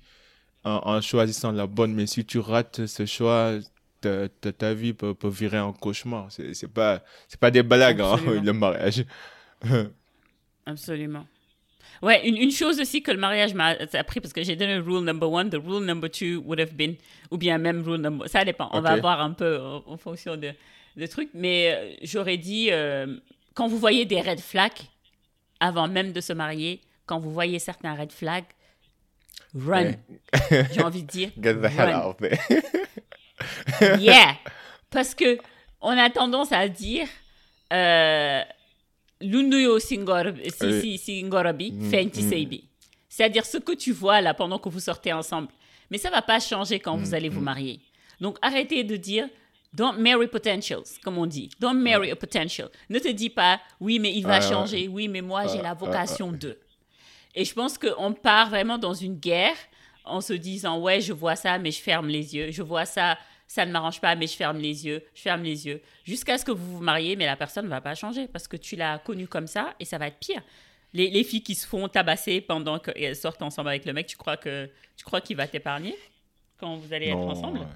en, 0.63 1.01
choisissant 1.01 1.51
la 1.51 1.65
bonne, 1.67 1.93
mais 1.93 2.05
si 2.05 2.25
tu 2.25 2.39
rates 2.39 2.85
ce 2.85 3.05
choix, 3.05 3.53
ta, 3.99 4.27
ta, 4.29 4.73
vie 4.73 4.93
peut, 4.93 5.13
peut, 5.13 5.29
virer 5.29 5.59
en 5.59 5.73
cauchemar. 5.73 6.27
C'est, 6.29 6.53
c'est 6.53 6.67
pas, 6.67 7.01
c'est 7.27 7.39
pas 7.39 7.51
des 7.51 7.63
blagues, 7.63 8.01
hein, 8.01 8.17
le 8.43 8.53
mariage. 8.53 9.05
Absolument. 10.65 11.25
Ouais, 12.01 12.27
une, 12.27 12.37
une, 12.37 12.51
chose 12.51 12.79
aussi 12.79 13.03
que 13.03 13.11
le 13.11 13.17
mariage 13.17 13.53
m'a 13.53 13.75
appris, 13.93 14.19
parce 14.19 14.33
que 14.33 14.43
j'ai 14.43 14.55
donné 14.55 14.75
le 14.75 14.81
rule 14.81 15.03
number 15.03 15.31
one, 15.31 15.49
the 15.49 15.59
rule 15.63 15.85
number 15.85 16.09
two 16.09 16.41
would 16.45 16.59
have 16.59 16.73
been, 16.73 16.95
ou 17.29 17.37
bien 17.37 17.57
même 17.59 17.83
rule 17.83 18.01
number, 18.01 18.27
ça 18.27 18.43
dépend, 18.43 18.69
on 18.73 18.81
va 18.81 18.95
voir 18.97 19.21
un 19.21 19.31
peu 19.31 19.59
en 19.85 19.97
fonction 19.97 20.35
de, 20.35 20.51
de 20.97 21.05
trucs. 21.05 21.29
Mais 21.33 21.73
euh, 21.73 21.93
j'aurais 22.01 22.37
dit, 22.37 22.69
euh, 22.71 23.17
quand 23.53 23.67
vous 23.67 23.77
voyez 23.77 24.05
des 24.05 24.19
red 24.19 24.39
flags, 24.39 24.79
avant 25.59 25.87
même 25.87 26.11
de 26.11 26.21
se 26.21 26.33
marier, 26.33 26.81
quand 27.05 27.19
vous 27.19 27.31
voyez 27.31 27.59
certains 27.59 27.93
red 27.93 28.11
flags, 28.11 28.45
run. 29.55 29.91
J'ai 30.71 30.81
envie 30.81 31.03
de 31.03 31.07
dire. 31.07 31.29
Get 31.39 31.55
the 31.55 31.65
hell 31.65 31.93
out 31.93 32.15
of 32.15 32.17
there. 32.17 33.99
yeah. 33.99 34.37
Parce 34.89 35.13
que 35.13 35.37
on 35.81 35.97
a 35.97 36.09
tendance 36.09 36.51
à 36.51 36.67
dire. 36.67 37.07
Euh, 37.71 38.43
Lunduyo 39.21 39.79
Singorobi, 39.79 40.51
Fenti 41.89 42.21
Seibi. 42.21 42.63
C'est-à-dire 43.09 43.45
ce 43.45 43.57
que 43.57 43.73
tu 43.73 43.91
vois 43.91 44.21
là 44.21 44.33
pendant 44.33 44.57
que 44.59 44.69
vous 44.69 44.79
sortez 44.79 45.11
ensemble. 45.13 45.49
Mais 45.89 45.97
ça 45.97 46.09
va 46.09 46.21
pas 46.21 46.39
changer 46.39 46.79
quand 46.79 46.95
vous 46.95 47.11
mm, 47.11 47.13
allez 47.13 47.29
vous 47.29 47.41
mm. 47.41 47.45
marier. 47.45 47.79
Donc 48.21 48.37
arrêtez 48.41 48.83
de 48.83 48.95
dire 48.95 49.27
Don't 49.73 49.97
marry 49.97 50.27
potentials, 50.27 50.83
comme 51.03 51.17
on 51.17 51.25
dit. 51.25 51.49
Don't 51.59 51.81
marry 51.81 52.11
a 52.11 52.15
potential. 52.15 52.69
Ne 52.89 52.99
te 52.99 53.07
dis 53.07 53.29
pas, 53.29 53.59
oui, 53.79 53.99
mais 53.99 54.13
il 54.13 54.25
va 54.25 54.41
changer. 54.41 54.89
Oui, 54.89 55.07
mais 55.07 55.21
moi, 55.21 55.47
j'ai 55.47 55.61
la 55.61 55.73
vocation 55.73 56.31
de. 56.31 56.57
Et 57.35 57.45
je 57.45 57.53
pense 57.53 57.77
qu'on 57.77 58.11
part 58.13 58.49
vraiment 58.49 58.77
dans 58.77 58.93
une 58.93 59.15
guerre 59.15 59.55
en 60.03 60.19
se 60.19 60.33
disant, 60.33 60.79
ouais, 60.79 60.99
je 60.99 61.13
vois 61.13 61.37
ça, 61.37 61.57
mais 61.57 61.71
je 61.71 61.81
ferme 61.81 62.09
les 62.09 62.35
yeux. 62.35 62.51
Je 62.51 62.61
vois 62.61 62.85
ça, 62.85 63.17
ça 63.51 63.65
ne 63.65 63.71
m'arrange 63.73 63.99
pas, 63.99 64.15
mais 64.15 64.27
je 64.27 64.35
ferme 64.37 64.59
les 64.59 64.85
yeux. 64.85 65.03
Je 65.13 65.23
ferme 65.23 65.43
les 65.43 65.67
yeux. 65.67 65.81
Jusqu'à 66.05 66.37
ce 66.37 66.45
que 66.45 66.51
vous 66.51 66.77
vous 66.77 66.81
mariez, 66.81 67.17
mais 67.17 67.25
la 67.25 67.35
personne 67.35 67.65
ne 67.65 67.69
va 67.69 67.81
pas 67.81 67.95
changer 67.95 68.29
parce 68.29 68.47
que 68.47 68.55
tu 68.55 68.77
l'as 68.77 68.97
connue 68.99 69.27
comme 69.27 69.47
ça 69.47 69.75
et 69.77 69.83
ça 69.83 69.97
va 69.97 70.07
être 70.07 70.19
pire. 70.19 70.41
Les, 70.93 71.09
les 71.09 71.25
filles 71.25 71.43
qui 71.43 71.55
se 71.55 71.67
font 71.67 71.89
tabasser 71.89 72.39
pendant 72.39 72.79
qu'elles 72.79 73.13
sortent 73.13 73.41
ensemble 73.41 73.67
avec 73.67 73.83
le 73.83 73.91
mec, 73.91 74.07
tu 74.07 74.15
crois 74.15 74.37
que 74.37 74.69
tu 74.95 75.03
crois 75.03 75.19
qu'il 75.19 75.35
va 75.35 75.47
t'épargner 75.47 75.97
quand 76.57 76.77
vous 76.77 76.93
allez 76.93 77.07
être 77.07 77.17
ensemble? 77.17 77.67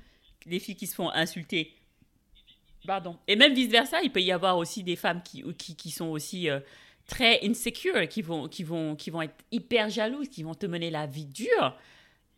Les 0.45 0.59
filles 0.59 0.77
qui 0.77 0.87
se 0.87 0.95
font 0.95 1.09
insulter 1.09 1.73
Pardon. 2.87 3.17
Et 3.27 3.35
même 3.35 3.53
vice-versa, 3.53 4.01
il 4.01 4.13
peut 4.13 4.21
y 4.21 4.31
avoir 4.31 4.57
aussi 4.57 4.81
des 4.81 4.95
femmes 4.95 5.21
qui, 5.23 5.43
qui, 5.57 5.75
qui 5.75 5.91
sont 5.91 6.07
aussi 6.07 6.49
euh, 6.49 6.61
très 7.05 7.43
insecure, 7.43 8.07
qui 8.07 8.21
vont, 8.21 8.47
qui, 8.47 8.63
vont, 8.63 8.95
qui 8.95 9.09
vont 9.09 9.23
être 9.23 9.43
hyper 9.51 9.89
jalouses, 9.89 10.29
qui 10.29 10.43
vont 10.43 10.55
te 10.55 10.67
mener 10.67 10.89
la 10.89 11.05
vie 11.05 11.25
dure, 11.25 11.77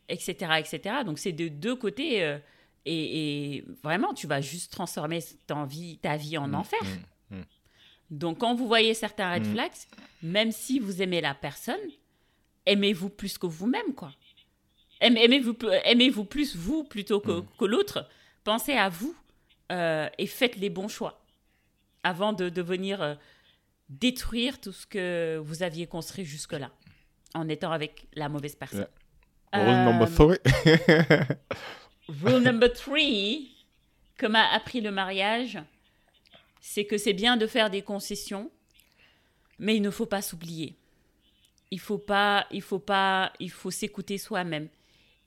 etc. 0.10 0.54
etc. 0.58 0.95
Donc 1.06 1.19
c'est 1.19 1.34
de 1.34 1.50
deux 1.50 1.76
côtés. 1.76 2.23
Euh, 2.23 2.39
et, 2.88 3.65
vraiment, 3.84 4.13
tu 4.13 4.28
vas 4.28 4.41
juste 4.41 4.71
transformer 4.71 5.19
ta 5.45 5.65
vie, 5.65 5.97
ta 5.97 6.17
vie 6.17 6.38
en 6.38 6.47
mm, 6.47 6.56
enfer. 6.56 6.80
Mm, 7.30 7.38
mm. 7.38 7.45
Donc 8.10 8.39
quand 8.39 8.56
vous 8.56 8.67
voyez 8.67 8.93
certains 8.93 9.34
red 9.34 9.45
flags, 9.45 9.71
même 10.23 10.52
si 10.52 10.80
vous 10.80 11.02
aimez 11.02 11.21
la 11.21 11.34
personne, 11.34 11.76
aimez-vous 12.65 13.10
plus 13.10 13.38
que 13.38 13.45
vous-même, 13.47 13.93
quoi. 13.95 14.12
Aimez-vous 15.00 15.56
aimez 15.84 16.10
-vous 16.10 16.26
plus 16.26 16.56
vous 16.56 16.84
plutôt 16.84 17.19
que, 17.19 17.43
que 17.60 17.65
l'autre. 17.65 18.08
Pensez 18.43 18.73
à 18.73 18.89
vous 18.89 19.15
euh, 19.71 20.10
et 20.17 20.26
faites 20.26 20.56
les 20.56 20.69
bons 20.69 20.88
choix 20.88 21.21
avant 22.04 22.34
de, 22.34 22.50
de 22.50 22.62
venir 22.62 23.02
euh, 23.02 23.15
détruire 23.89 24.60
tout 24.60 24.71
ce 24.71 24.88
que 24.88 25.38
vous 25.43 25.62
aviez 25.62 25.86
construit 25.88 26.26
jusque-là 26.26 26.71
en 27.34 27.47
étant 27.50 27.71
avec 27.71 28.08
la 28.13 28.30
mauvaise 28.30 28.56
personne. 28.56 28.88
Rule 29.54 29.84
number 29.86 30.10
three. 30.10 30.38
Rule 32.10 32.43
number 32.43 32.72
three, 32.72 33.52
que 34.17 34.26
m'a 34.26 34.48
appris 34.52 34.82
le 34.82 34.91
mariage, 34.91 35.60
c'est 36.60 36.86
que 36.86 36.98
c'est 36.98 37.13
bien 37.13 37.38
de 37.38 37.48
faire 37.48 37.70
des 37.70 37.82
concessions, 37.82 38.52
mais 39.60 39.76
il 39.76 39.82
ne 39.82 39.89
faut 39.89 40.06
pas 40.06 40.22
s'oublier. 40.22 40.76
Il 41.72 41.80
faut 41.80 41.98
pas, 41.98 42.48
il 42.52 42.62
faut 42.62 42.80
pas, 42.80 43.34
il 43.39 43.52
faut 43.52 43.72
s'écouter 43.72 44.17
soi-même. 44.17 44.70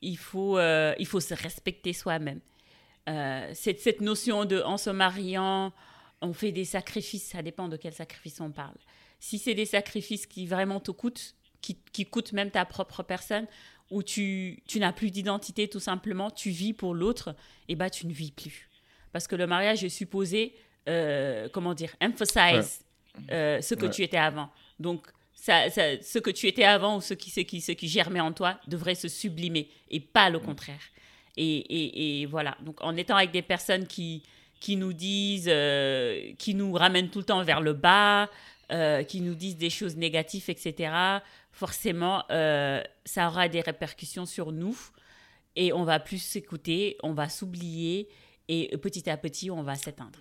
Il 0.03 0.17
faut, 0.17 0.59
euh, 0.59 0.95
il 0.99 1.07
faut 1.07 1.21
se 1.21 1.35
respecter 1.35 1.93
soi-même. 1.93 2.41
Euh, 3.09 3.51
cette, 3.55 4.01
notion 4.01 4.45
de 4.45 4.61
en 4.63 4.77
se 4.77 4.91
mariant, 4.91 5.73
on 6.23 6.33
fait 6.33 6.53
des 6.53 6.65
sacrifices, 6.65 7.31
ça 7.31 7.43
dépend 7.43 7.69
de 7.69 7.77
quel 7.77 7.93
sacrifice 7.93 8.41
on 8.41 8.51
parle. 8.51 8.77
Si 9.19 9.39
c'est 9.39 9.55
des 9.55 9.67
sacrifices 9.67 10.27
qui 10.27 10.47
vraiment 10.47 10.81
te 10.81 10.91
coûtent, 10.91 11.35
qui 11.61 12.07
coûtent 12.07 12.33
même 12.33 12.51
ta 12.51 12.65
propre 12.65 13.03
personne, 13.03 13.47
où 13.91 14.03
tu, 14.03 14.63
tu 14.67 14.79
n'as 14.79 14.93
plus 14.93 15.11
d'identité 15.11 15.69
tout 15.69 15.81
simplement, 15.81 16.31
tu 16.31 16.51
vis 16.51 16.73
pour 16.73 16.95
l'autre, 16.95 17.31
et 17.69 17.73
eh 17.73 17.75
bah 17.75 17.87
ben, 17.87 17.91
tu 17.91 18.07
ne 18.07 18.13
vis 18.13 18.31
plus. 18.31 18.69
Parce 19.13 19.27
que 19.27 19.37
le 19.37 19.47
mariage 19.47 19.83
est 19.85 19.89
supposé, 19.89 20.55
euh, 20.89 21.49
comment 21.53 21.75
dire, 21.75 21.95
emphasize 22.01 22.85
euh, 23.31 23.61
ce 23.61 23.75
que 23.75 23.87
tu 23.87 24.03
étais 24.03 24.17
avant. 24.17 24.51
Donc, 24.79 25.07
ça, 25.35 25.69
ce 25.71 26.19
que 26.19 26.31
tu 26.31 26.47
étais 26.47 26.65
avant 26.65 26.99
ou 26.99 27.01
ce 27.01 27.15
qui, 27.15 27.31
ce, 27.31 27.41
qui, 27.41 27.61
ce 27.61 27.73
qui 27.73 27.89
germait 27.89 28.21
en 28.21 28.33
toi 28.33 28.61
devrait 28.69 28.95
se 28.95 29.09
sublimer 29.09 29.69
et 29.91 30.01
pas 30.01 30.31
le 30.31 30.39
contraire. 30.39 30.81
Et, 31.37 31.57
et, 31.57 32.21
et, 32.21 32.27
voilà, 32.27 32.57
donc 32.61 32.83
en 32.83 32.97
étant 32.97 33.17
avec 33.17 33.31
des 33.31 33.43
personnes 33.43 33.87
qui, 33.87 34.23
qui 34.61 34.77
nous 34.77 34.93
disent, 34.93 35.49
euh, 35.49 36.33
qui 36.39 36.55
nous 36.55 36.73
ramènent 36.73 37.09
tout 37.09 37.21
le 37.21 37.25
temps 37.25 37.43
vers 37.43 37.61
le 37.61 37.73
bas, 37.73 38.29
qui 39.09 39.21
nous 39.21 39.35
disent 39.35 39.57
des 39.57 39.69
choses 39.69 39.97
négatives, 39.97 40.45
etc., 40.49 40.93
forcément, 41.53 42.25
ça 42.29 43.29
aura 43.29 43.49
des 43.49 43.61
répercussions 43.61 44.27
sur 44.27 44.53
nous 44.53 44.77
et 45.57 45.73
on 45.73 45.85
va 45.85 46.01
plus 46.01 46.19
s'écouter, 46.19 46.97
on 47.03 47.13
va 47.13 47.29
s'oublier 47.29 48.09
et 48.49 48.77
petit 48.79 49.09
à 49.09 49.17
petit, 49.17 49.51
on 49.51 49.63
va 49.63 49.75
s'éteindre, 49.75 50.19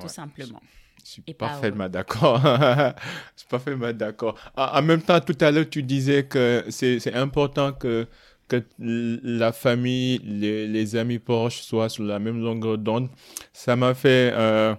tout 0.00 0.08
simplement. 0.08 0.60
Je 1.04 1.10
suis 1.10 1.22
parfaitement 1.22 1.88
d'accord. 1.88 2.40
je 2.42 2.92
suis 3.36 3.48
parfaitement 3.48 3.92
d'accord. 3.92 4.38
En 4.56 4.82
même 4.82 5.00
temps, 5.00 5.20
tout 5.20 5.36
à 5.40 5.50
l'heure, 5.50 5.68
tu 5.70 5.82
disais 5.82 6.24
que 6.26 6.64
c'est 6.68 7.14
important 7.14 7.72
que, 7.72 8.06
que 8.48 8.62
la 8.78 9.52
famille, 9.52 10.18
les, 10.18 10.66
les, 10.66 10.96
amis 10.96 11.18
proches 11.18 11.60
soient 11.62 11.88
sur 11.88 12.02
la 12.02 12.18
même 12.18 12.42
longueur 12.42 12.76
d'onde. 12.76 13.08
Ça 13.52 13.74
m'a 13.76 13.94
fait 13.94 14.32
euh, 14.34 14.74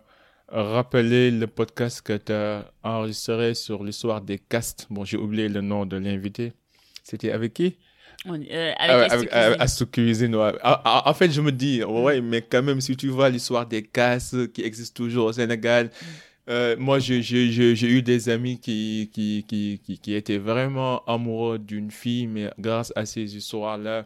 rappeler 0.51 1.31
le 1.31 1.47
podcast 1.47 2.01
que 2.01 2.17
tu 2.17 2.31
as 2.31 2.65
enregistré 2.83 3.53
sur 3.53 3.83
l'histoire 3.83 4.21
des 4.21 4.39
castes. 4.39 4.87
Bon, 4.89 5.03
j'ai 5.05 5.17
oublié 5.17 5.49
le 5.49 5.61
nom 5.61 5.85
de 5.85 5.97
l'invité. 5.97 6.53
C'était 7.03 7.31
avec 7.31 7.53
qui? 7.53 7.77
Euh, 8.27 8.73
avec, 8.77 9.91
Cuisine. 9.91 10.35
En 10.35 11.13
fait, 11.13 11.31
je 11.31 11.41
me 11.41 11.51
dis, 11.51 11.83
ouais, 11.83 12.21
mais 12.21 12.41
quand 12.41 12.61
même, 12.61 12.81
si 12.81 12.97
tu 12.97 13.07
vois 13.07 13.29
l'histoire 13.29 13.65
des 13.65 13.83
casses 13.83 14.35
qui 14.53 14.61
existent 14.61 15.03
toujours 15.03 15.27
au 15.27 15.33
Sénégal, 15.33 15.85
mm. 15.85 16.05
euh, 16.49 16.75
moi, 16.77 16.99
j'ai 16.99 17.19
eu 17.19 18.01
des 18.01 18.29
amis 18.29 18.59
qui, 18.59 19.09
qui, 19.13 19.45
qui, 19.47 19.99
qui, 19.99 20.13
étaient 20.13 20.37
vraiment 20.37 21.03
amoureux 21.05 21.59
d'une 21.59 21.91
fille, 21.91 22.27
mais 22.27 22.49
grâce 22.59 22.91
à 22.95 23.05
ces 23.05 23.37
histoires-là, 23.37 24.05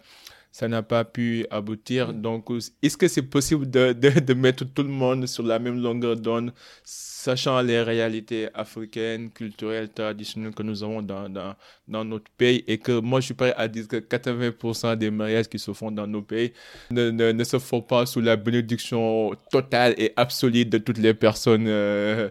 ça 0.54 0.68
n'a 0.68 0.84
pas 0.84 1.04
pu 1.04 1.48
aboutir. 1.50 2.14
Mm. 2.14 2.22
Donc, 2.22 2.46
est-ce 2.84 2.96
que 2.96 3.08
c'est 3.08 3.24
possible 3.24 3.70
de, 3.70 3.92
de, 3.92 4.20
de, 4.20 4.34
mettre 4.36 4.66
tout 4.66 4.84
le 4.84 4.90
monde 4.90 5.26
sur 5.26 5.44
la 5.44 5.58
même 5.58 5.82
longueur 5.82 6.16
d'onde 6.16 6.54
sachant 6.84 7.60
les 7.62 7.82
réalités 7.82 8.50
africaines, 8.54 9.32
culturelles, 9.32 9.90
traditionnelles 9.90 10.54
que 10.54 10.62
nous 10.62 10.84
avons 10.84 11.02
dans, 11.02 11.28
dans, 11.28 11.56
dans, 11.88 12.06
notre 12.06 12.30
pays? 12.38 12.64
Et 12.68 12.78
que 12.78 13.00
moi 13.00 13.20
je 13.20 13.26
suis 13.26 13.34
prêt 13.34 13.56
à 13.58 13.68
dire 13.68 13.88
que 13.88 13.96
80% 13.96 14.96
des 14.96 15.10
mariages 15.10 15.48
qui 15.50 15.58
se 15.58 15.74
font 15.74 15.90
dans 15.90 16.06
nos 16.06 16.22
pays 16.22 16.54
ne, 16.92 17.10
ne, 17.10 17.44
se 17.44 17.58
font 17.58 17.82
pas 17.82 18.06
sous 18.06 18.22
la 18.22 18.36
bénédiction 18.36 19.32
totale 19.52 19.96
et 19.98 20.14
absolue 20.16 20.66
de 20.66 20.78
toutes 20.78 21.00
les 21.00 21.16
personnes 21.16 21.66
euh, 21.68 22.30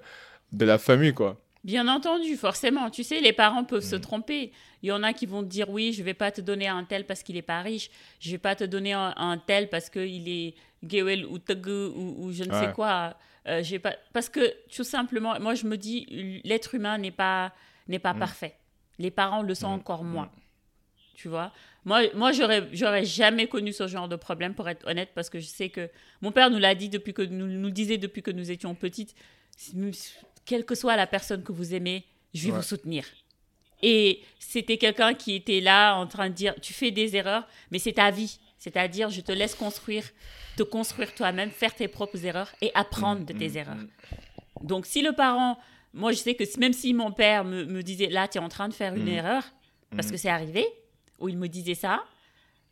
de 0.52 0.64
la 0.64 0.78
famille, 0.78 1.12
quoi. 1.12 1.41
Bien 1.64 1.86
entendu, 1.86 2.36
forcément. 2.36 2.90
Tu 2.90 3.04
sais, 3.04 3.20
les 3.20 3.32
parents 3.32 3.64
peuvent 3.64 3.84
se 3.84 3.94
mm. 3.94 4.00
tromper. 4.00 4.52
Il 4.82 4.88
y 4.88 4.92
en 4.92 5.02
a 5.04 5.12
qui 5.12 5.26
vont 5.26 5.42
te 5.42 5.48
dire 5.48 5.70
oui, 5.70 5.92
je 5.92 6.02
vais 6.02 6.14
pas 6.14 6.32
te 6.32 6.40
donner 6.40 6.66
un 6.66 6.82
tel 6.84 7.06
parce 7.06 7.22
qu'il 7.22 7.36
est 7.36 7.42
pas 7.42 7.62
riche, 7.62 7.88
je 8.18 8.32
vais 8.32 8.38
pas 8.38 8.56
te 8.56 8.64
donner 8.64 8.94
un, 8.94 9.38
tel 9.46 9.68
parce 9.68 9.88
qu'il 9.88 10.28
est 10.28 10.54
gewel 10.82 11.24
ou 11.24 11.36
ou, 11.36 12.14
ou 12.18 12.32
je 12.32 12.42
ne 12.42 12.52
sais 12.52 12.72
quoi. 12.72 13.16
Euh, 13.46 13.62
j'ai 13.62 13.78
pas 13.78 13.94
parce 14.12 14.28
que 14.28 14.54
tout 14.74 14.84
simplement, 14.84 15.38
moi 15.40 15.54
je 15.54 15.66
me 15.66 15.76
dis 15.76 16.40
l'être 16.44 16.74
humain 16.74 16.98
n'est 16.98 17.12
pas 17.12 17.52
n'est 17.86 18.00
pas 18.00 18.14
mm. 18.14 18.18
parfait. 18.18 18.56
Les 18.98 19.12
parents 19.12 19.42
le 19.42 19.54
sont 19.54 19.68
mm. 19.68 19.74
encore 19.74 20.02
moins. 20.02 20.30
Tu 21.14 21.28
vois? 21.28 21.52
Moi 21.84 22.02
moi 22.14 22.32
j'aurais 22.32 22.68
j'aurais 22.72 23.04
jamais 23.04 23.46
connu 23.46 23.72
ce 23.72 23.86
genre 23.86 24.08
de 24.08 24.16
problème 24.16 24.54
pour 24.54 24.68
être 24.68 24.84
honnête 24.88 25.10
parce 25.14 25.30
que 25.30 25.38
je 25.38 25.46
sais 25.46 25.68
que 25.68 25.88
mon 26.22 26.32
père 26.32 26.50
nous 26.50 26.58
l'a 26.58 26.74
dit 26.74 26.88
depuis 26.88 27.14
que 27.14 27.22
nous 27.22 27.46
nous 27.46 27.70
disait 27.70 27.98
depuis 27.98 28.22
que 28.22 28.32
nous 28.32 28.50
étions 28.50 28.74
petites 28.74 29.14
quelle 30.44 30.64
que 30.64 30.74
soit 30.74 30.96
la 30.96 31.06
personne 31.06 31.42
que 31.42 31.52
vous 31.52 31.74
aimez, 31.74 32.04
je 32.34 32.46
vais 32.46 32.56
vous 32.56 32.62
soutenir. 32.62 33.04
Et 33.82 34.22
c'était 34.38 34.78
quelqu'un 34.78 35.14
qui 35.14 35.34
était 35.34 35.60
là 35.60 35.96
en 35.96 36.06
train 36.06 36.28
de 36.28 36.34
dire 36.34 36.54
tu 36.60 36.72
fais 36.72 36.90
des 36.90 37.16
erreurs 37.16 37.46
mais 37.70 37.78
c'est 37.78 37.94
ta 37.94 38.10
vie. 38.10 38.38
C'est-à-dire, 38.62 39.10
je 39.10 39.20
te 39.20 39.32
laisse 39.32 39.56
construire, 39.56 40.04
te 40.56 40.62
construire 40.62 41.12
toi-même, 41.16 41.50
faire 41.50 41.74
tes 41.74 41.88
propres 41.88 42.24
erreurs 42.24 42.52
et 42.60 42.70
apprendre 42.74 43.26
de 43.26 43.32
tes 43.32 43.48
mm, 43.48 43.52
mm, 43.52 43.56
erreurs. 43.56 43.74
Mm. 43.74 43.88
Donc, 44.62 44.86
si 44.86 45.02
le 45.02 45.12
parent, 45.14 45.58
moi, 45.92 46.12
je 46.12 46.18
sais 46.18 46.36
que 46.36 46.44
même 46.60 46.72
si 46.72 46.94
mon 46.94 47.10
père 47.10 47.44
me, 47.44 47.82
disait, 47.82 48.06
là, 48.06 48.28
tu 48.28 48.38
es 48.38 48.40
en 48.40 48.48
train 48.48 48.68
de 48.68 48.72
faire 48.72 48.94
une 48.94 49.08
erreur, 49.08 49.42
parce 49.96 50.12
que 50.12 50.16
c'est 50.16 50.28
arrivé, 50.28 50.64
où 51.18 51.28
il 51.28 51.36
me 51.36 51.48
disait 51.48 51.74
ça, 51.74 52.04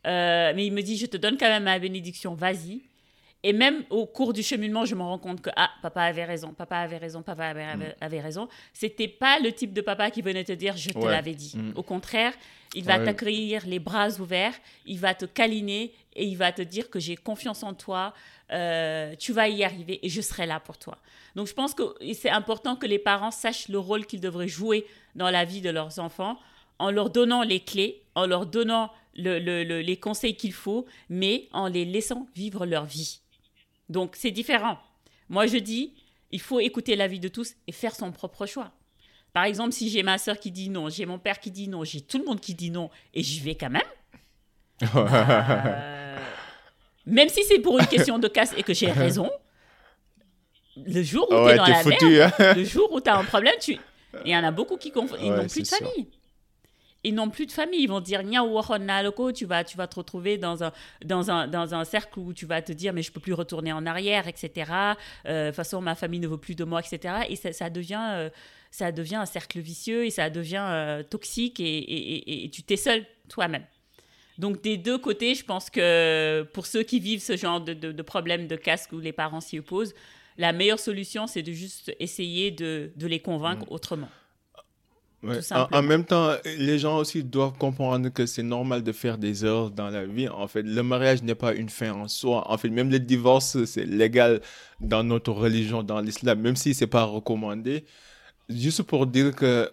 euh, 0.06 0.52
mais 0.54 0.64
il 0.64 0.72
me 0.72 0.80
dit, 0.82 0.96
je 0.96 1.06
te 1.06 1.16
donne 1.16 1.36
quand 1.36 1.48
même 1.48 1.64
ma 1.64 1.80
bénédiction, 1.80 2.34
vas-y. 2.34 2.82
Et 3.42 3.52
même 3.54 3.84
au 3.88 4.06
cours 4.06 4.32
du 4.32 4.42
cheminement, 4.42 4.84
je 4.84 4.94
me 4.94 5.02
rends 5.02 5.18
compte 5.18 5.40
que 5.40 5.50
ah, 5.56 5.70
papa 5.80 6.02
avait 6.02 6.24
raison, 6.24 6.52
papa 6.52 6.76
avait 6.76 6.98
raison, 6.98 7.22
papa 7.22 7.46
avait, 7.46 7.94
avait, 8.00 8.20
raison. 8.20 8.48
C'était 8.74 9.08
pas 9.08 9.38
le 9.38 9.50
type 9.52 9.72
de 9.72 9.80
papa 9.80 10.10
qui 10.10 10.20
venait 10.20 10.44
te 10.44 10.52
dire 10.52 10.76
je 10.76 10.90
te 10.90 11.06
l'avais 11.06 11.34
dit. 11.34 11.54
Au 11.74 11.82
contraire, 11.82 12.34
il 12.74 12.84
va 12.84 12.98
t'accueillir 12.98 13.66
les 13.66 13.78
bras 13.78 14.08
ouverts, 14.20 14.54
il 14.86 14.98
va 14.98 15.14
te 15.14 15.24
câliner 15.24 15.92
et 16.14 16.24
il 16.24 16.36
va 16.36 16.52
te 16.52 16.62
dire 16.62 16.90
que 16.90 17.00
j'ai 17.00 17.16
confiance 17.16 17.62
en 17.62 17.72
toi, 17.72 18.12
euh, 18.52 19.14
tu 19.18 19.32
vas 19.32 19.48
y 19.48 19.64
arriver 19.64 20.00
et 20.02 20.08
je 20.08 20.20
serai 20.20 20.44
là 20.46 20.60
pour 20.60 20.76
toi. 20.76 20.98
Donc 21.34 21.46
je 21.46 21.54
pense 21.54 21.74
que 21.74 21.82
c'est 22.12 22.30
important 22.30 22.76
que 22.76 22.86
les 22.86 22.98
parents 22.98 23.30
sachent 23.30 23.68
le 23.68 23.78
rôle 23.78 24.06
qu'ils 24.06 24.20
devraient 24.20 24.48
jouer 24.48 24.86
dans 25.14 25.30
la 25.30 25.44
vie 25.44 25.60
de 25.60 25.70
leurs 25.70 25.98
enfants 25.98 26.38
en 26.78 26.90
leur 26.90 27.10
donnant 27.10 27.42
les 27.42 27.60
clés, 27.60 28.02
en 28.14 28.26
leur 28.26 28.46
donnant 28.46 28.90
les 29.14 29.98
conseils 30.00 30.34
qu'il 30.36 30.52
faut, 30.52 30.86
mais 31.08 31.48
en 31.52 31.68
les 31.68 31.84
laissant 31.84 32.26
vivre 32.34 32.66
leur 32.66 32.86
vie. 32.86 33.19
Donc 33.90 34.14
c'est 34.16 34.30
différent. 34.30 34.78
Moi 35.28 35.46
je 35.46 35.58
dis, 35.58 35.92
il 36.30 36.40
faut 36.40 36.60
écouter 36.60 36.96
l'avis 36.96 37.20
de 37.20 37.28
tous 37.28 37.56
et 37.66 37.72
faire 37.72 37.94
son 37.94 38.12
propre 38.12 38.46
choix. 38.46 38.70
Par 39.32 39.44
exemple, 39.44 39.72
si 39.72 39.90
j'ai 39.90 40.02
ma 40.02 40.16
soeur 40.16 40.38
qui 40.38 40.50
dit 40.50 40.70
non, 40.70 40.88
j'ai 40.88 41.04
mon 41.06 41.18
père 41.18 41.38
qui 41.40 41.50
dit 41.50 41.68
non, 41.68 41.84
j'ai 41.84 42.00
tout 42.00 42.18
le 42.18 42.24
monde 42.24 42.40
qui 42.40 42.54
dit 42.54 42.70
non, 42.70 42.88
et 43.12 43.22
j'y 43.22 43.40
vais 43.40 43.56
quand 43.56 43.70
même. 43.70 43.82
Même 47.06 47.28
si 47.28 47.44
c'est 47.44 47.58
pour 47.58 47.78
une 47.78 47.86
question 47.86 48.18
de 48.18 48.28
casse 48.28 48.54
et 48.56 48.62
que 48.62 48.72
j'ai 48.72 48.90
raison, 48.90 49.30
le 50.76 51.02
jour 51.02 51.26
où 51.30 51.34
tu 51.34 51.50
es 51.50 51.56
dans 51.56 51.66
la 51.66 51.84
merde, 51.84 52.32
hein. 52.38 52.54
le 52.54 52.64
jour 52.64 52.90
où 52.92 53.00
tu 53.00 53.10
as 53.10 53.18
un 53.18 53.24
problème, 53.24 53.54
tu... 53.60 53.76
il 54.24 54.30
y 54.30 54.36
en 54.36 54.44
a 54.44 54.50
beaucoup 54.50 54.76
qui 54.76 54.92
n'ont 54.94 55.06
plus 55.06 55.62
de 55.62 55.68
famille. 55.68 56.08
Ils 57.02 57.14
n'ont 57.14 57.30
plus 57.30 57.46
de 57.46 57.52
famille. 57.52 57.82
Ils 57.82 57.88
vont 57.88 58.00
dire 58.00 58.22
tu 59.34 59.46
vas, 59.46 59.64
tu 59.64 59.76
vas 59.76 59.86
te 59.86 59.96
retrouver 59.96 60.38
dans 60.38 60.64
un, 60.64 60.72
dans, 61.04 61.30
un, 61.30 61.48
dans 61.48 61.74
un 61.74 61.84
cercle 61.84 62.18
où 62.18 62.32
tu 62.32 62.46
vas 62.46 62.62
te 62.62 62.72
dire 62.72 62.92
mais 62.92 63.02
je 63.02 63.10
peux 63.12 63.20
plus 63.20 63.32
retourner 63.32 63.72
en 63.72 63.86
arrière, 63.86 64.28
etc. 64.28 64.70
Euh, 65.26 65.44
de 65.44 65.50
toute 65.50 65.56
façon, 65.56 65.80
ma 65.80 65.94
famille 65.94 66.20
ne 66.20 66.28
veut 66.28 66.38
plus 66.38 66.54
de 66.54 66.64
moi, 66.64 66.80
etc. 66.80 67.26
Et 67.28 67.36
ça, 67.36 67.52
ça 67.52 67.70
devient. 67.70 68.04
Euh, 68.12 68.30
ça 68.72 68.92
devient 68.92 69.16
un 69.16 69.26
cercle 69.26 69.58
vicieux 69.58 70.06
et 70.06 70.10
ça 70.10 70.30
devient 70.30 70.64
euh, 70.70 71.02
toxique 71.02 71.58
et, 71.58 72.48
tu 72.52 72.62
t'es 72.62 72.76
seul 72.76 73.04
toi-même. 73.28 73.64
Donc 74.38 74.62
des 74.62 74.76
deux 74.76 74.96
côtés, 74.96 75.34
je 75.34 75.44
pense 75.44 75.70
que 75.70 76.48
pour 76.52 76.66
ceux 76.66 76.84
qui 76.84 77.00
vivent 77.00 77.20
ce 77.20 77.36
genre 77.36 77.60
de, 77.60 77.74
de, 77.74 78.02
problème 78.02 78.46
de 78.46 78.54
casque 78.54 78.92
où 78.92 79.00
les 79.00 79.12
parents 79.12 79.40
s'y 79.40 79.58
opposent, 79.58 79.92
la 80.38 80.52
meilleure 80.52 80.78
solution, 80.78 81.26
c'est 81.26 81.42
de 81.42 81.52
juste 81.52 81.94
essayer 81.98 82.50
de, 82.50 82.92
de 82.96 83.06
les 83.06 83.20
convaincre 83.20 83.64
mmh. 83.66 83.74
autrement. 83.74 84.08
En, 85.72 85.82
même 85.82 86.04
temps, 86.04 86.32
les 86.44 86.78
gens 86.78 86.98
aussi 86.98 87.22
doivent 87.22 87.58
comprendre 87.58 88.08
que 88.08 88.24
c'est 88.24 88.42
normal 88.42 88.82
de 88.82 88.92
faire 88.92 89.18
des 89.18 89.44
erreurs 89.44 89.70
dans 89.70 89.90
la 89.90 90.06
vie. 90.06 90.28
En 90.28 90.48
fait, 90.48 90.62
le 90.62 90.82
mariage 90.82 91.22
n'est 91.22 91.34
pas 91.34 91.54
une 91.54 91.68
fin 91.68 91.92
en 91.92 92.08
soi. 92.08 92.50
En 92.50 92.56
fait, 92.56 92.70
même 92.70 92.90
le 92.90 92.98
divorce, 92.98 93.64
c'est 93.64 93.84
légal 93.84 94.40
dans 94.80 95.04
notre 95.04 95.32
religion, 95.32 95.82
dans 95.82 96.00
l'islam, 96.00 96.40
même 96.40 96.56
si 96.56 96.72
c'est 96.72 96.86
pas 96.86 97.04
recommandé 97.04 97.84
juste 98.50 98.82
pour 98.82 99.06
dire 99.06 99.34
que 99.34 99.70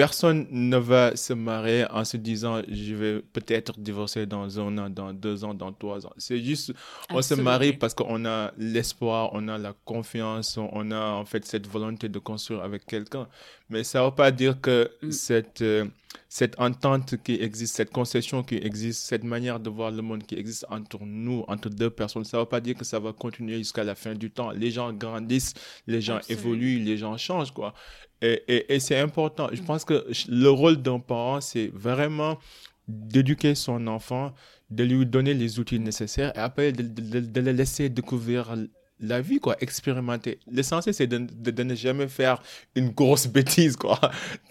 personne 0.00 0.46
ne 0.50 0.78
va 0.78 1.14
se 1.14 1.34
marier 1.34 1.84
en 1.90 2.06
se 2.06 2.16
disant 2.16 2.62
je 2.66 2.94
vais 2.94 3.20
peut-être 3.20 3.78
divorcer 3.78 4.24
dans 4.24 4.58
un 4.58 4.78
an, 4.78 4.88
dans 4.88 5.12
deux 5.12 5.44
ans, 5.44 5.52
dans 5.52 5.74
trois 5.74 6.06
ans. 6.06 6.12
C'est 6.16 6.38
juste, 6.42 6.72
on 7.10 7.20
se 7.20 7.34
marie 7.34 7.74
parce 7.74 7.92
qu'on 7.92 8.24
a 8.24 8.50
l'espoir, 8.56 9.28
on 9.34 9.46
a 9.48 9.58
la 9.58 9.74
confiance, 9.84 10.56
on 10.56 10.90
a 10.90 11.04
en 11.12 11.26
fait 11.26 11.44
cette 11.44 11.66
volonté 11.66 12.08
de 12.08 12.18
construire 12.18 12.62
avec 12.62 12.86
quelqu'un. 12.86 13.28
Mais 13.68 13.84
ça 13.84 14.00
ne 14.00 14.06
veut 14.06 14.14
pas 14.14 14.30
dire 14.30 14.58
que 14.58 14.90
mm. 15.02 15.12
cette, 15.12 15.60
euh, 15.60 15.84
cette 16.28 16.58
entente 16.60 17.16
qui 17.22 17.34
existe, 17.34 17.76
cette 17.76 17.90
concession 17.90 18.42
qui 18.42 18.56
existe, 18.56 19.02
cette 19.02 19.24
manière 19.24 19.60
de 19.60 19.70
voir 19.70 19.90
le 19.90 20.02
monde 20.02 20.24
qui 20.24 20.36
existe 20.36 20.64
entre 20.70 21.04
nous, 21.04 21.44
entre 21.48 21.68
deux 21.68 21.90
personnes. 21.90 22.24
Ça 22.24 22.36
ne 22.36 22.42
veut 22.42 22.48
pas 22.48 22.60
dire 22.60 22.76
que 22.76 22.84
ça 22.84 22.98
va 22.98 23.12
continuer 23.12 23.58
jusqu'à 23.58 23.84
la 23.84 23.94
fin 23.94 24.14
du 24.14 24.30
temps. 24.30 24.50
Les 24.50 24.70
gens 24.70 24.92
grandissent, 24.92 25.54
les 25.86 26.00
gens 26.00 26.20
évoluent, 26.28 26.80
les 26.80 26.96
gens 26.96 27.16
changent, 27.16 27.52
quoi. 27.52 27.74
Et, 28.22 28.42
et, 28.48 28.74
et 28.74 28.80
c'est 28.80 28.98
important. 28.98 29.48
Je 29.52 29.62
pense 29.62 29.84
que 29.84 30.06
le 30.28 30.48
rôle 30.48 30.76
d'un 30.76 31.00
parent, 31.00 31.40
c'est 31.40 31.68
vraiment 31.74 32.38
d'éduquer 32.86 33.54
son 33.54 33.86
enfant, 33.86 34.34
de 34.70 34.84
lui 34.84 35.06
donner 35.06 35.34
les 35.34 35.58
outils 35.58 35.80
nécessaires 35.80 36.32
et 36.36 36.40
après 36.40 36.72
de, 36.72 36.82
de, 36.82 37.20
de 37.20 37.40
le 37.40 37.52
laisser 37.52 37.88
découvrir 37.88 38.56
la 39.00 39.20
vie, 39.20 39.38
quoi, 39.38 39.56
expérimenter. 39.60 40.38
L'essentiel, 40.50 40.94
c'est 40.94 41.06
de, 41.06 41.18
de, 41.18 41.62
ne 41.62 41.74
jamais 41.74 42.08
faire 42.08 42.42
une 42.74 42.90
grosse 42.90 43.26
bêtise, 43.36 43.76
quoi. 43.76 43.98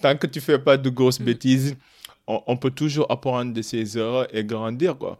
Tant 0.02 0.16
que 0.18 0.28
tu 0.28 0.42
fais 0.42 0.60
pas 0.60 0.78
de 0.78 0.90
grosses 0.90 1.20
mm. 1.20 1.26
bêtises, 1.26 1.76
on, 2.28 2.42
on, 2.48 2.58
peut 2.58 2.72
toujours 2.72 3.10
apprendre 3.12 3.54
de 3.54 3.62
ses 3.62 3.98
erreurs 3.98 4.28
et 4.36 4.44
grandir, 4.44 4.98
quoi. 4.98 5.20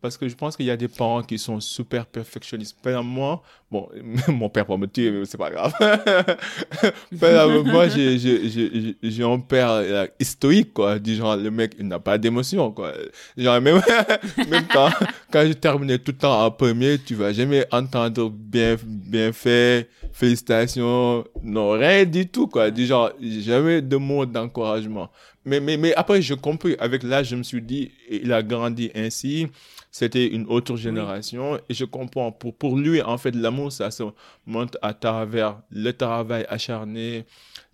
Parce 0.00 0.16
que 0.16 0.28
je 0.28 0.34
pense 0.34 0.56
qu'il 0.56 0.66
y 0.66 0.70
a 0.70 0.76
des 0.76 0.88
parents 0.88 1.22
qui 1.22 1.38
sont 1.38 1.60
super 1.60 2.06
perfectionnistes. 2.06 2.76
Moi, 3.02 3.42
bon, 3.70 3.88
mon 4.28 4.48
père 4.48 4.66
pour 4.66 4.78
me 4.78 4.86
tuer, 4.86 5.10
mais 5.10 5.24
c'est 5.24 5.38
pas 5.38 5.50
grave. 5.50 5.72
moi, 7.66 7.88
j'ai 7.88 9.24
un 9.24 9.38
père 9.40 9.70
euh, 9.70 10.06
historique, 10.18 10.72
quoi. 10.72 10.98
Du 10.98 11.14
genre, 11.14 11.36
le 11.36 11.50
mec, 11.50 11.74
il 11.78 11.86
n'a 11.86 11.98
pas 11.98 12.18
d'émotion, 12.18 12.72
quoi. 12.72 12.92
Genre, 13.36 13.60
même, 13.60 13.80
même 14.48 14.66
quand, 14.72 14.90
quand 15.30 15.46
je 15.46 15.52
terminais 15.52 15.98
tout 15.98 16.12
le 16.12 16.18
temps 16.18 16.44
en 16.44 16.50
premier, 16.50 16.98
tu 16.98 17.14
vas 17.14 17.32
jamais 17.32 17.66
entendre 17.70 18.30
bien, 18.30 18.76
bien 18.84 19.32
fait, 19.32 19.88
félicitations, 20.12 21.24
non, 21.42 21.70
rien 21.70 22.04
du 22.04 22.28
tout, 22.28 22.46
quoi. 22.46 22.70
Du 22.70 22.86
genre, 22.86 23.12
jamais 23.20 23.82
de 23.82 23.96
mots 23.96 24.26
d'encouragement. 24.26 25.10
Mais, 25.44 25.60
mais, 25.60 25.76
mais 25.76 25.94
après, 25.94 26.20
je 26.20 26.34
compris. 26.34 26.76
Avec 26.78 27.02
l'âge, 27.02 27.28
je 27.28 27.36
me 27.36 27.42
suis 27.42 27.62
dit, 27.62 27.90
il 28.10 28.32
a 28.32 28.42
grandi 28.42 28.90
ainsi 28.94 29.48
c'était 29.90 30.26
une 30.26 30.46
autre 30.46 30.76
génération. 30.76 31.58
Et 31.68 31.74
je 31.74 31.84
comprends, 31.84 32.32
pour, 32.32 32.54
pour 32.54 32.76
lui, 32.76 33.02
en 33.02 33.18
fait, 33.18 33.34
l'amour, 33.34 33.72
ça 33.72 33.90
se 33.90 34.02
montre 34.46 34.78
à 34.82 34.94
travers 34.94 35.60
le 35.70 35.92
travail 35.92 36.44
acharné, 36.48 37.24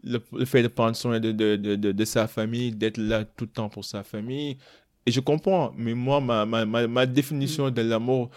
le, 0.03 0.21
fait 0.45 0.63
de 0.63 0.69
prendre 0.69 0.97
soin 0.97 1.21
de, 1.21 1.33
de, 1.33 1.57
de, 1.57 1.93
de 1.93 2.05
sa 2.05 2.27
famille, 2.29 2.73
d'être 2.73 2.99
là 2.99 3.25
tout 3.25 3.45
le 3.45 3.51
temps 3.51 3.69
pour 3.69 3.85
sa 3.85 4.03
famille. 4.03 4.59
Et 5.07 5.11
je 5.11 5.21
comprends, 5.21 5.73
mais 5.77 5.95
moi, 5.95 6.21
ma, 6.21 6.47
ma, 6.47 6.65
ma, 6.65 6.87
ma 6.87 7.07
définition 7.07 7.71
de 7.71 7.83
l'amour 7.83 8.31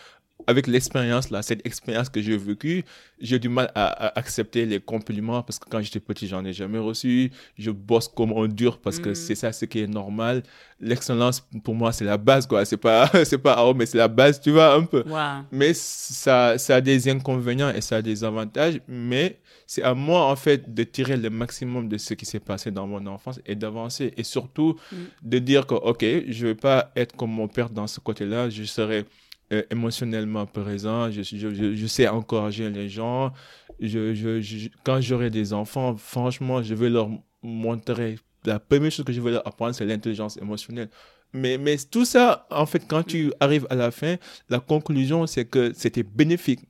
avec 0.47 0.67
l'expérience 0.67 1.29
là, 1.29 1.41
cette 1.41 1.65
expérience 1.65 2.10
que 2.10 2.21
j'ai 2.21 2.38
vécue, 2.38 2.86
j'ai 3.19 3.38
du 3.38 3.49
mal 3.49 3.69
à, 3.75 4.17
accepter 4.17 4.65
les 4.65 4.79
compliments 4.79 5.43
parce 5.43 5.60
que 5.60 5.69
quand 5.69 5.81
j'étais 5.81 5.99
petit, 5.99 6.27
j'en 6.27 6.43
ai 6.45 6.53
jamais 6.53 6.79
reçu. 6.79 7.31
Je 7.57 7.69
bosse 7.69 8.07
comme 8.07 8.31
on 8.31 8.47
dur 8.47 8.79
parce 8.79 8.99
que 8.99 9.10
mm. 9.10 9.15
c'est 9.15 9.36
ça 9.36 9.51
ce 9.51 9.65
qui 9.65 9.79
est 9.79 9.88
normal. 9.88 10.43
L'excellence 10.79 11.45
pour 11.63 11.75
moi, 11.75 11.91
c'est 11.91 12.05
la 12.05 12.17
base 12.17 12.47
quoi. 12.47 12.63
C'est 12.63 12.77
pas 12.77 13.12
c'est 13.25 13.38
pas 13.38 13.57
oh, 13.65 13.73
mais 13.73 13.86
c'est 13.86 13.97
la 13.97 14.07
base, 14.07 14.39
tu 14.39 14.51
vois 14.51 14.73
un 14.73 14.83
peu. 14.83 15.03
Mais 15.51 15.73
ça 15.73 16.57
ça 16.57 16.75
a 16.75 16.81
des 16.81 17.10
inconvénients 17.10 17.69
et 17.69 17.81
ça 17.81 17.97
a 17.97 18.01
des 18.01 18.23
avantages, 18.23 18.79
mais 18.88 19.39
c'est 19.65 19.83
à 19.83 19.93
moi 19.93 20.31
en 20.31 20.36
fait 20.38 20.73
de 20.73 20.83
tirer 20.83 21.17
le 21.17 21.29
maximum 21.29 21.89
de 21.89 21.97
ce 21.97 22.13
qui 22.13 22.25
s'est 22.25 22.39
passé 22.39 22.71
dans 22.71 22.88
mon 22.88 23.05
enfance 23.07 23.41
et 23.45 23.55
d'avancer 23.55 24.13
et 24.15 24.23
surtout 24.23 24.77
mm. 24.91 24.95
de 25.23 25.39
dire 25.39 25.67
que 25.67 25.75
OK, 25.75 26.05
je 26.29 26.47
vais 26.47 26.55
pas 26.55 26.91
être 26.95 27.15
comme 27.17 27.31
mon 27.31 27.49
père 27.49 27.69
dans 27.69 27.88
ce 27.88 27.99
côté-là, 27.99 28.49
je 28.49 28.63
serai 28.63 29.05
euh, 29.53 29.63
émotionnellement 29.71 30.45
présent, 30.45 31.10
je, 31.10 31.21
je, 31.21 31.75
je, 31.75 31.88
sais 31.88 32.07
encourager 32.07 32.69
les 32.69 32.89
gens. 32.89 33.31
Je, 33.79 34.13
je, 34.13 34.67
quand 34.83 34.99
j'aurai 34.99 35.29
des 35.29 35.53
enfants, 35.53 35.95
franchement, 35.95 36.62
je 36.62 36.73
vais 36.75 36.89
leur 36.89 37.10
montrer. 37.41 38.19
La 38.45 38.60
première 38.60 38.91
chose 38.91 39.05
que 39.05 39.13
je 39.13 39.21
vais 39.21 39.31
leur 39.31 39.47
apprendre, 39.47 39.73
c'est 39.73 39.86
l'intelligence 39.86 40.38
émotionnelle. 40.38 40.89
Mais, 41.33 41.57
mais 41.57 41.77
tout 41.77 42.05
ça, 42.05 42.45
en 42.49 42.65
fait, 42.65 42.83
quand 42.88 43.03
tu 43.03 43.31
arrives 43.39 43.67
à 43.69 43.75
la 43.75 43.91
fin, 43.91 44.15
la 44.49 44.60
conclusion, 44.60 45.27
c'est 45.27 45.45
que 45.45 45.71
c'était 45.73 46.03
bénéfique. 46.03 46.62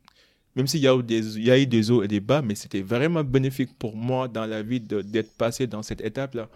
Même 0.56 0.68
s'il 0.68 0.82
y, 0.82 0.88
a 0.88 0.96
eu 0.96 1.04
des, 1.04 1.38
il 1.38 1.46
y 1.46 1.52
a 1.52 1.60
eu 1.60 1.68
des 1.68 1.92
hauts 1.92 2.02
et 2.04 2.08
des 2.08 2.20
bas, 2.20 2.42
mais 2.42 2.56
c'était 2.56 2.82
vraiment 2.82 3.24
bénéfique 3.24 3.78
pour 3.78 3.96
moi 3.96 4.28
dans 4.28 4.46
la 4.46 4.64
vie 4.64 4.80
d'être 4.82 5.36
passé 5.38 5.68
dans 5.68 5.84
cette 5.84 6.02
étape-là. 6.02 6.50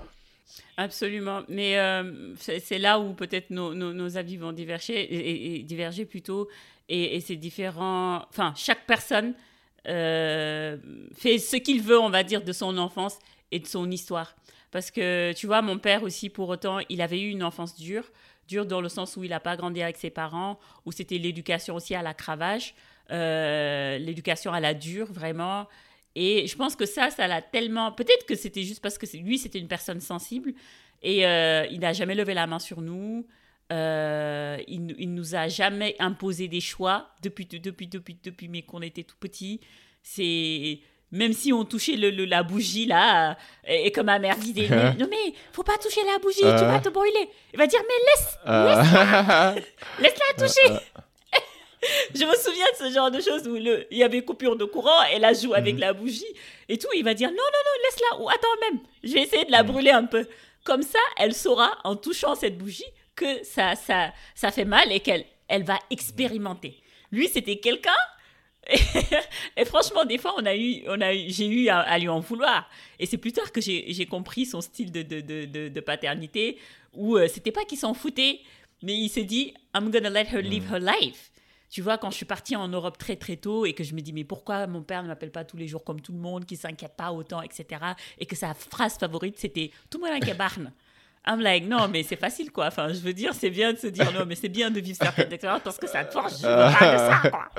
Absolument. 0.78 1.42
Mais 1.48 1.78
euh, 1.78 2.34
c'est 2.38 2.80
là 2.80 3.00
où 3.00 3.14
peut-être 3.14 3.50
nos, 3.50 3.74
nos, 3.74 4.18
avis 4.18 4.38
vont 4.38 4.52
diverger, 4.52 5.56
et, 5.56 5.64
diverger 5.64 6.06
plutôt. 6.06 6.48
Et, 6.90 7.20
c'est 7.22 7.36
différent. 7.36 8.26
Enfin, 8.30 8.54
chaque 8.56 8.86
personne 8.86 9.34
euh, 9.88 10.78
fait 11.16 11.38
ce 11.38 11.56
qu'il 11.58 11.82
veut, 11.82 12.00
on 12.00 12.10
va 12.10 12.24
dire, 12.24 12.44
de 12.44 12.52
son 12.52 12.78
enfance 12.78 13.18
et 13.52 13.60
de 13.60 13.68
son 13.68 13.90
histoire. 13.90 14.36
Parce 14.72 14.90
que, 14.90 15.34
tu 15.34 15.48
vois, 15.48 15.62
mon 15.62 15.78
père 15.78 16.04
aussi, 16.04 16.30
pour 16.30 16.50
autant, 16.50 16.80
il 16.90 17.02
avait 17.02 17.22
eu 17.22 17.30
une 17.30 17.44
enfance 17.44 17.76
dure. 17.76 18.10
Dure 18.48 18.66
dans 18.66 18.82
le 18.82 18.90
sens 18.90 19.18
où 19.18 19.24
il 19.24 19.30
n'a 19.30 19.40
pas 19.40 19.56
grandi 19.56 19.82
avec 19.82 19.98
ses 19.98 20.10
parents, 20.10 20.60
où 20.86 20.92
c'était 20.92 21.18
l'éducation 21.18 21.76
aussi 21.76 21.94
à 21.96 22.02
la 22.02 22.14
cravache, 22.14 22.74
euh, 23.12 23.98
l'éducation 23.98 24.54
à 24.54 24.60
la 24.60 24.74
dure, 24.74 25.12
vraiment. 25.12 25.68
Et 26.16 26.48
je 26.48 26.56
pense 26.56 26.76
que 26.76 26.86
ça, 26.86 27.10
ça 27.10 27.28
l'a 27.28 27.42
tellement. 27.42 27.92
Peut-être 27.92 28.26
que 28.26 28.36
c'était 28.36 28.64
juste 28.64 28.82
parce 28.82 28.98
que 28.98 29.06
lui, 29.18 29.38
c'était 29.38 29.60
une 29.60 29.68
personne 29.68 30.02
sensible 30.02 30.54
et 31.02 31.26
euh, 31.26 31.66
il 31.72 31.80
n'a 31.80 31.94
jamais 31.94 32.16
levé 32.16 32.34
la 32.34 32.48
main 32.48 32.60
sur 32.60 32.82
nous. 32.82 33.26
Euh, 33.72 34.58
il, 34.68 34.94
il 34.98 35.14
nous 35.14 35.36
a 35.36 35.48
jamais 35.48 35.96
imposé 36.00 36.50
des 36.50 36.60
choix 36.60 37.08
depuis 37.24 37.46
depuis 37.46 37.88
depuis 37.88 38.18
depuis 38.22 38.48
mais 38.50 38.64
qu'on 38.64 38.82
était 38.82 39.04
tout 39.04 39.16
petit. 39.18 39.62
C'est 40.04 40.80
même 41.12 41.32
si 41.32 41.54
on 41.54 41.64
touchait 41.64 41.96
le, 41.96 42.26
la 42.26 42.44
bougie 42.44 42.86
là 42.86 43.38
et, 43.66 43.92
que 43.92 44.02
ma 44.02 44.20
mère 44.20 44.38
disait 44.38 44.68
non 45.00 45.08
mais 45.10 45.34
faut 45.54 45.64
pas 45.64 45.78
toucher 45.78 46.02
la 46.06 46.20
bougie, 46.20 46.42
tu 46.42 46.66
vas 46.66 46.80
te 46.80 46.90
brûler. 46.90 47.30
Il 47.54 47.60
va 47.60 47.68
dire 47.68 47.80
mais 47.88 47.96
laisse 48.12 48.38
laisse 48.46 49.64
laisse 50.00 50.20
la 50.20 50.48
toucher. 50.48 50.86
je 52.16 52.26
me 52.26 52.36
souviens 52.36 52.66
de 52.74 52.88
ce 52.88 52.94
genre 52.94 53.12
de 53.12 53.20
choses 53.20 53.48
où 53.48 53.56
le, 53.56 53.88
il 53.92 53.98
y 53.98 54.04
avait 54.04 54.24
coupure 54.24 54.56
de 54.56 54.66
courant, 54.66 55.02
elle 55.12 55.26
a 55.26 55.34
joué 55.34 55.58
avec 55.58 55.76
mhm. 55.76 55.82
la 55.82 55.94
bougie 55.94 56.26
et 56.70 56.78
tout. 56.78 56.88
Il 56.96 57.04
va 57.04 57.14
dire 57.14 57.30
non, 57.30 57.36
non, 57.36 57.42
non, 57.42 57.84
laisse-la 57.84 58.22
ou 58.22 58.30
attends 58.30 58.72
même, 58.72 58.80
je 59.04 59.14
vais 59.14 59.22
essayer 59.22 59.46
de 59.46 59.52
la 59.52 59.64
mhm. 59.64 59.72
brûler 59.72 59.92
un 59.92 60.06
peu. 60.06 60.28
Comme 60.64 60.84
ça, 60.84 61.00
elle 61.18 61.34
saura 61.34 61.72
en 61.84 61.96
touchant 61.96 62.36
cette 62.36 62.58
bougie 62.58 62.86
que 63.16 63.44
ça, 63.44 63.76
ça, 63.76 64.12
ça 64.36 64.52
fait 64.52 64.66
mal 64.66 64.92
et 64.92 65.00
qu'elle 65.00 65.26
elle 65.52 65.64
va 65.64 65.78
expérimenter. 65.90 66.78
Lui, 67.12 67.28
c'était 67.28 67.58
quelqu'un. 67.58 67.92
Et, 69.58 69.66
franchement, 69.66 70.06
des 70.06 70.18
fois, 70.18 70.34
on 70.38 70.46
a 70.46 70.56
eu, 70.56 70.84
on 70.88 71.02
a 71.02 71.14
j'ai 71.14 71.48
eu 71.48 71.68
à, 71.68 71.98
lui 72.00 72.08
en 72.08 72.22
vouloir. 72.22 72.70
Et 73.00 73.06
c'est 73.06 73.18
plus 73.18 73.34
tard 73.34 73.52
que 73.52 73.60
j'ai 73.60 74.06
compris 74.06 74.46
son 74.46 74.62
style 74.62 74.92
de, 74.92 75.02
de, 75.02 75.20
de, 75.20 75.68
de 75.68 75.80
paternité, 75.82 76.58
où 76.94 77.18
euh, 77.18 77.28
c'était 77.28 77.52
pas 77.52 77.66
qu'il 77.66 77.78
s'en 77.78 77.94
foutait, 77.94 78.40
mais 78.82 78.94
il 78.94 79.10
s'est 79.10 79.24
dit, 79.24 79.54
I'm 79.76 79.92
gonna 79.92 80.10
let 80.10 80.28
her 80.32 80.42
live 80.42 80.64
mhm. 80.70 80.76
her 80.76 80.80
life. 80.80 81.31
Tu 81.72 81.82
vois, 81.82 81.98
quand 81.98 82.12
je 82.12 82.18
suis 82.18 82.26
partie 82.26 82.56
en 82.56 82.68
Europe 82.68 82.98
très 82.98 83.16
très 83.16 83.38
tôt 83.38 83.66
et 83.66 83.74
que 83.74 83.84
je 83.84 83.96
me 83.96 84.02
dis 84.02 84.14
mais 84.14 84.26
pourquoi 84.26 84.68
mon 84.68 84.84
père 84.84 85.02
ne 85.02 85.08
m'appelle 85.08 85.32
pas 85.32 85.46
tous 85.46 85.58
les 85.58 85.68
jours 85.68 85.84
comme 85.84 86.02
tout 86.02 86.12
le 86.12 86.20
monde, 86.20 86.46
qui 86.46 86.58
s'inquiète 86.58 86.96
pas 86.98 87.12
autant, 87.12 87.42
etc. 87.42 87.66
Et 88.20 88.26
que 88.26 88.36
sa 88.36 88.54
phrase 88.54 88.98
favorite 88.98 89.40
c'était 89.40 89.72
tout 89.90 90.00
le 90.04 90.12
monde 90.12 90.38
barne. 90.38 90.72
I'm 91.26 91.40
like, 91.40 91.66
non, 91.66 91.88
mais 91.88 92.04
c'est 92.04 92.16
facile, 92.16 92.52
quoi. 92.52 92.68
Enfin, 92.68 92.90
je 92.90 93.00
veux 93.00 93.14
dire, 93.14 93.34
c'est 93.36 93.52
bien 93.52 93.74
de 93.74 93.78
se 93.78 93.88
dire, 93.88 94.12
non, 94.12 94.26
mais 94.26 94.34
c'est 94.34 94.50
bien 94.50 94.72
de 94.72 94.80
vivre 94.80 94.98
certaines 95.00 95.32
expériences 95.32 95.62
parce 95.64 95.78
que 95.78 95.88
ça 95.88 96.04
te 96.04 96.14
forge. 96.14 96.42
Pas 96.42 96.94
de 96.94 96.98
ça, 96.98 97.30
quoi. 97.30 97.50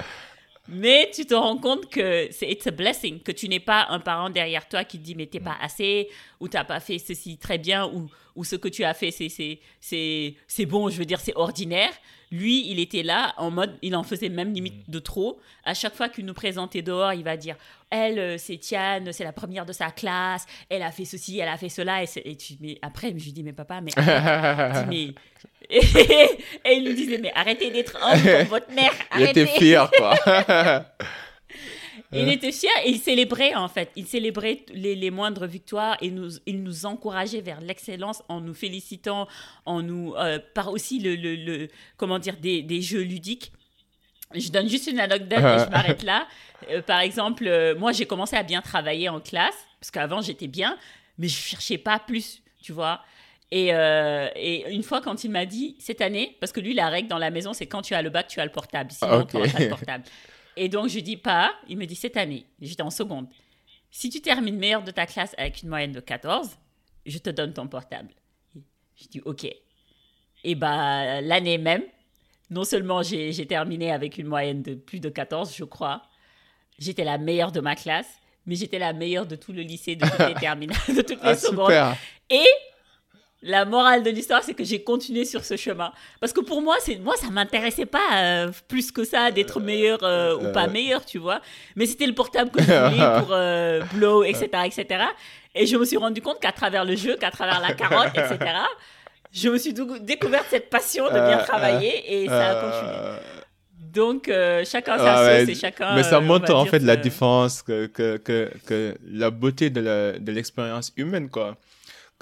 Mais 0.68 1.11
tu 1.12 1.27
te 1.27 1.35
rends 1.35 1.59
compte 1.59 1.90
que 1.90 2.29
c'est 2.31 2.48
it's 2.51 2.66
a 2.68 2.70
blessing, 2.70 3.20
que 3.20 3.33
tu 3.33 3.48
n'es 3.48 3.59
pas 3.59 3.87
un 3.90 3.98
parent 3.98 4.31
derrière 4.31 4.68
toi 4.68 4.85
qui 4.85 4.98
te 4.98 5.05
dit 5.05 5.16
mais 5.16 5.27
t'es 5.27 5.40
pas 5.40 5.57
assez, 5.61 6.09
ou 6.38 6.46
t'as 6.46 6.62
pas 6.62 6.79
fait 6.79 6.98
ceci 6.98 7.37
très 7.37 7.59
bien, 7.59 7.87
ou, 7.87 8.09
ou 8.37 8.44
ce 8.44 8.55
que 8.55 8.68
tu 8.68 8.85
as 8.85 8.94
fait 8.94 9.11
c'est 9.11 10.66
bon, 10.66 10.88
je 10.88 10.96
veux 10.98 11.05
dire 11.05 11.20
c'est 11.20 11.37
ordinaire. 11.37 11.92
Lui, 12.31 12.70
il 12.70 12.79
était 12.79 13.03
là 13.03 13.35
en 13.37 13.51
mode, 13.51 13.77
il 13.83 13.94
en 13.94 14.03
faisait 14.03 14.31
même 14.31 14.55
limite 14.55 14.88
de 14.88 14.98
trop. 14.98 15.38
À 15.64 15.75
chaque 15.75 15.94
fois 15.94 16.09
qu'il 16.09 16.25
nous 16.25 16.33
présentait 16.33 16.81
dehors, 16.81 17.12
il 17.12 17.25
va 17.25 17.37
dire 17.37 17.57
Elle, 17.90 18.18
euh, 18.18 18.38
c'est 18.38 18.57
Tiane, 18.57 19.12
c'est 19.12 19.25
la 19.25 19.35
première 19.35 19.66
de 19.66 19.72
sa 19.75 19.90
classe, 19.90 20.46
elle 20.70 20.83
a 20.83 20.90
fait 20.90 21.05
ceci, 21.05 21.40
elle 21.40 21.48
a 21.48 21.59
fait 21.59 21.68
cela. 21.68 22.03
Et, 22.03 22.37
tu, 22.37 22.55
mais 22.61 22.79
après, 22.81 23.09
je 23.11 23.25
lui 23.25 23.33
dis 23.33 23.42
Mais 23.42 23.53
papa, 23.53 23.83
mais. 23.83 23.92
mais... 24.88 25.14
Et, 26.65 26.75
il 26.75 26.85
nous 26.85 26.93
disait 26.93 27.19
Mais 27.19 27.33
arrêtez 27.35 27.71
d'être 27.71 27.97
homme 28.03 28.23
comme 28.23 28.47
votre 28.49 28.73
mère. 28.73 28.93
Arrêtez. 29.11 29.41
Il 29.41 29.45
était 29.45 29.59
fier, 29.59 29.91
quoi. 29.97 30.15
il 32.13 32.29
était 32.29 32.53
fier 32.53 32.71
et 32.85 32.91
il 32.91 32.99
célébrait 32.99 33.55
en 33.55 33.69
fait. 33.69 33.91
Il 33.97 34.07
célébrait 34.07 34.65
les, 34.73 34.95
les 34.95 35.11
moindres 35.11 35.47
victoires 35.47 35.97
et 36.03 36.11
nous, 36.11 36.31
il 36.47 36.63
nous 36.63 36.85
encourageait 36.85 37.41
vers 37.41 37.61
l'excellence 37.61 38.23
en 38.29 38.41
nous 38.41 38.55
félicitant, 38.55 39.29
en 39.65 39.83
nous 39.83 40.15
euh, 40.17 40.39
par 40.55 40.71
aussi 40.71 40.99
le, 40.99 41.17
le, 41.17 41.37
le, 41.37 41.69
comment 41.97 42.19
dire 42.19 42.37
des, 42.37 42.63
des, 42.63 42.83
jeux 42.83 43.03
ludiques. 43.03 43.53
Je 44.35 44.51
donne 44.51 44.69
juste 44.69 44.87
une 44.88 45.01
anecdote 45.01 45.38
et 45.38 45.65
je 45.65 45.71
m'arrête 45.71 46.03
là. 46.03 46.27
Euh, 46.71 46.83
par 46.83 47.01
exemple, 47.01 47.46
euh, 47.46 47.75
moi 47.75 47.92
j'ai 47.92 48.07
commencé 48.07 48.37
à 48.37 48.42
bien 48.42 48.61
travailler 48.61 49.09
en 49.09 49.21
classe 49.21 49.57
parce 49.81 49.90
qu'avant 49.90 50.21
j'étais 50.21 50.49
bien, 50.49 50.77
mais 51.19 51.29
je 51.29 51.37
cherchais 51.37 51.79
pas 51.79 51.99
plus, 51.99 52.42
tu 52.63 52.73
vois. 52.73 53.03
Et, 53.55 53.69
et, 53.69 54.73
une 54.73 54.83
fois, 54.83 55.03
quand 55.03 55.25
il 55.25 55.31
m'a 55.31 55.44
dit 55.44 55.77
cette 55.79 56.00
année, 56.00 56.38
parce 56.40 56.53
que 56.53 56.61
lui, 56.61 56.73
la 56.73 56.88
règle 56.88 57.09
dans 57.09 57.19
la 57.19 57.31
maison, 57.31 57.53
c'est 57.53 57.67
quand 57.67 57.83
tu 57.83 57.92
as 57.92 58.00
le 58.00 58.09
bac, 58.09 58.27
tu 58.27 58.40
as 58.40 58.46
le 58.46 58.50
portable. 58.50 58.90
Sinon, 58.90 59.27
tu 59.27 59.37
n'auras 59.37 59.50
pas 59.50 59.59
le 59.59 59.69
portable. 59.69 60.05
Et 60.57 60.69
donc, 60.69 60.88
je 60.88 61.00
dis 61.00 61.17
pas, 61.17 61.53
il 61.69 61.77
me 61.77 61.85
dit 61.85 61.94
cette 61.94 62.17
année, 62.17 62.46
j'étais 62.61 62.83
en 62.83 62.90
seconde. 62.90 63.27
Si 63.90 64.09
tu 64.09 64.21
termines 64.21 64.57
meilleur 64.57 64.83
de 64.83 64.90
ta 64.90 65.07
classe 65.07 65.35
avec 65.37 65.63
une 65.63 65.69
moyenne 65.69 65.92
de 65.92 66.00
14, 66.00 66.57
je 67.05 67.19
te 67.19 67.31
donne 67.31 67.53
ton 67.53 67.69
portable. 67.69 68.09
Je 68.96 69.09
dis 69.09 69.21
ok. 69.25 69.46
Et 70.44 70.55
bah 70.55 71.21
l'année 71.21 71.59
même, 71.59 71.83
non 72.50 72.65
seulement 72.65 73.03
j'ai 73.03 73.46
terminé 73.46 73.92
avec 73.92 74.19
une 74.19 74.27
moyenne 74.27 74.63
de 74.63 74.75
plus 74.75 75.00
de 75.00 75.09
14, 75.09 75.55
je 75.55 75.65
crois, 75.65 76.03
j'étais 76.79 77.05
la 77.05 77.19
meilleure 77.19 77.53
de 77.53 77.61
ma 77.61 77.77
classe, 77.77 78.09
mais 78.46 78.55
j'étais 78.55 78.79
la 78.79 78.92
meilleure 78.92 79.27
de 79.27 79.37
tout 79.37 79.53
le 79.53 79.63
lycée, 79.63 79.94
de 79.94 80.07
toutes 80.07 80.29
les 80.29 80.35
terminales, 80.40 80.79
de 80.88 81.03
toutes 81.03 81.23
les 81.23 81.31
ah, 81.31 81.37
secondes. 81.37 81.73
Et 82.31 82.46
la 83.43 83.65
morale 83.65 84.03
de 84.03 84.11
l'histoire, 84.11 84.43
c'est 84.43 84.55
que 84.55 84.63
j'ai 84.63 84.83
continué 84.83 85.25
sur 85.25 85.45
ce 85.45 85.57
chemin. 85.57 85.93
Parce 86.21 86.33
que 86.33 86.40
pour 86.40 86.63
moi, 86.63 86.77
c'est 86.81 86.97
moi 86.99 87.15
ça 87.17 87.29
m'intéressait 87.29 87.87
pas 87.87 87.99
euh, 88.15 88.51
plus 88.69 88.93
que 88.93 89.05
ça 89.05 89.31
d'être 89.31 89.61
meilleur 89.61 89.99
euh, 90.03 90.37
ou 90.37 90.53
pas 90.53 90.67
euh. 90.67 90.71
meilleur, 90.71 91.05
tu 91.05 91.19
vois. 91.19 91.40
Mais 91.75 91.87
c'était 91.87 92.07
le 92.07 92.15
portable 92.15 92.51
que 92.51 92.63
je 92.63 92.67
voulais 92.67 93.88
pour 93.90 93.99
Blow, 93.99 94.23
etc., 94.23 94.49
etc. 94.65 95.05
Et 95.55 95.67
je 95.67 95.77
me 95.77 95.85
suis 95.85 95.97
rendu 95.97 96.23
compte 96.23 96.40
qu'à 96.40 96.53
travers 96.53 96.85
le 96.85 96.95
jeu, 96.95 97.17
qu'à 97.17 97.31
travers 97.31 97.61
la 97.61 97.75
carotte, 97.75 98.17
etc., 98.17 98.38
je 99.33 99.49
me 99.49 99.59
suis 99.59 99.75
découvert 100.01 100.45
cette 100.49 100.69
passion 100.69 101.07
de 101.07 101.13
bien 101.13 101.38
travailler 101.38 102.23
et 102.23 102.29
ça 102.29 102.51
a 102.51 102.55
continué. 102.55 102.97
Donc, 103.93 104.31
chacun 104.65 104.99
sa 104.99 105.40
sauce 105.40 105.49
et 105.49 105.55
chacun. 105.55 105.97
Mais 105.97 106.05
ça 106.05 106.21
montre 106.21 106.55
en 106.55 106.65
fait 106.65 106.79
la 106.79 106.97
différence, 106.97 107.63
que, 107.63 107.87
que, 107.87 108.19
que, 108.19 108.51
que, 108.67 108.95
la 109.11 109.31
beauté 109.31 109.69
de 109.69 110.31
l'expérience 110.31 110.93
humaine, 110.97 111.29
quoi 111.29 111.57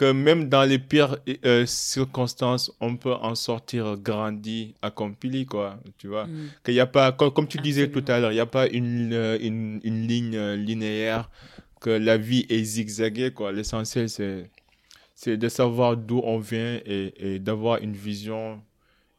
que 0.01 0.12
même 0.12 0.48
dans 0.48 0.64
les 0.64 0.78
pires 0.78 1.18
euh, 1.44 1.66
circonstances, 1.66 2.72
on 2.80 2.96
peut 2.96 3.12
en 3.12 3.34
sortir 3.34 3.98
grandi, 3.98 4.74
accompli, 4.80 5.44
quoi, 5.44 5.78
tu 5.98 6.09
vois. 6.09 6.26
Mm. 6.26 6.48
Qu'il 6.64 6.72
y 6.72 6.80
a 6.80 6.86
pas, 6.86 7.12
comme, 7.12 7.46
tu 7.46 7.59
disais 7.59 7.90
tout 7.90 8.03
à 8.09 8.18
l'heure, 8.18 8.32
il 8.32 8.36
n'y 8.36 8.40
a 8.40 8.46
pas 8.46 8.66
une, 8.66 9.12
euh, 9.12 9.36
une, 9.42 9.78
une, 9.84 10.07
ligne 10.07 10.36
euh, 10.36 10.57
linéaire, 10.57 11.28
que 11.82 11.90
la 11.90 12.16
vie 12.16 12.46
est 12.48 12.64
zigzaguée, 12.64 13.30
quoi. 13.30 13.53
L'essentiel, 13.53 14.09
c'est, 14.09 14.48
c'est 15.14 15.36
de 15.36 15.48
savoir 15.51 15.98
d'où 15.98 16.22
on 16.24 16.38
vient 16.38 16.80
et, 16.86 17.34
et 17.34 17.38
d'avoir 17.38 17.82
une 17.82 17.92
vision 17.92 18.62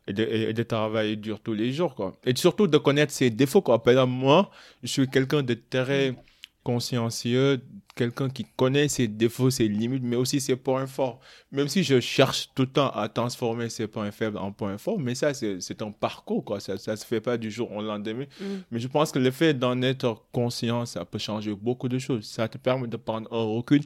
et 0.08 0.14
de, 0.14 0.24
et 0.24 0.52
de, 0.52 0.64
travailler 0.64 1.16
dur 1.16 1.40
tous 1.42 1.54
les 1.54 1.72
jours, 1.72 1.94
quoi. 1.94 2.14
Et 2.26 2.36
surtout 2.36 2.66
de 2.66 2.80
connaître 2.80 3.14
ses 3.14 3.30
défauts, 3.30 3.62
quoi. 3.62 3.84
Par 3.84 3.92
exemple, 3.92 4.14
moi, 4.14 4.50
je 4.82 4.88
suis 4.88 5.08
quelqu'un 5.08 5.44
de 5.44 5.54
très 5.54 6.16
consciencieux, 6.64 7.62
quelqu'un 7.96 8.30
qui 8.30 8.46
connaît 8.56 8.88
ses 8.88 9.08
défauts, 9.08 9.50
ses 9.50 9.68
limites, 9.68 10.04
mais 10.04 10.16
aussi 10.16 10.40
ses 10.40 10.56
points 10.56 10.88
forts. 10.88 11.20
Même 11.52 11.68
si 11.68 11.84
je 11.84 12.00
cherche 12.00 12.50
tout 12.56 12.64
le 12.64 12.70
temps 12.70 12.90
à 12.90 13.10
transformer 13.10 13.70
ses 13.70 13.88
points 13.88 14.12
faibles 14.12 14.38
en 14.38 14.52
points 14.52 14.78
forts, 14.78 15.00
mais 15.00 15.16
ça, 15.16 15.34
c'est 15.34 15.82
un 15.82 15.92
parcours, 15.92 16.44
quoi. 16.44 16.60
Ça 16.60 16.74
ne 16.74 16.96
se 16.96 17.06
fait 17.06 17.22
pas 17.22 17.38
du 17.38 17.52
jour 17.52 17.72
au 17.72 17.82
lendemain. 17.82 18.26
Mm. 18.40 18.46
Mais 18.72 18.80
je 18.80 18.88
pense 18.88 19.12
que 19.12 19.20
le 19.20 19.32
fait 19.32 19.54
d'en 19.54 19.82
être 19.82 20.24
conscient, 20.32 20.86
ça 20.86 21.06
peut 21.06 21.20
changer 21.20 21.54
beaucoup 21.54 21.90
de 21.90 22.00
choses. 22.00 22.26
Ça 22.26 22.48
te 22.48 22.58
permet 22.58 22.88
de 22.88 22.98
prendre 22.98 23.32
un 23.34 23.44
recul 23.44 23.82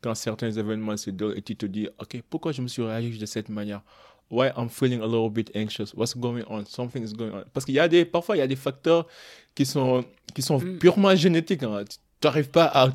quand 0.00 0.14
certains 0.14 0.50
événements 0.50 0.96
se 0.96 1.10
déroulent 1.10 1.38
et 1.38 1.42
tu 1.42 1.56
te 1.56 1.66
dis, 1.66 1.88
OK, 1.98 2.22
pourquoi 2.28 2.52
je 2.52 2.62
me 2.62 2.68
suis 2.68 2.82
réagi 2.82 3.18
de 3.18 3.26
cette 3.26 3.48
manière? 3.48 3.82
Why 4.30 4.48
I'm 4.56 4.70
feeling 4.70 5.02
a 5.02 5.06
little 5.06 5.30
bit 5.30 5.50
anxious? 5.54 5.92
What's 5.94 6.16
going 6.16 6.42
on? 6.48 6.64
Something 6.64 7.04
is 7.04 7.12
going 7.12 7.32
on. 7.32 7.44
Parce 7.52 7.66
qu'il 7.66 7.74
y 7.74 7.78
a 7.78 7.86
des, 7.86 8.06
parfois, 8.06 8.36
il 8.36 8.38
y 8.38 8.42
a 8.42 8.46
des 8.46 8.56
facteurs 8.56 9.06
qui 9.54 9.66
sont, 9.66 10.04
qui 10.34 10.40
sont 10.40 10.58
mm. 10.58 10.78
purement 10.78 11.14
génétiques. 11.14 11.62
Hein 11.62 11.84
tu 12.22 12.28
n'arrives 12.28 12.50
pas 12.50 12.66
à 12.66 12.88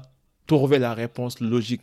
trouver 0.47 0.79
la 0.79 0.93
réponse 0.93 1.39
logique. 1.39 1.81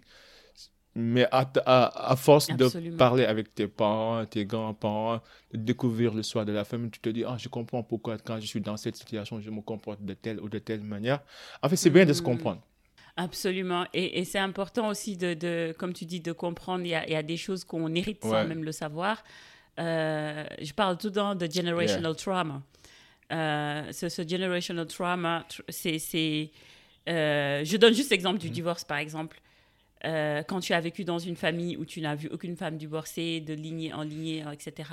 Mais 0.97 1.26
à, 1.32 1.51
à, 1.66 2.14
force 2.14 2.47
de 2.47 2.97
parler 2.97 3.24
avec 3.24 3.53
tes 3.53 3.66
parents, 3.66 4.24
tes 4.26 4.45
grands-parents, 4.45 5.20
de 5.53 5.59
découvrir 5.59 6.14
le 6.14 6.22
soir 6.22 6.45
de 6.45 6.53
la 6.53 6.64
famille, 6.64 6.90
tu 6.90 7.01
te 7.01 7.09
dis, 7.09 7.24
ah, 7.24 7.36
je 7.36 7.49
comprends 7.49 7.82
pourquoi 7.82 8.16
quand 8.16 8.38
je 8.38 8.47
suis 8.47 8.61
dans 8.61 8.76
cette 8.76 8.95
situation, 8.95 9.40
je 9.40 9.51
me 9.51 9.61
comporte 9.61 10.05
de 10.05 10.14
telle 10.14 10.38
ou 10.40 10.49
de 10.49 10.61
telle 10.61 10.82
manière. 10.82 11.20
En 11.62 11.68
fait, 11.68 11.74
c'est 11.74 11.90
bien 11.90 12.07
de 12.07 12.12
se 12.12 12.22
mm. 12.22 12.24
comprendre. 12.24 12.61
Absolument. 13.16 13.86
Et, 13.92 14.20
et 14.20 14.24
c'est 14.24 14.38
important 14.38 14.88
aussi, 14.88 15.16
de, 15.16 15.34
de, 15.34 15.74
comme 15.76 15.92
tu 15.92 16.05
dis, 16.05 16.20
de 16.20 16.30
comprendre. 16.30 16.84
Il 16.84 16.90
y 16.90 16.95
a, 16.95 17.05
il 17.07 17.12
y 17.12 17.16
a 17.16 17.24
des 17.24 17.36
choses 17.36 17.64
qu'on 17.64 17.92
hérite 17.92 18.22
sans 18.22 18.47
même 18.47 18.62
le 18.62 18.72
savoir. 18.72 19.22
Euh, 19.80 20.45
je 20.62 20.72
parle 20.72 20.97
tout 20.97 21.09
le 21.09 21.14
temps 21.14 21.34
de 21.34 21.47
generational 21.51 22.14
trauma. 22.14 22.62
Euh, 23.32 23.90
ce, 23.90 24.09
ce, 24.09 24.22
generational 24.26 24.86
trauma, 24.86 25.45
c'est 25.68 26.51
euh, 27.09 27.64
je 27.64 27.76
donne 27.76 27.94
juste 27.94 28.11
l'exemple 28.11 28.38
du 28.38 28.48
mhm. 28.48 28.52
divorce, 28.52 28.84
par 28.84 28.98
exemple. 28.98 29.40
Euh, 30.05 30.42
quand 30.42 30.61
tu 30.61 30.74
as 30.74 30.80
vécu 30.80 31.05
dans 31.05 31.18
une 31.18 31.36
famille 31.36 31.78
où 31.78 31.86
tu 31.86 32.02
n'as 32.02 32.14
vu 32.14 32.28
aucune 32.28 32.57
femme 32.57 32.76
divorcée, 32.76 33.40
de 33.40 33.55
lignée 33.55 33.94
en 33.94 34.02
lignée, 34.02 34.44
etc. 34.52 34.90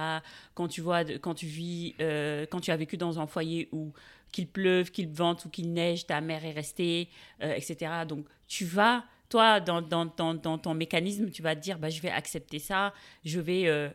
Quand 0.54 0.70
tu 0.70 0.80
vois, 0.80 1.04
quand 1.04 1.34
tu 1.34 1.48
vis, 1.48 1.96
euh, 2.00 2.46
quand 2.50 2.62
tu 2.62 2.72
as 2.72 2.78
vécu 2.78 2.96
dans 2.96 3.20
un 3.20 3.28
foyer 3.28 3.68
où 3.74 3.92
qu'il 4.32 4.48
pleuve, 4.48 4.92
qu'il 4.92 5.10
vente 5.10 5.44
ou 5.44 5.50
qu'il 5.50 5.74
neige, 5.74 6.06
ta 6.06 6.22
mère 6.22 6.46
est 6.46 6.54
restée, 6.54 7.10
etc. 7.42 7.92
Donc 8.08 8.26
tu 8.48 8.64
vas, 8.64 9.04
toi, 9.28 9.60
dans, 9.60 9.82
dans, 9.82 10.06
dans, 10.06 10.34
dans, 10.34 10.58
ton 10.58 10.74
mécanisme, 10.74 11.30
tu 11.30 11.42
vas 11.42 11.58
te 11.58 11.60
dire, 11.60 11.78
bah, 11.78 11.90
je 11.90 12.02
vais 12.02 12.10
accepter 12.10 12.60
ça, 12.60 12.94
je 13.26 13.42
vais, 13.42 13.92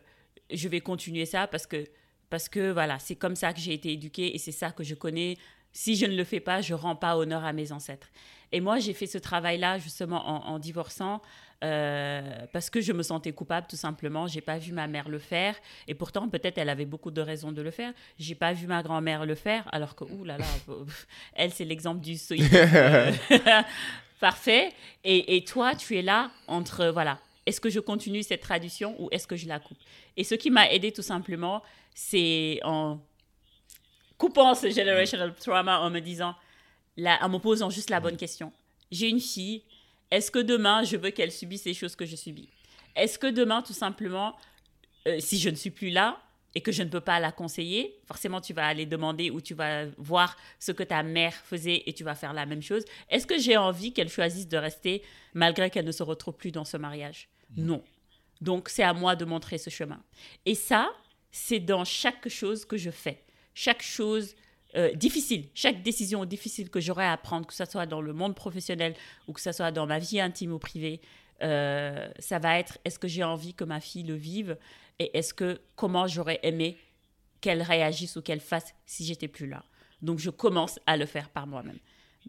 je 0.53 0.67
vais 0.67 0.81
continuer 0.81 1.25
ça 1.25 1.47
parce 1.47 1.65
que 1.65 1.83
parce 2.29 2.49
que 2.49 2.71
voilà, 2.71 2.99
c'est 2.99 3.15
comme 3.15 3.35
ça 3.35 3.53
que 3.53 3.59
j'ai 3.59 3.73
été 3.73 3.93
éduquée 3.93 4.35
et 4.35 4.37
c'est 4.37 4.51
ça 4.51 4.71
que 4.71 4.83
je 4.83 4.95
connais 4.95 5.37
si 5.77 5.95
je 5.95 6.07
ne 6.07 6.15
le 6.15 6.23
fais 6.23 6.39
pas, 6.39 6.59
je 6.59 6.73
rends 6.73 6.95
pas 6.95 7.15
honneur 7.15 7.45
à 7.45 7.53
mes 7.53 7.71
ancêtres. 7.71 8.07
Et 8.51 8.61
moi, 8.61 8.79
j'ai 8.79 8.93
fait 8.93 9.05
ce 9.05 9.19
travail-là 9.19 9.77
justement 9.77 10.49
en, 10.49 10.57
divorçant 10.57 11.21
euh, 11.63 12.47
parce 12.51 12.71
que 12.71 12.81
je 12.81 12.93
me 12.93 13.03
sentais 13.03 13.31
coupable 13.31 13.67
tout 13.69 13.75
simplement. 13.75 14.25
J'ai 14.25 14.41
pas 14.41 14.57
vu 14.57 14.73
ma 14.73 14.87
mère 14.87 15.07
le 15.07 15.19
faire 15.19 15.55
et 15.87 15.93
pourtant 15.93 16.29
peut-être 16.29 16.57
elle 16.57 16.69
avait 16.69 16.87
beaucoup 16.87 17.11
de 17.11 17.21
raisons 17.21 17.51
de 17.51 17.61
le 17.61 17.69
faire. 17.69 17.93
J'ai 18.17 18.33
pas 18.33 18.53
vu 18.53 18.65
ma 18.65 18.81
grand-mère 18.81 19.27
le 19.27 19.35
faire 19.35 19.69
alors 19.71 19.95
que 19.95 20.03
ouh 20.05 20.23
là 20.23 20.39
là, 20.39 20.45
elle 21.33 21.53
c'est 21.53 21.65
l'exemple 21.65 21.99
du 22.01 22.17
euh, 22.31 23.11
parfait. 24.19 24.73
Et, 25.03 25.37
et 25.37 25.43
toi, 25.43 25.75
tu 25.75 25.95
es 25.95 26.01
là 26.01 26.31
entre 26.47 26.87
voilà. 26.87 27.19
Est-ce 27.45 27.61
que 27.61 27.69
je 27.69 27.79
continue 27.79 28.23
cette 28.23 28.41
tradition 28.41 28.95
ou 28.97 29.09
est-ce 29.11 29.27
que 29.27 29.35
je 29.35 29.47
la 29.47 29.59
coupe? 29.59 29.77
Et 30.17 30.23
ce 30.23 30.33
qui 30.33 30.49
m'a 30.49 30.71
aidé 30.71 30.91
tout 30.91 31.03
simplement, 31.03 31.61
c'est 31.93 32.61
en 32.63 32.99
coupant 34.17 34.55
ce 34.55 34.69
generational 34.69 35.33
trauma 35.35 35.79
en 35.79 35.89
me 35.89 35.99
disant, 35.99 36.35
en 36.97 37.29
me 37.29 37.37
posant 37.37 37.69
juste 37.69 37.89
la 37.89 37.99
bonne 37.99 38.17
question. 38.17 38.51
J'ai 38.91 39.09
une 39.09 39.19
fille, 39.19 39.63
est-ce 40.11 40.31
que 40.31 40.39
demain, 40.39 40.83
je 40.83 40.97
veux 40.97 41.11
qu'elle 41.11 41.31
subisse 41.31 41.65
les 41.65 41.73
choses 41.73 41.95
que 41.95 42.05
je 42.05 42.15
subis? 42.15 42.49
Est-ce 42.95 43.19
que 43.19 43.27
demain, 43.27 43.61
tout 43.61 43.73
simplement, 43.73 44.35
euh, 45.07 45.19
si 45.19 45.39
je 45.39 45.49
ne 45.49 45.55
suis 45.55 45.69
plus 45.69 45.89
là 45.89 46.19
et 46.55 46.61
que 46.61 46.71
je 46.71 46.81
ne 46.81 46.89
peux 46.89 47.01
pas 47.01 47.19
la 47.19 47.31
conseiller, 47.31 47.99
forcément, 48.05 48.41
tu 48.41 48.53
vas 48.53 48.65
aller 48.65 48.85
demander 48.85 49.29
ou 49.29 49.41
tu 49.41 49.53
vas 49.53 49.85
voir 49.97 50.35
ce 50.59 50.71
que 50.71 50.83
ta 50.83 51.03
mère 51.03 51.33
faisait 51.33 51.83
et 51.85 51.93
tu 51.93 52.03
vas 52.03 52.15
faire 52.15 52.33
la 52.33 52.45
même 52.45 52.63
chose. 52.63 52.83
Est-ce 53.09 53.27
que 53.27 53.37
j'ai 53.37 53.57
envie 53.57 53.93
qu'elle 53.93 54.09
choisisse 54.09 54.47
de 54.47 54.57
rester 54.57 55.03
malgré 55.33 55.69
qu'elle 55.69 55.85
ne 55.85 55.91
se 55.91 56.03
retrouve 56.03 56.35
plus 56.35 56.51
dans 56.51 56.65
ce 56.65 56.77
mariage? 56.77 57.29
Non. 57.55 57.83
Donc, 58.41 58.69
c'est 58.69 58.83
à 58.83 58.93
moi 58.93 59.15
de 59.15 59.25
montrer 59.25 59.57
ce 59.57 59.69
chemin. 59.69 60.01
Et 60.45 60.55
ça, 60.55 60.89
c'est 61.31 61.59
dans 61.59 61.85
chaque 61.85 62.27
chose 62.29 62.65
que 62.65 62.77
je 62.77 62.89
fais 62.89 63.21
chaque 63.57 63.81
chose 63.81 64.35
euh, 64.75 64.93
difficile, 64.93 65.47
chaque 65.55 65.81
décision 65.81 66.25
difficile 66.25 66.69
que 66.69 66.79
j'aurai 66.79 67.07
à 67.07 67.17
prendre, 67.17 67.47
que 67.47 67.55
ce 67.55 67.65
soit 67.65 67.87
dans 67.87 68.01
le 68.01 68.13
monde 68.13 68.35
professionnel 68.35 68.93
ou 69.27 69.33
que 69.33 69.41
ce 69.41 69.51
soit 69.51 69.71
dans 69.71 69.87
ma 69.87 69.97
vie 69.97 70.19
intime 70.19 70.51
ou 70.51 70.59
privée, 70.59 71.01
euh, 71.41 72.07
ça 72.19 72.37
va 72.37 72.59
être 72.59 72.77
est-ce 72.85 72.99
que 72.99 73.07
j'ai 73.07 73.23
envie 73.23 73.55
que 73.55 73.63
ma 73.63 73.79
fille 73.79 74.03
le 74.03 74.13
vive 74.13 74.57
et 74.99 75.17
est-ce 75.17 75.33
que 75.33 75.59
comment 75.75 76.05
j'aurais 76.05 76.39
aimé 76.43 76.77
qu'elle 77.41 77.63
réagisse 77.63 78.15
ou 78.15 78.21
qu'elle 78.21 78.41
fasse 78.41 78.75
si 78.85 79.03
j'étais 79.05 79.27
plus 79.27 79.47
là. 79.47 79.63
Donc 80.03 80.19
je 80.19 80.29
commence 80.29 80.79
à 80.85 80.95
le 80.95 81.07
faire 81.07 81.29
par 81.29 81.47
moi-même. 81.47 81.79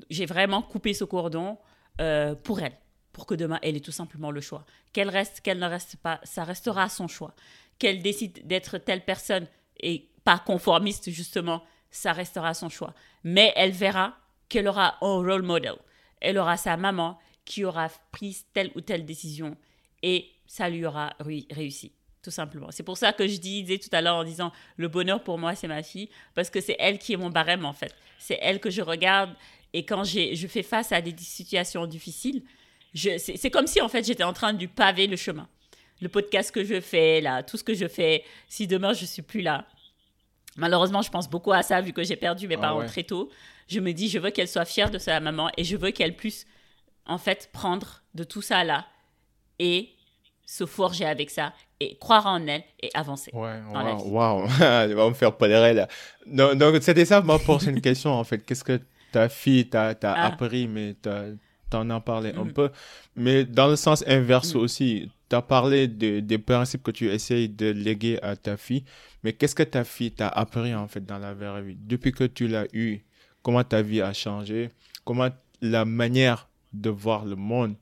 J'ai 0.08 0.24
vraiment 0.24 0.62
coupé 0.62 0.94
ce 0.94 1.04
cordon 1.04 1.58
euh, 2.00 2.34
pour 2.34 2.60
elle, 2.60 2.78
pour 3.12 3.26
que 3.26 3.34
demain 3.34 3.58
elle 3.60 3.76
ait 3.76 3.80
tout 3.80 3.92
simplement 3.92 4.30
le 4.30 4.40
choix. 4.40 4.64
Qu'elle 4.94 5.10
reste, 5.10 5.42
qu'elle 5.42 5.58
ne 5.58 5.68
reste 5.68 5.96
pas, 5.96 6.20
ça 6.24 6.44
restera 6.44 6.88
son 6.88 7.06
choix. 7.06 7.34
Qu'elle 7.78 8.00
décide 8.00 8.46
d'être 8.46 8.78
telle 8.78 9.04
personne 9.04 9.46
et 9.80 10.08
conformiste, 10.36 11.10
justement, 11.10 11.62
ça 11.90 12.12
restera 12.12 12.52
son 12.52 12.68
choix. 12.68 12.92
Mais 13.24 13.52
elle 13.56 13.70
verra 13.70 14.14
qu'elle 14.48 14.68
aura 14.68 14.96
un 15.00 15.16
role 15.22 15.42
model. 15.42 15.76
Elle 16.20 16.38
aura 16.38 16.56
sa 16.56 16.76
maman 16.76 17.18
qui 17.44 17.64
aura 17.64 17.88
pris 18.12 18.36
telle 18.52 18.70
ou 18.74 18.82
telle 18.82 19.06
décision 19.06 19.56
et 20.02 20.28
ça 20.46 20.68
lui 20.68 20.84
aura 20.84 21.14
réussi, 21.50 21.92
tout 22.22 22.30
simplement. 22.30 22.68
C'est 22.70 22.82
pour 22.82 22.98
ça 22.98 23.12
que 23.12 23.26
je 23.26 23.38
disais 23.38 23.78
tout 23.78 23.88
à 23.92 24.00
l'heure 24.00 24.16
en 24.16 24.24
disant 24.24 24.52
le 24.76 24.88
bonheur 24.88 25.22
pour 25.22 25.38
moi, 25.38 25.54
c'est 25.54 25.68
ma 25.68 25.82
fille, 25.82 26.08
parce 26.34 26.50
que 26.50 26.60
c'est 26.60 26.76
elle 26.78 26.98
qui 26.98 27.14
est 27.14 27.16
mon 27.16 27.30
barème 27.30 27.64
en 27.64 27.72
fait. 27.72 27.94
C'est 28.18 28.38
elle 28.42 28.60
que 28.60 28.70
je 28.70 28.82
regarde 28.82 29.34
et 29.72 29.84
quand 29.84 30.04
je 30.04 30.46
fais 30.46 30.62
face 30.62 30.92
à 30.92 31.00
des 31.00 31.14
situations 31.16 31.86
difficiles, 31.86 32.42
c'est 32.94 33.50
comme 33.50 33.66
si 33.66 33.80
en 33.80 33.88
fait 33.88 34.04
j'étais 34.04 34.24
en 34.24 34.32
train 34.32 34.52
de 34.52 34.58
lui 34.58 34.68
paver 34.68 35.06
le 35.06 35.16
chemin. 35.16 35.48
Le 36.00 36.08
podcast 36.08 36.52
que 36.52 36.64
je 36.64 36.80
fais, 36.80 37.20
là, 37.20 37.42
tout 37.42 37.56
ce 37.56 37.64
que 37.64 37.74
je 37.74 37.88
fais, 37.88 38.24
si 38.48 38.66
demain 38.66 38.92
je 38.92 39.04
suis 39.04 39.22
plus 39.22 39.40
là, 39.40 39.66
Malheureusement, 40.58 41.02
je 41.02 41.10
pense 41.10 41.30
beaucoup 41.30 41.52
à 41.52 41.62
ça 41.62 41.80
vu 41.80 41.92
que 41.92 42.02
j'ai 42.02 42.16
perdu 42.16 42.48
mes 42.48 42.56
ah 42.56 42.60
parents 42.60 42.84
très 42.84 43.04
tôt. 43.04 43.30
Je 43.68 43.78
me 43.78 43.92
dis, 43.92 44.08
je 44.08 44.18
veux 44.18 44.30
qu'elle 44.30 44.48
soit 44.48 44.64
fière 44.64 44.90
de 44.90 44.98
sa 44.98 45.20
maman 45.20 45.50
et 45.56 45.62
je 45.62 45.76
veux 45.76 45.92
qu'elle 45.92 46.16
puisse, 46.16 46.46
en 47.06 47.16
fait, 47.16 47.48
prendre 47.52 48.02
de 48.14 48.24
tout 48.24 48.42
ça 48.42 48.64
là 48.64 48.84
et 49.60 49.90
se 50.44 50.66
forger 50.66 51.04
avec 51.04 51.30
ça 51.30 51.52
et 51.78 51.96
croire 51.98 52.26
en 52.26 52.44
elle 52.48 52.64
et 52.80 52.90
avancer. 52.94 53.30
Ouais, 53.34 53.60
waouh, 54.04 54.48
elle 54.60 54.94
va 54.94 55.08
me 55.08 55.14
faire 55.14 55.36
polérer 55.36 55.74
là. 55.74 55.88
Donc, 56.26 56.82
c'était 56.82 57.04
ça 57.04 57.20
ma 57.20 57.38
prochaine 57.38 57.80
question 57.80 58.10
en 58.10 58.24
fait. 58.24 58.38
Qu'est-ce 58.38 58.64
que 58.64 58.80
ta 59.12 59.28
fille 59.28 59.68
t'a 59.68 59.94
ah. 60.02 60.26
appris, 60.26 60.66
mais 60.66 60.96
en 61.74 61.88
as 61.90 62.00
parlé 62.00 62.32
un 62.34 62.44
Mhm. 62.44 62.52
peu. 62.52 62.70
Mais 63.16 63.44
dans 63.44 63.68
le 63.68 63.76
sens 63.76 64.04
inverse 64.06 64.54
Mhm. 64.54 64.60
aussi, 64.60 65.10
tu 65.28 65.36
as 65.36 65.42
parlé 65.42 65.88
de- 65.88 66.20
des 66.20 66.38
principes 66.38 66.82
que 66.82 66.90
tu 66.90 67.08
essayes 67.08 67.48
de 67.48 67.66
léguer 67.70 68.18
à 68.22 68.36
ta 68.36 68.56
fille. 68.56 68.84
Mais 69.22 69.32
qu'est-ce 69.32 69.54
que 69.54 69.62
ta 69.64 69.84
fille 69.84 70.12
t'a 70.12 70.28
appris 70.28 70.74
en 70.74 70.88
fait 70.88 71.04
dans 71.04 71.18
la 71.18 71.34
vraie 71.34 71.62
vie? 71.62 71.76
Depuis 71.78 72.12
que 72.12 72.24
tu 72.24 72.46
l'as 72.48 72.66
eue, 72.72 73.00
comment 73.42 73.64
ta 73.64 73.82
vie 73.82 74.00
a 74.00 74.12
changé? 74.12 74.70
Comment 75.04 75.28
la 75.60 75.84
manière 75.84 76.48
de 76.72 76.90
voir 76.90 77.24
le 77.24 77.34
monde 77.36 77.74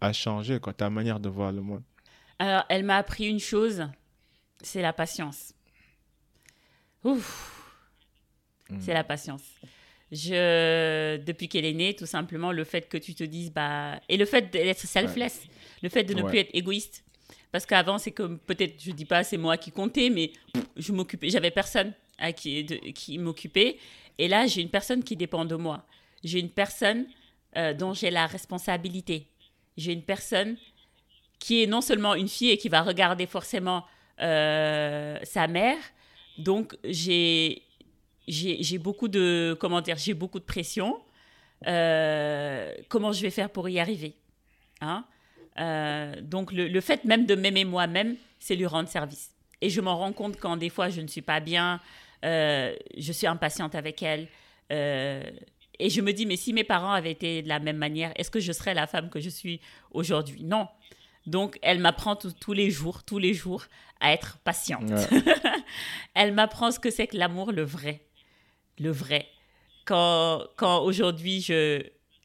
a 0.00 0.12
changé 0.12 0.60
quoi, 0.60 0.72
Ta 0.72 0.88
manière 0.90 1.18
de 1.20 1.28
voir 1.28 1.50
le 1.52 1.60
monde? 1.60 1.82
Alors, 2.38 2.64
elle 2.68 2.84
m'a 2.84 2.96
appris 2.96 3.26
une 3.26 3.40
chose, 3.40 3.84
c'est 4.62 4.80
la 4.82 4.92
patience. 4.92 5.52
Ouf, 7.04 7.54
Mm. 8.70 8.76
c'est 8.80 8.94
la 8.94 9.04
patience. 9.04 9.42
Je, 10.10 11.16
depuis 11.18 11.48
qu'elle 11.48 11.64
est 11.66 11.72
née, 11.74 11.94
tout 11.94 12.06
simplement, 12.06 12.50
le 12.52 12.64
fait 12.64 12.88
que 12.88 12.96
tu 12.96 13.14
te 13.14 13.24
dises, 13.24 13.52
bah, 13.52 14.00
et 14.08 14.16
le 14.16 14.24
fait 14.24 14.50
d'être 14.50 14.78
selfless, 14.80 15.42
le 15.82 15.88
fait 15.88 16.04
de 16.04 16.14
ne 16.14 16.22
Ouais. 16.22 16.28
plus 16.30 16.38
être 16.38 16.50
égoïste. 16.54 17.04
Parce 17.52 17.66
qu'avant, 17.66 17.98
c'est 17.98 18.12
comme, 18.12 18.38
peut-être, 18.38 18.74
je 18.82 18.90
dis 18.92 19.04
pas, 19.04 19.22
c'est 19.24 19.36
moi 19.38 19.56
qui 19.56 19.70
comptais, 19.70 20.10
mais 20.10 20.32
pff, 20.52 20.64
je 20.76 20.92
m'occupais, 20.92 21.30
j'avais 21.30 21.50
personne 21.50 21.92
à 22.18 22.32
qui, 22.32 22.64
de- 22.64 22.76
qui 22.92 23.18
m'occupait. 23.18 23.78
Et 24.18 24.28
là, 24.28 24.46
j'ai 24.46 24.60
une 24.62 24.70
personne 24.70 25.02
qui 25.04 25.16
dépend 25.16 25.44
de 25.44 25.54
moi. 25.56 25.86
J'ai 26.24 26.40
une 26.40 26.50
personne 26.50 27.06
euh, 27.56 27.72
dont 27.72 27.94
j'ai 27.94 28.10
la 28.10 28.26
responsabilité. 28.26 29.26
J'ai 29.76 29.92
une 29.92 30.02
personne 30.02 30.56
qui 31.38 31.62
est 31.62 31.66
non 31.66 31.80
seulement 31.80 32.14
une 32.14 32.28
fille 32.28 32.50
et 32.50 32.58
qui 32.58 32.68
va 32.68 32.82
regarder 32.82 33.26
forcément 33.26 33.84
euh, 34.20 35.18
sa 35.22 35.46
mère. 35.46 35.76
Donc, 36.38 36.76
j'ai 36.84 37.62
j'ai 38.28 38.78
beaucoup 38.78 39.08
de 39.08 39.56
comment 39.60 39.80
dire 39.80 39.96
j'ai 39.98 40.14
beaucoup 40.14 40.38
de 40.38 40.44
pression. 40.44 41.00
Euh, 41.66 42.72
comment 42.88 43.10
je 43.12 43.20
vais 43.22 43.30
faire 43.30 43.50
pour 43.50 43.68
y 43.68 43.80
arriver 43.80 44.14
hein? 44.80 45.04
Euh, 45.58 46.14
donc 46.22 46.52
le, 46.52 46.68
le 46.68 46.80
fait 46.80 47.04
même 47.04 47.26
de 47.26 47.34
m'aimer 47.34 47.64
moi-même 47.64 48.14
c'est 48.38 48.54
lui 48.54 48.66
rendre 48.66 48.88
service. 48.88 49.32
Et 49.60 49.68
je 49.70 49.80
m'en 49.80 49.98
rends 49.98 50.12
compte 50.12 50.36
quand 50.38 50.56
des 50.56 50.68
fois 50.68 50.88
je 50.88 51.00
ne 51.00 51.08
suis 51.08 51.20
pas 51.22 51.40
bien 51.40 51.80
euh, 52.24 52.76
je 52.96 53.10
suis 53.12 53.26
impatiente 53.26 53.74
avec 53.74 54.02
elle 54.04 54.28
et 54.70 55.90
je 55.90 56.00
me 56.00 56.12
dis 56.12 56.26
mais 56.26 56.36
si 56.36 56.52
mes 56.52 56.62
parents 56.64 56.92
avaient 56.92 57.10
été 57.10 57.42
de 57.42 57.48
la 57.48 57.58
même 57.58 57.76
manière 57.78 58.12
est-ce 58.14 58.30
que 58.30 58.38
je 58.40 58.52
serais 58.52 58.74
la 58.74 58.86
femme 58.86 59.10
que 59.10 59.18
je 59.18 59.28
suis 59.30 59.60
aujourd'hui? 59.90 60.44
Non. 60.44 60.68
Donc 61.26 61.58
elle 61.62 61.80
m'apprend 61.80 62.14
tous- 62.14 62.32
tous 62.34 62.52
les 62.52 62.70
jours 62.70 63.02
tous 63.02 63.18
les 63.18 63.34
jours 63.34 63.64
à 64.00 64.12
être 64.12 64.38
patiente. 64.44 64.88
Ouais. 64.90 65.22
elle 66.14 66.32
m'apprend 66.34 66.70
ce 66.70 66.78
que 66.78 66.90
c'est 66.90 67.08
que 67.08 67.16
l'amour, 67.16 67.50
le 67.50 67.62
vrai. 67.64 68.00
Le 68.78 68.90
vrai. 68.90 69.26
Quand, 69.84 70.44
quand 70.56 70.82
aujourd'hui, 70.82 71.40
je, 71.40 71.82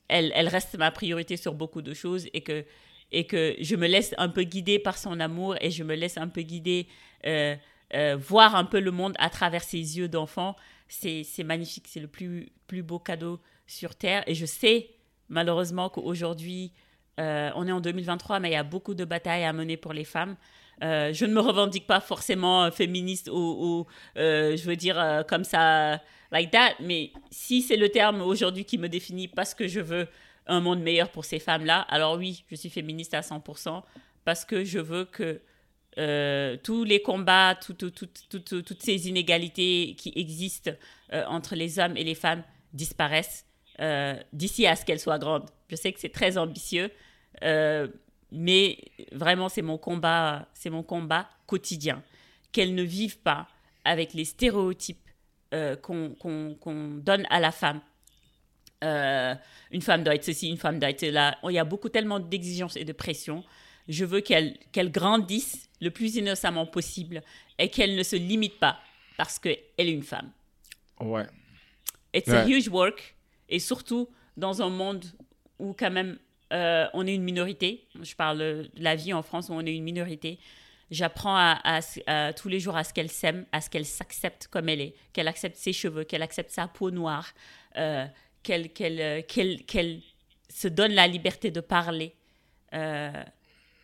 elle, 0.08 0.32
elle 0.36 0.48
reste 0.48 0.78
ma 0.78 0.92
priorité 0.92 1.38
sur 1.38 1.54
beaucoup 1.54 1.82
de 1.82 1.94
choses 1.94 2.28
et 2.34 2.42
que, 2.42 2.66
et 3.12 3.26
que 3.26 3.56
je 3.60 3.76
me 3.76 3.88
laisse 3.88 4.14
un 4.18 4.30
peu 4.30 4.44
guider 4.44 4.80
par 4.80 4.98
son 4.98 5.20
amour 5.20 5.56
et 5.62 5.72
je 5.72 5.84
me 5.84 5.96
laisse 5.96 6.18
un 6.18 6.28
peu 6.28 6.42
guider, 6.42 6.88
euh, 7.26 7.56
euh, 7.94 8.16
voir 8.18 8.56
un 8.56 8.66
peu 8.66 8.80
le 8.80 8.92
monde 8.92 9.14
à 9.20 9.30
travers 9.30 9.64
ses 9.64 9.98
yeux 9.98 10.08
d'enfant, 10.08 10.56
c'est 10.88 11.24
c'est 11.24 11.44
magnifique. 11.44 11.86
C'est 11.88 12.00
le 12.00 12.08
plus, 12.08 12.52
plus 12.68 12.84
beau 12.84 13.00
cadeau 13.00 13.40
sur 13.68 13.96
Terre. 13.96 14.24
Et 14.28 14.36
je 14.36 14.46
sais, 14.46 14.90
malheureusement, 15.30 15.90
qu'aujourd'hui, 15.90 16.74
euh, 17.20 17.52
on 17.56 17.68
est 17.68 17.72
en 17.72 17.82
2023, 17.82 18.40
mais 18.40 18.50
il 18.50 18.54
y 18.54 18.56
a 18.56 18.64
beaucoup 18.64 18.96
de 18.96 19.06
batailles 19.06 19.44
à 19.46 19.54
mener 19.54 19.78
pour 19.78 19.94
les 19.94 20.06
femmes. 20.06 20.36
Je 20.82 21.26
ne 21.26 21.34
me 21.34 21.40
revendique 21.40 21.88
pas 21.88 22.02
forcément 22.02 22.70
féministe 22.70 23.30
ou, 23.32 23.88
je 24.18 24.64
veux 24.66 24.76
dire 24.76 25.24
comme 25.30 25.46
ça, 25.46 26.02
like 26.34 26.52
that, 26.52 26.74
mais 26.82 27.12
si 27.32 27.62
c'est 27.62 27.78
le 27.78 27.90
terme 27.90 28.22
aujourd'hui 28.22 28.66
qui 28.66 28.78
me 28.78 28.90
définit 28.90 29.28
parce 29.30 29.54
que 29.54 29.68
je 29.68 29.80
veux 29.80 30.08
un 30.48 30.60
monde 30.60 30.82
meilleur 30.82 31.10
pour 31.10 31.24
ces 31.26 31.40
femmes-là, 31.40 31.82
alors 31.82 32.18
oui, 32.18 32.44
je 32.50 32.56
suis 32.56 32.70
féministe 32.70 33.14
à 33.14 33.22
100% 33.22 33.84
parce 34.26 34.44
que 34.44 34.64
je 34.66 34.80
veux 34.80 35.06
que 35.06 35.40
euh, 36.00 36.58
tous 36.64 36.84
les 36.84 37.02
combats, 37.04 37.56
tout- 37.56 37.74
tout- 37.74 37.92
tout- 37.92 38.08
tout- 38.30 38.40
tout- 38.40 38.62
toutes 38.64 38.82
ces 38.82 39.08
inégalités 39.08 39.96
qui 39.98 40.12
existent 40.16 40.72
euh, 41.14 41.24
entre 41.28 41.56
les 41.56 41.78
hommes 41.78 41.96
et 41.96 42.04
les 42.04 42.16
femmes 42.16 42.44
disparaissent 42.74 43.46
euh, 43.80 44.16
d'ici 44.34 44.66
à 44.66 44.76
ce 44.76 44.84
qu'elles 44.86 45.00
soient 45.00 45.20
grandes. 45.20 45.48
Je 45.70 45.76
sais 45.76 45.94
que 45.94 46.00
c'est 46.00 46.10
très 46.10 46.38
ambitieux, 46.38 46.90
mais 48.32 48.78
vraiment 49.12 49.50
c'est 49.50 49.62
mon 49.62 49.78
combat, 49.78 50.48
c'est 50.54 50.70
mon 50.72 50.84
combat 50.84 51.30
quotidien. 51.46 52.02
Qu'elles 52.52 52.74
ne 52.74 52.84
vivent 52.84 53.20
pas 53.20 53.48
avec 53.86 54.14
les 54.14 54.26
stéréotypes 54.26 55.03
euh, 55.54 55.76
qu'on 55.76 57.02
donne 57.04 57.26
à 57.30 57.40
la 57.40 57.52
femme. 57.52 57.82
Euh, 58.84 59.36
une 59.72 59.82
femme 59.82 60.04
doit 60.04 60.16
être 60.16 60.24
ceci, 60.24 60.50
une 60.50 60.58
femme 60.58 60.80
doit 60.80 60.90
être 60.90 61.06
là. 61.06 61.38
Il 61.44 61.54
y 61.54 61.60
a 61.60 61.64
beaucoup 61.64 61.90
tellement 61.90 62.20
d'exigences 62.20 62.76
et 62.76 62.84
de 62.84 62.92
pression. 62.92 63.44
Je 63.88 64.04
veux 64.04 64.22
qu'elle 64.22 64.58
qu'elle 64.72 64.92
grandisse 64.92 65.70
le 65.80 65.92
plus 65.92 66.16
innocemment 66.16 66.66
possible 66.66 67.22
et 67.60 67.70
qu'elle 67.70 67.96
ne 67.96 68.04
se 68.04 68.16
limite 68.16 68.60
pas 68.60 68.80
parce 69.18 69.40
qu'elle 69.40 69.58
est 69.78 69.92
une 69.92 70.04
femme. 70.04 70.32
Ouais. 71.00 71.26
It's 72.14 72.30
a 72.30 72.46
huge 72.46 72.68
work. 72.68 73.16
Et 73.50 73.60
surtout 73.60 74.10
dans 74.38 74.62
un 74.62 74.70
monde 74.70 75.06
où 75.60 75.74
quand 75.74 75.92
même 75.92 76.18
euh, 76.52 76.88
on 76.94 77.08
est 77.08 77.16
une 77.16 77.24
minorité. 77.24 77.88
Je 78.02 78.16
parle 78.16 78.38
de 78.40 78.72
la 78.78 78.96
vie 78.96 79.14
en 79.14 79.22
France 79.24 79.50
où 79.50 79.54
on 79.54 79.66
est 79.66 79.76
une 79.76 79.84
minorité. 79.84 80.40
J'apprends 80.94 81.36
à, 81.36 81.60
à- 81.64 81.80
à- 82.08 82.34
tous 82.34 82.50
les 82.50 82.60
jours 82.60 82.76
à 82.78 82.84
ce 82.84 82.94
qu'elle 82.94 83.10
s'aime, 83.10 83.46
à 83.52 83.62
ce 83.62 83.70
qu'elle 83.70 83.86
s'accepte 83.86 84.48
comme 84.48 84.70
elle 84.70 84.82
est, 84.82 84.96
qu'elle 85.14 85.28
accepte 85.28 85.58
ses 85.58 85.74
cheveux, 85.74 86.04
qu'elle 86.04 86.22
accepte 86.24 86.52
sa 86.52 86.68
peau 86.68 86.92
noire, 86.92 87.28
euh, 87.78 88.06
qu'elle 88.44 88.70
euh, 88.82 89.22
qu'elle- 89.28 90.02
se 90.50 90.68
donne 90.68 90.92
la 90.94 91.08
liberté 91.08 91.50
de 91.52 91.62
parler 91.62 92.16
euh, 92.74 93.12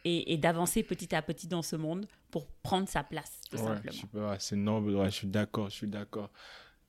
et, 0.05 0.33
et 0.33 0.37
d'avancer 0.37 0.83
petit 0.83 1.15
à 1.15 1.21
petit 1.21 1.47
dans 1.47 1.61
ce 1.63 1.75
monde 1.75 2.05
pour 2.31 2.47
prendre 2.63 2.87
sa 2.87 3.03
place, 3.03 3.41
tout 3.49 3.57
Ouais, 3.57 3.63
simplement. 3.63 4.35
c'est 4.39 4.55
noble, 4.55 4.95
ouais, 4.95 5.05
je 5.09 5.15
suis 5.15 5.27
d'accord, 5.27 5.69
je 5.69 5.75
suis 5.75 5.87
d'accord. 5.87 6.29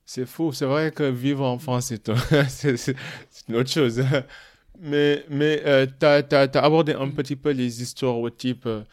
C'est 0.05 0.25
fou, 0.25 0.51
c'est 0.53 0.65
vrai 0.65 0.91
que 0.91 1.03
vivre 1.03 1.43
en 1.45 1.57
France, 1.59 1.87
c'est 1.87 2.07
une 3.49 3.55
autre 3.55 3.69
chose. 3.71 4.03
Mais, 4.79 5.25
mais 5.29 5.61
euh, 5.65 5.85
tu 5.85 6.05
as, 6.05 6.63
abordé 6.63 6.93
un 6.93 7.09
petit 7.11 7.35
peu 7.35 7.51
les 7.51 7.81
histoires 7.83 8.17
au 8.17 8.29
type. 8.31 8.65
euh, 8.65 8.83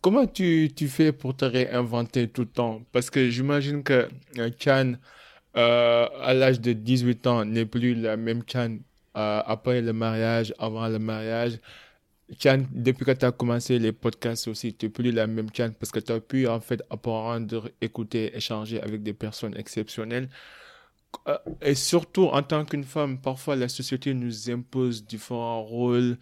Comment 0.00 0.26
tu, 0.26 0.70
tu 0.74 0.88
fais 0.88 1.12
pour 1.12 1.36
te 1.36 1.44
réinventer 1.44 2.28
tout 2.28 2.42
le 2.42 2.48
temps? 2.48 2.82
Parce 2.92 3.10
que 3.10 3.28
j'imagine 3.30 3.82
que 3.82 4.08
euh, 4.38 4.50
Chan, 4.58 4.94
euh, 5.56 6.06
à 6.22 6.34
l'âge 6.34 6.60
de 6.60 6.72
18 6.72 7.26
ans, 7.26 7.44
n'est 7.44 7.66
plus 7.66 7.94
la 7.94 8.16
même 8.16 8.42
Chan 8.46 8.78
euh, 9.16 9.42
après 9.46 9.80
le 9.82 9.92
mariage, 9.92 10.54
avant 10.58 10.88
le 10.88 10.98
mariage. 10.98 11.58
Chan, 12.40 12.64
depuis 12.72 13.04
que 13.04 13.12
tu 13.12 13.24
as 13.24 13.32
commencé 13.32 13.78
les 13.78 13.92
podcasts 13.92 14.48
aussi, 14.48 14.74
tu 14.74 14.86
n'es 14.86 14.90
plus 14.90 15.12
la 15.12 15.26
même 15.26 15.48
Chan 15.54 15.70
parce 15.78 15.92
que 15.92 16.00
tu 16.00 16.12
as 16.12 16.20
pu 16.20 16.46
en 16.48 16.60
fait 16.60 16.82
apprendre, 16.90 17.70
écouter, 17.80 18.36
échanger 18.36 18.80
avec 18.80 19.02
des 19.02 19.14
personnes 19.14 19.56
exceptionnelles. 19.56 20.28
Et 21.62 21.74
surtout, 21.74 22.24
en 22.26 22.42
tant 22.42 22.64
qu'une 22.64 22.84
femme, 22.84 23.18
parfois 23.20 23.56
la 23.56 23.68
société 23.68 24.14
nous 24.14 24.50
impose 24.50 25.04
différents 25.04 25.62
rôles. 25.62 26.18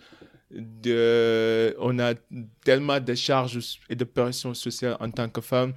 De... 0.54 1.74
On 1.80 1.98
a 1.98 2.14
tellement 2.64 3.00
de 3.00 3.14
charges 3.14 3.78
et 3.88 3.96
de 3.96 4.04
pression 4.04 4.54
sociale 4.54 4.96
en 5.00 5.10
tant 5.10 5.28
que 5.28 5.40
femme 5.40 5.72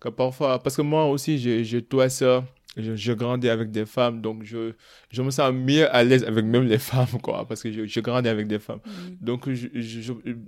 que 0.00 0.08
parfois, 0.08 0.58
parce 0.60 0.76
que 0.76 0.82
moi 0.82 1.04
aussi, 1.04 1.38
j'ai 1.38 1.64
j'ai 1.64 1.80
toi 1.82 2.08
ça, 2.08 2.44
je, 2.76 2.96
je 2.96 3.12
grandis 3.12 3.48
avec 3.50 3.70
des 3.70 3.84
femmes, 3.84 4.20
donc 4.22 4.44
je, 4.44 4.72
je 5.10 5.20
me 5.22 5.30
sens 5.30 5.52
mieux 5.52 5.94
à 5.94 6.02
l'aise 6.04 6.24
avec 6.24 6.44
même 6.44 6.64
les 6.64 6.78
femmes, 6.90 7.20
quoi, 7.22 7.46
parce 7.46 7.62
que 7.62 7.70
je, 7.70 7.84
je 7.86 8.00
grandis 8.00 8.28
avec 8.30 8.46
des 8.48 8.58
femmes. 8.58 8.80
Mhm. 8.86 9.16
Donc, 9.20 9.48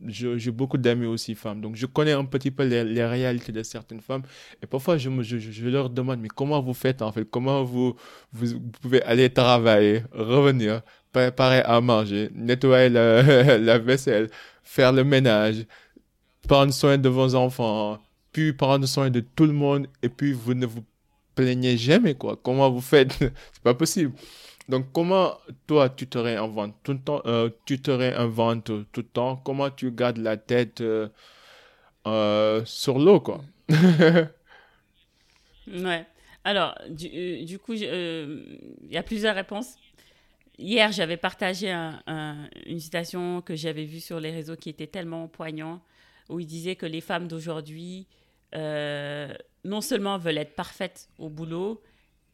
j'ai 0.07 0.51
beaucoup 0.51 0.79
d'amis 0.79 1.07
aussi 1.07 1.35
femmes. 1.35 1.61
Donc, 1.61 1.77
je 1.77 1.87
connais 1.87 2.12
un 2.12 2.25
petit 2.25 2.51
peu 2.51 2.64
les, 2.64 2.85
les 2.85 3.05
réalités 3.05 3.53
de 3.53 3.62
certaines 3.62 4.01
femmes. 4.01 4.22
Et 4.62 4.66
parfois, 4.66 4.97
je, 4.99 5.09
me, 5.11 5.22
je, 5.22 5.39
je- 5.39 5.68
leur 5.68 5.91
demande, 5.91 6.20
mais 6.20 6.29
comment 6.29 6.61
vous 6.62 6.75
faites 6.75 7.03
en 7.03 7.12
fait? 7.12 7.25
Comment 7.31 7.62
vous, 7.64 7.95
vous, 8.33 8.47
vous 8.47 8.61
pouvez 8.81 9.03
aller 9.03 9.29
travailler, 9.31 10.03
revenir, 10.12 10.83
préparer 11.12 11.61
à 11.62 11.81
manger, 11.81 12.31
nettoyer 12.35 12.89
la, 12.89 13.59
la 13.59 13.79
vaisselle, 13.79 14.31
faire 14.62 14.93
le 14.93 15.05
ménage, 15.05 15.66
prendre 16.49 16.72
soin 16.72 16.99
de 16.99 17.09
vos 17.09 17.35
enfants, 17.35 17.99
puis 18.33 18.53
prendre 18.53 18.87
soin 18.87 19.11
de 19.11 19.20
tout 19.20 19.47
le 19.47 19.53
monde, 19.53 19.87
et 20.03 20.09
puis 20.09 20.33
vous 20.33 20.55
ne 20.55 20.66
vous 20.66 20.85
plaignez 21.35 21.76
jamais, 21.76 22.14
quoi. 22.14 22.39
Comment 22.43 22.70
vous 22.70 22.80
faites? 22.80 23.12
C'est 23.53 23.62
pas 23.62 23.74
possible. 23.74 24.12
Donc, 24.68 24.87
comment 24.93 25.39
toi, 25.66 25.91
tu 25.91 26.07
te 26.09 26.18
réinventes? 26.18 26.74
Tout 26.85 26.93
le 26.95 27.01
temps, 27.01 27.22
euh, 27.26 27.51
tu 27.66 27.80
te 27.82 27.91
réinventes 27.91 28.66
tout 28.93 29.01
le 29.03 29.07
temps, 29.09 29.37
comment 29.37 29.70
tu 29.70 29.91
gardes 29.93 30.18
la 30.18 30.37
tête 30.39 30.80
euh, 30.82 31.09
euh, 32.07 32.62
sur 32.64 32.99
l'eau, 32.99 33.20
quoi? 33.20 33.43
Ouais. 35.66 36.07
Alors, 36.45 36.74
du, 36.91 37.45
du 37.45 37.59
coup, 37.59 37.72
il 37.72 37.82
y 38.91 38.97
a 38.97 39.03
plusieurs 39.03 39.35
réponses. 39.35 39.76
Hier, 40.59 40.93
j'avais 40.93 41.16
partagé 41.16 41.70
un- 41.70 42.03
un- 42.07 42.49
une 42.66 42.80
citation 42.80 43.43
que 43.43 43.57
j'avais 43.57 43.85
vue 43.85 44.01
sur 44.01 44.20
les 44.20 44.30
réseaux 44.30 44.57
qui 44.57 44.70
était 44.70 44.87
tellement 44.87 45.28
poignant, 45.28 45.82
où 46.28 46.41
il 46.41 46.47
disait 46.47 46.76
que 46.76 46.87
les 46.87 47.01
femmes 47.01 47.28
d'aujourd'hui, 47.28 48.07
non 49.65 49.81
seulement 49.81 50.19
veulent 50.19 50.39
être 50.39 50.55
parfaites 50.55 51.09
au 51.19 51.29
boulot, 51.29 51.83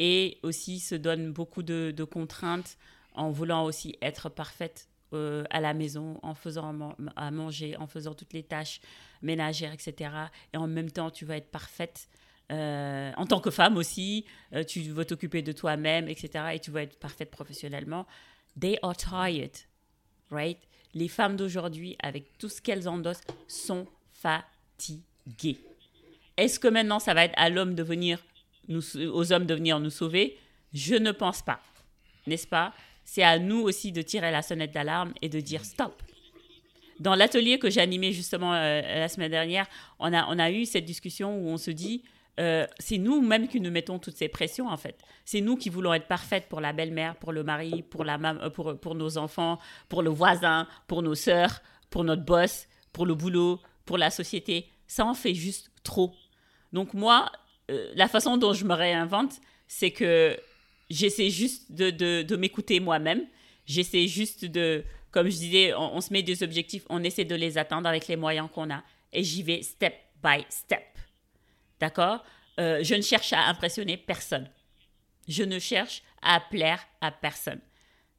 et 0.00 0.38
aussi 0.42 0.80
se 0.80 0.94
donnent 0.94 1.30
beaucoup 1.30 1.62
de, 1.62 1.94
contraintes 2.10 2.78
en 3.14 3.30
voulant 3.30 3.64
aussi 3.64 3.96
être 4.00 4.30
parfaites 4.30 4.88
euh, 5.12 5.44
à 5.50 5.60
la 5.60 5.74
maison, 5.74 6.18
en 6.22 6.34
faisant 6.34 6.96
à 7.16 7.30
manger, 7.30 7.76
en 7.76 7.86
faisant 7.86 8.14
toutes 8.14 8.32
les 8.32 8.42
tâches 8.42 8.80
ménagères, 9.20 9.72
etc. 9.72 10.10
Et 10.54 10.56
en 10.56 10.66
même 10.66 10.90
temps, 10.90 11.10
tu 11.10 11.26
vas 11.26 11.36
être 11.36 11.50
parfaite. 11.50 12.08
Euh, 12.50 13.12
en 13.16 13.26
tant 13.26 13.40
que 13.40 13.50
femme 13.50 13.76
aussi, 13.76 14.24
euh, 14.54 14.64
tu 14.64 14.80
vas 14.90 15.04
t'occuper 15.04 15.42
de 15.42 15.52
toi-même, 15.52 16.08
etc. 16.08 16.44
Et 16.54 16.60
tu 16.60 16.70
vas 16.70 16.82
être 16.82 16.98
parfaite 16.98 17.30
professionnellement. 17.30 18.06
They 18.58 18.78
are 18.82 18.96
tired, 18.96 19.52
right? 20.30 20.58
Les 20.94 21.08
femmes 21.08 21.36
d'aujourd'hui, 21.36 21.96
avec 22.02 22.38
tout 22.38 22.48
ce 22.48 22.62
qu'elles 22.62 22.88
endossent, 22.88 23.20
sont 23.46 23.86
fatiguées. 24.12 25.60
Est-ce 26.40 26.58
que 26.58 26.68
maintenant, 26.68 26.98
ça 26.98 27.12
va 27.12 27.24
être 27.24 27.34
à 27.36 27.50
l'homme 27.50 27.74
de 27.74 27.82
venir 27.82 28.18
aux 28.70 29.32
hommes 29.32 29.44
de 29.44 29.54
venir 29.54 29.78
nous 29.78 29.90
sauver? 29.90 30.38
Je 30.72 30.94
ne 30.94 31.12
pense 31.12 31.42
pas, 31.42 31.60
n'est-ce 32.26 32.46
pas? 32.46 32.72
C'est 33.04 33.22
à 33.22 33.38
nous 33.38 33.60
aussi 33.60 33.92
de 33.92 34.00
tirer 34.00 34.30
la 34.30 34.40
sonnette 34.40 34.72
d'alarme 34.72 35.12
et 35.20 35.28
de 35.28 35.38
dire 35.38 35.66
stop. 35.66 36.02
Dans 36.98 37.14
l'atelier 37.14 37.58
que 37.58 37.68
j'ai 37.68 37.82
animé 37.82 38.12
justement 38.12 38.54
euh, 38.54 38.80
la 38.80 39.08
semaine 39.08 39.30
dernière, 39.30 39.66
on 39.98 40.14
a, 40.14 40.26
on 40.28 40.38
a 40.38 40.50
eu 40.50 40.64
cette 40.64 40.86
discussion 40.86 41.36
où 41.36 41.48
on 41.48 41.58
se 41.58 41.70
dit, 41.70 42.04
euh, 42.38 42.66
c'est 42.78 42.96
nous-mêmes 42.96 43.46
qui 43.46 43.60
nous 43.60 43.70
mettons 43.70 43.98
toutes 43.98 44.16
ces 44.16 44.28
pressions 44.28 44.68
en 44.68 44.78
fait. 44.78 44.96
C'est 45.26 45.42
nous 45.42 45.56
qui 45.56 45.68
voulons 45.68 45.92
être 45.92 46.06
parfaites 46.06 46.48
pour 46.48 46.62
la 46.62 46.72
belle-mère, 46.72 47.16
pour 47.16 47.32
le 47.32 47.44
mari, 47.44 47.82
pour, 47.82 48.02
la 48.02 48.18
pour, 48.50 48.80
pour 48.80 48.94
nos 48.94 49.18
enfants, 49.18 49.58
pour 49.90 50.00
le 50.02 50.08
voisin, 50.08 50.66
pour 50.86 51.02
nos 51.02 51.14
sœurs, 51.14 51.60
pour 51.90 52.02
notre 52.02 52.24
boss, 52.24 52.66
pour 52.94 53.04
le 53.04 53.14
boulot, 53.14 53.60
pour 53.84 53.98
la 53.98 54.08
société. 54.10 54.70
Ça 54.86 55.04
en 55.04 55.14
fait 55.14 55.34
juste 55.34 55.70
trop. 55.82 56.14
Donc 56.72 56.94
moi, 56.94 57.30
euh, 57.70 57.90
la 57.94 58.08
façon 58.08 58.36
dont 58.36 58.52
je 58.52 58.64
me 58.64 58.74
réinvente, 58.74 59.40
c'est 59.66 59.90
que 59.90 60.38
j'essaie 60.88 61.30
juste 61.30 61.72
de, 61.72 61.90
de, 62.22 62.36
m'écouter 62.36 62.80
moi-même. 62.80 63.26
J'essaie 63.66 64.06
juste 64.06 64.44
de, 64.44 64.84
comme 65.10 65.28
je 65.28 65.36
disais, 65.36 65.74
on, 65.74 66.00
se 66.00 66.12
met 66.12 66.22
des 66.22 66.42
objectifs, 66.42 66.84
on 66.88 67.02
essaie 67.04 67.24
de 67.24 67.34
les 67.34 67.58
atteindre 67.58 67.88
avec 67.88 68.08
les 68.08 68.16
moyens 68.16 68.48
qu'on 68.52 68.70
a. 68.70 68.82
Et 69.12 69.22
j'y 69.22 69.42
vais 69.42 69.62
step 69.62 69.94
by 70.22 70.44
step. 70.48 70.84
D'accord? 71.78 72.24
Euh, 72.58 72.82
Je 72.82 72.94
ne 72.94 73.02
cherche 73.02 73.32
à 73.32 73.46
impressionner 73.46 73.96
personne. 73.96 74.48
Je 75.28 75.44
ne 75.44 75.58
cherche 75.58 76.02
à 76.22 76.40
plaire 76.40 76.84
à 77.00 77.10
personne. 77.10 77.60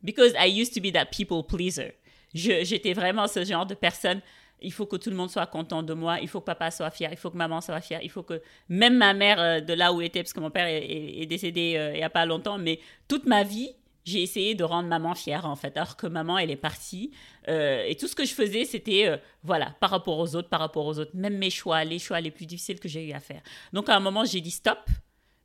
Because 0.01 0.33
I 0.37 0.47
used 0.47 0.73
to 0.73 0.81
be 0.81 0.91
that 0.93 1.05
people 1.05 1.43
pleaser. 1.45 1.93
J'étais 2.33 2.93
vraiment 2.93 3.27
ce 3.27 3.43
genre 3.43 3.65
de 3.65 3.75
personne 3.75 4.21
il 4.61 4.71
faut 4.71 4.85
que 4.85 4.95
tout 4.95 5.09
le 5.09 5.15
monde 5.15 5.29
soit 5.29 5.47
content 5.47 5.83
de 5.83 5.93
moi, 5.93 6.19
il 6.19 6.27
faut 6.27 6.39
que 6.39 6.45
papa 6.45 6.71
soit 6.71 6.91
fier, 6.91 7.09
il 7.11 7.17
faut 7.17 7.31
que 7.31 7.37
maman 7.37 7.61
soit 7.61 7.81
fière, 7.81 8.01
il 8.03 8.09
faut 8.09 8.23
que 8.23 8.41
même 8.69 8.97
ma 8.97 9.13
mère 9.13 9.39
euh, 9.39 9.59
de 9.59 9.73
là 9.73 9.91
où 9.93 10.01
était, 10.01 10.21
parce 10.21 10.33
que 10.33 10.39
mon 10.39 10.51
père 10.51 10.67
est, 10.67 11.25
décédé 11.25 11.75
euh, 11.77 11.93
il 11.93 11.97
n'y 11.97 12.03
a 12.03 12.09
pas 12.09 12.25
longtemps, 12.25 12.57
mais 12.57 12.79
toute 13.07 13.25
ma 13.25 13.43
vie, 13.43 13.71
j'ai 14.03 14.21
essayé 14.21 14.55
de 14.55 14.63
rendre 14.63 14.87
maman 14.87 15.15
fière 15.15 15.45
en 15.45 15.55
fait, 15.55 15.75
alors 15.77 15.95
que 15.95 16.07
maman 16.07 16.37
elle 16.37 16.51
est 16.51 16.55
partie 16.55 17.11
euh, 17.47 17.83
et 17.85 17.95
tout 17.95 18.07
ce 18.07 18.15
que 18.15 18.25
je 18.25 18.33
faisais 18.33 18.65
c'était 18.65 19.21
voilà 19.43 19.75
par 19.79 19.91
rapport 19.91 20.17
aux 20.17 20.35
autres, 20.35 20.49
par 20.49 20.59
rapport 20.59 20.85
aux 20.85 20.97
autres, 20.97 21.11
même 21.13 21.37
mes 21.37 21.51
choix, 21.51 21.83
les 21.83 21.99
choix 21.99 22.19
les 22.19 22.31
plus 22.31 22.45
difficiles 22.45 22.79
que 22.79 22.89
j'ai 22.89 23.07
eu 23.07 23.11
à 23.13 23.19
faire. 23.19 23.41
Donc 23.73 23.89
à 23.89 23.95
un 23.95 23.99
moment 23.99 24.25
j'ai 24.25 24.41
dit 24.41 24.51
stop, 24.51 24.79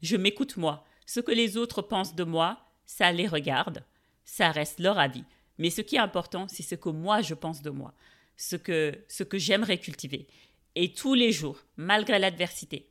je 0.03 0.17
m'écoute 0.17 0.57
moi. 0.57 0.85
Ce 1.05 1.21
que 1.21 1.33
les 1.33 1.57
autres 1.57 1.83
pensent 1.83 2.17
de 2.17 2.25
moi, 2.25 2.59
ça 2.87 3.13
les 3.13 3.29
regarde, 3.29 3.85
ça 4.25 4.51
reste 4.51 4.81
leur 4.81 4.99
avis. 4.99 5.25
Mais 5.59 5.71
ce 5.71 5.81
qui 5.81 5.97
est 5.97 6.01
important, 6.01 6.47
c'est 6.49 6.63
ce 6.63 6.75
que 6.75 6.89
moi 6.89 7.21
je 7.21 7.35
pense 7.35 7.63
de 7.63 7.71
moi 7.71 7.93
ce 8.37 8.57
que, 8.57 8.99
ce 9.09 9.23
que 9.23 9.39
j'aimerais 9.39 9.79
cultiver. 9.79 10.27
Et 10.75 10.93
tous 10.93 11.15
les 11.15 11.33
jours, 11.33 11.59
malgré 11.77 12.19
l'adversité, 12.19 12.87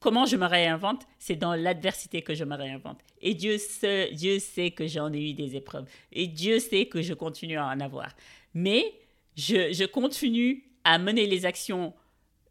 comment 0.00 0.26
je 0.26 0.36
me 0.36 0.46
réinvente 0.46 1.02
C'est 1.18 1.36
dans 1.36 1.54
l'adversité 1.54 2.22
que 2.22 2.34
je 2.34 2.44
me 2.44 2.56
réinvente. 2.56 3.00
Et 3.20 3.34
Dieu 3.34 3.58
sait, 3.58 4.10
Dieu 4.12 4.38
sait 4.38 4.70
que 4.70 4.86
j'en 4.86 5.12
ai 5.12 5.30
eu 5.30 5.34
des 5.34 5.56
épreuves. 5.56 5.86
Et 6.12 6.28
Dieu 6.28 6.60
sait 6.60 6.86
que 6.86 7.02
je 7.02 7.14
continue 7.14 7.58
à 7.58 7.66
en 7.66 7.80
avoir. 7.80 8.14
Mais 8.54 8.94
je, 9.36 9.72
je 9.72 9.84
continue 9.84 10.64
à 10.84 10.98
mener 10.98 11.26
les 11.26 11.44
actions 11.44 11.92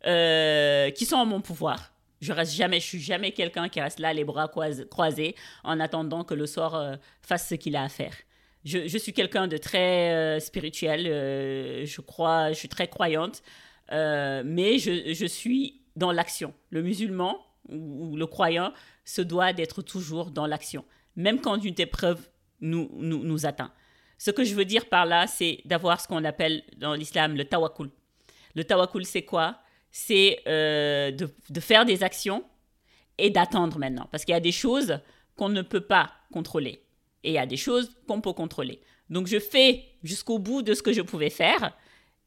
euh, 0.05 0.91
qui 0.91 1.05
sont 1.05 1.15
en 1.15 1.25
mon 1.25 1.41
pouvoir. 1.41 1.93
Je 2.21 2.33
reste 2.33 2.53
jamais, 2.53 2.79
je 2.79 2.85
suis 2.85 2.99
jamais 2.99 3.31
quelqu'un 3.31 3.69
qui 3.69 3.79
reste 3.79 3.99
là 3.99 4.13
les 4.13 4.23
bras 4.23 4.51
croisés 4.89 5.35
en 5.63 5.79
attendant 5.79 6.23
que 6.23 6.33
le 6.33 6.45
sort 6.45 6.75
euh, 6.75 6.95
fasse 7.21 7.47
ce 7.47 7.55
qu'il 7.55 7.75
a 7.75 7.83
à 7.83 7.89
faire 7.89 8.15
je, 8.65 8.97
suis 8.97 9.13
quelqu'un 9.13 9.47
de 9.47 9.57
très 9.57 10.11
euh, 10.11 10.39
spirituel, 10.39 11.05
euh, 11.05 11.85
je 11.85 12.01
crois, 12.01 12.51
je 12.51 12.57
suis 12.57 12.67
très 12.67 12.87
croyante, 12.87 13.43
euh, 13.91 14.41
mais 14.43 14.79
je, 14.79 15.25
suis 15.25 15.81
dans 15.95 16.11
l'action. 16.11 16.53
Le 16.71 16.81
musulman 16.81 17.39
ou, 17.69 18.15
le 18.17 18.25
croyant 18.25 18.73
se 19.05 19.21
doit 19.21 19.53
d'être 19.53 19.83
toujours 19.83 20.31
dans 20.31 20.47
l'action, 20.47 20.83
même 21.15 21.39
quand 21.41 21.63
une 21.63 21.79
épreuve 21.79 22.27
nous, 22.59 22.89
nous, 22.95 23.23
nous 23.23 23.45
atteint. 23.45 23.71
Ce 24.17 24.31
que 24.31 24.43
je 24.43 24.55
veux 24.55 24.65
dire 24.65 24.89
par 24.89 25.05
là, 25.05 25.27
c'est 25.27 25.59
d'avoir 25.65 26.01
ce 26.01 26.07
qu'on 26.07 26.23
appelle 26.23 26.63
dans 26.77 26.95
l'islam 26.95 27.35
le 27.35 27.45
tawakul. 27.45 27.91
Le 28.55 28.63
tawakul, 28.63 29.05
c'est 29.05 29.23
quoi? 29.23 29.59
C'est 29.91 30.41
de, 30.45 31.29
de 31.49 31.59
faire 31.59 31.85
des 31.85 32.01
actions 32.01 32.43
et 33.17 33.29
d'attendre 33.29 33.77
maintenant, 33.77 34.07
parce 34.11 34.25
qu'il 34.25 34.33
y 34.33 34.37
a 34.37 34.41
des 34.41 34.51
choses 34.51 34.99
qu'on 35.35 35.49
ne 35.49 35.61
peut 35.61 35.81
pas 35.81 36.11
contrôler 36.31 36.84
et 37.25 37.29
il 37.29 37.33
y 37.33 37.39
a 37.39 37.45
des 37.45 37.57
choses 37.57 37.91
qu'on 38.07 38.21
peut 38.21 38.33
contrôler. 38.33 38.79
Donc 39.09 39.27
je 39.27 39.39
fais 39.39 39.83
jusqu'au 40.03 40.37
bout 40.39 40.61
de 40.61 40.73
ce 40.73 40.81
que 40.81 40.93
je 40.93 41.01
pouvais 41.01 41.31
faire 41.31 41.75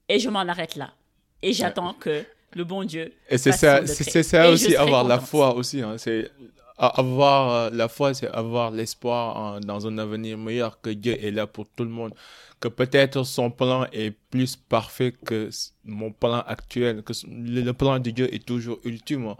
et 0.08 0.18
je 0.18 0.28
m'en 0.28 0.40
arrête 0.40 0.74
là. 0.74 0.92
Et 1.40 1.52
j'attends 1.52 1.94
que 1.94 2.24
le 2.54 2.64
bon 2.64 2.82
Dieu. 2.82 3.12
Et 3.30 3.38
c'est 3.38 3.52
ça, 3.52 3.86
c'est 3.86 4.22
ça 4.24 4.50
aussi, 4.50 4.74
avoir 4.74 5.04
la 5.04 5.20
foi 5.20 5.54
aussi. 5.54 5.82
Hein. 5.82 5.96
C'est 5.98 6.30
avoir 6.78 7.50
euh, 7.50 7.70
la 7.72 7.88
foi, 7.88 8.14
c'est 8.14 8.28
avoir 8.28 8.70
l'espoir 8.70 9.60
dans 9.60 9.86
un 9.86 9.98
avenir 9.98 10.38
meilleur 10.38 10.80
que 10.80 10.90
Dieu 10.90 11.16
est 11.22 11.30
là 11.30 11.46
pour 11.46 11.66
tout 11.76 11.84
le 11.84 11.90
monde 11.90 12.14
que 12.60 12.68
peut-être 12.68 13.22
son 13.24 13.50
plan 13.50 13.86
est 13.92 14.10
plus 14.30 14.56
parfait 14.56 15.12
que 15.12 15.48
mon 15.84 16.10
plan 16.10 16.40
actuel, 16.40 17.02
que 17.02 17.12
le 17.26 17.70
plan 17.72 17.98
de 17.98 18.10
Dieu 18.10 18.34
est 18.34 18.44
toujours 18.44 18.80
ultime. 18.84 19.34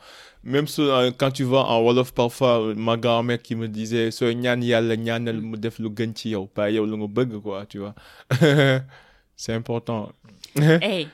Même 0.45 0.66
euh, 0.78 1.11
quand 1.16 1.32
tu 1.32 1.45
vas 1.45 1.64
en 1.64 1.82
Wolof, 1.82 2.12
parfois, 2.12 2.74
ma 2.76 2.97
grand-mère 2.97 3.43
qui 3.43 3.57
me 3.57 3.66
disait, 3.66 4.11
vois. 7.78 7.95
C'est 9.36 9.53
important. 9.53 10.12
hey, 10.57 11.09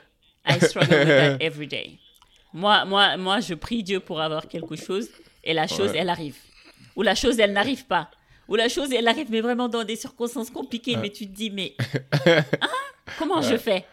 I 0.45 0.59
struggle 0.59 0.97
with 0.97 1.07
that 1.07 1.37
every 1.41 1.67
day. 1.67 1.99
Moi, 2.53 2.85
moi, 2.85 3.17
moi, 3.17 3.39
je 3.39 3.53
prie 3.55 3.83
Dieu 3.83 3.99
pour 3.99 4.21
avoir 4.21 4.47
quelque 4.47 4.75
chose 4.75 5.09
et 5.45 5.53
la 5.53 5.67
chose, 5.67 5.91
elle 5.95 6.09
arrive. 6.09 6.37
Ou 6.95 7.01
la 7.03 7.15
chose, 7.15 7.39
elle 7.39 7.53
n'arrive 7.53 7.85
pas 7.85 8.09
où 8.47 8.55
la 8.55 8.69
chose, 8.69 8.91
elle 8.93 9.07
arrive, 9.07 9.27
mais 9.29 9.41
vraiment 9.41 9.67
dans 9.67 9.83
des 9.83 9.95
circonstances 9.95 10.49
compliquées, 10.49 10.97
mais 10.97 11.09
tu 11.09 11.27
te 11.27 11.35
dis, 11.35 11.49
mais 11.49 11.75
hein, 12.27 12.43
comment 13.17 13.41
je 13.41 13.57
fais? 13.57 13.85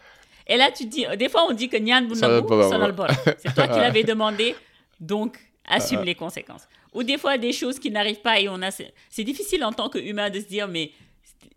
Et 0.45 0.57
là, 0.57 0.71
tu 0.71 0.85
te 0.85 0.89
dis, 0.89 1.05
des 1.17 1.29
fois, 1.29 1.45
on 1.49 1.53
dit 1.53 1.69
que 1.69 1.77
Nyan 1.77 2.07
c'est 2.13 3.53
toi 3.55 3.67
qui 3.67 3.79
l'avais 3.79 4.03
demandé, 4.03 4.55
donc 4.99 5.37
assume 5.65 6.03
les 6.03 6.15
conséquences. 6.15 6.67
Ou 6.93 7.01
des 7.03 7.17
fois, 7.17 7.37
des 7.37 7.53
choses 7.53 7.79
qui 7.79 7.89
n'arrivent 7.89 8.21
pas 8.21 8.39
et 8.39 8.47
on 8.49 8.61
a. 8.61 8.69
C'est 8.71 9.23
difficile 9.23 9.63
en 9.63 9.71
tant 9.71 9.89
qu'humain 9.89 10.29
de 10.29 10.39
se 10.39 10.45
dire, 10.45 10.67
mais 10.67 10.91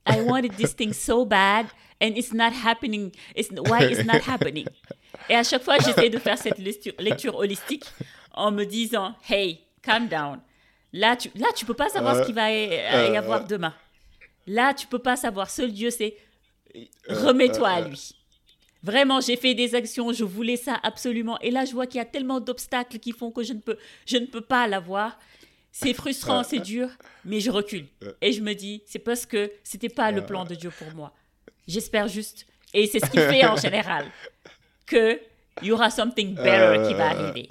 I 0.09 0.20
wanted 0.22 0.57
this 0.57 0.74
thing 0.74 0.92
so 0.92 1.26
bad 1.26 1.66
and 2.01 2.12
it's 2.14 2.32
not 2.32 2.53
happening. 2.64 3.11
It's, 3.34 3.51
why 3.51 3.84
it's 3.90 4.05
not 4.05 4.20
happening? 4.26 4.66
Et 5.28 5.34
à 5.34 5.42
chaque 5.42 5.62
fois, 5.62 5.76
j'essaie 5.78 6.09
de 6.09 6.18
faire 6.18 6.38
cette 6.38 6.59
lecture, 6.59 6.94
lecture 6.99 7.36
holistique 7.36 7.84
en 8.32 8.53
me 8.53 8.64
disant, 8.64 9.14
hey, 9.28 9.66
calm 9.87 10.09
down. 10.09 10.41
Là, 10.93 11.16
tu 11.16 11.30
là, 11.37 11.47
tu 11.55 11.64
peux 11.64 11.74
pas 11.74 11.89
savoir 11.89 12.16
ce 12.16 12.22
qu'il 12.22 12.34
va 12.34 12.51
y, 12.51 12.68
euh, 12.72 13.18
avoir 13.18 13.45
demain. 13.45 13.74
Là, 14.47 14.74
tu 14.74 14.87
peux 14.87 14.99
pas 14.99 15.16
savoir. 15.16 15.51
Seul 15.51 15.72
Dieu 15.72 15.91
sait. 15.91 16.16
Remets-toi 17.09 17.68
à 17.68 17.80
lui. 17.80 18.14
Vraiment, 18.82 19.20
j'ai 19.20 19.37
fait 19.37 19.55
des 19.55 19.74
actions, 19.74 20.12
je 20.12 20.22
voulais 20.22 20.57
ça 20.57 20.78
absolument. 20.82 21.39
Et 21.41 21.51
là, 21.51 21.64
je 21.64 21.72
vois 21.72 21.87
qu'il 21.87 21.99
y 21.99 22.03
a 22.03 22.05
tellement 22.05 22.39
d'obstacles 22.39 22.99
qui 22.99 23.12
font 23.12 23.32
que 23.32 23.43
je 23.43 23.53
ne 23.53 23.59
peux, 23.59 23.76
je 24.07 24.16
ne 24.16 24.26
peux 24.26 24.43
pas 24.43 24.68
l'avoir. 24.68 25.18
C'est 25.72 25.93
frustrant, 26.03 26.45
c'est 26.45 26.61
dur, 26.61 26.89
mais 27.24 27.41
je 27.41 27.51
recule. 27.51 27.87
Et 28.20 28.32
je 28.32 28.43
me 28.43 28.55
dis, 28.55 28.82
c'est 28.87 29.01
parce 29.01 29.26
que 29.26 29.51
c'était 29.64 29.89
pas 29.89 30.11
le 30.12 30.24
plan 30.24 30.45
de 30.45 30.55
Dieu 30.55 30.70
pour 30.70 30.95
moi. 30.95 31.12
J'espère 31.66 32.07
juste, 32.07 32.47
et 32.72 32.87
c'est 32.87 33.01
ce 33.01 33.11
qu'il 33.11 33.20
fait 33.20 33.45
en 33.45 33.57
général, 33.66 34.07
que 34.87 35.20
il 35.62 35.68
y 35.68 35.72
aura 35.72 35.91
something 35.91 36.34
better 36.34 36.87
qui 36.87 36.95
va 36.95 37.07
arriver. 37.11 37.49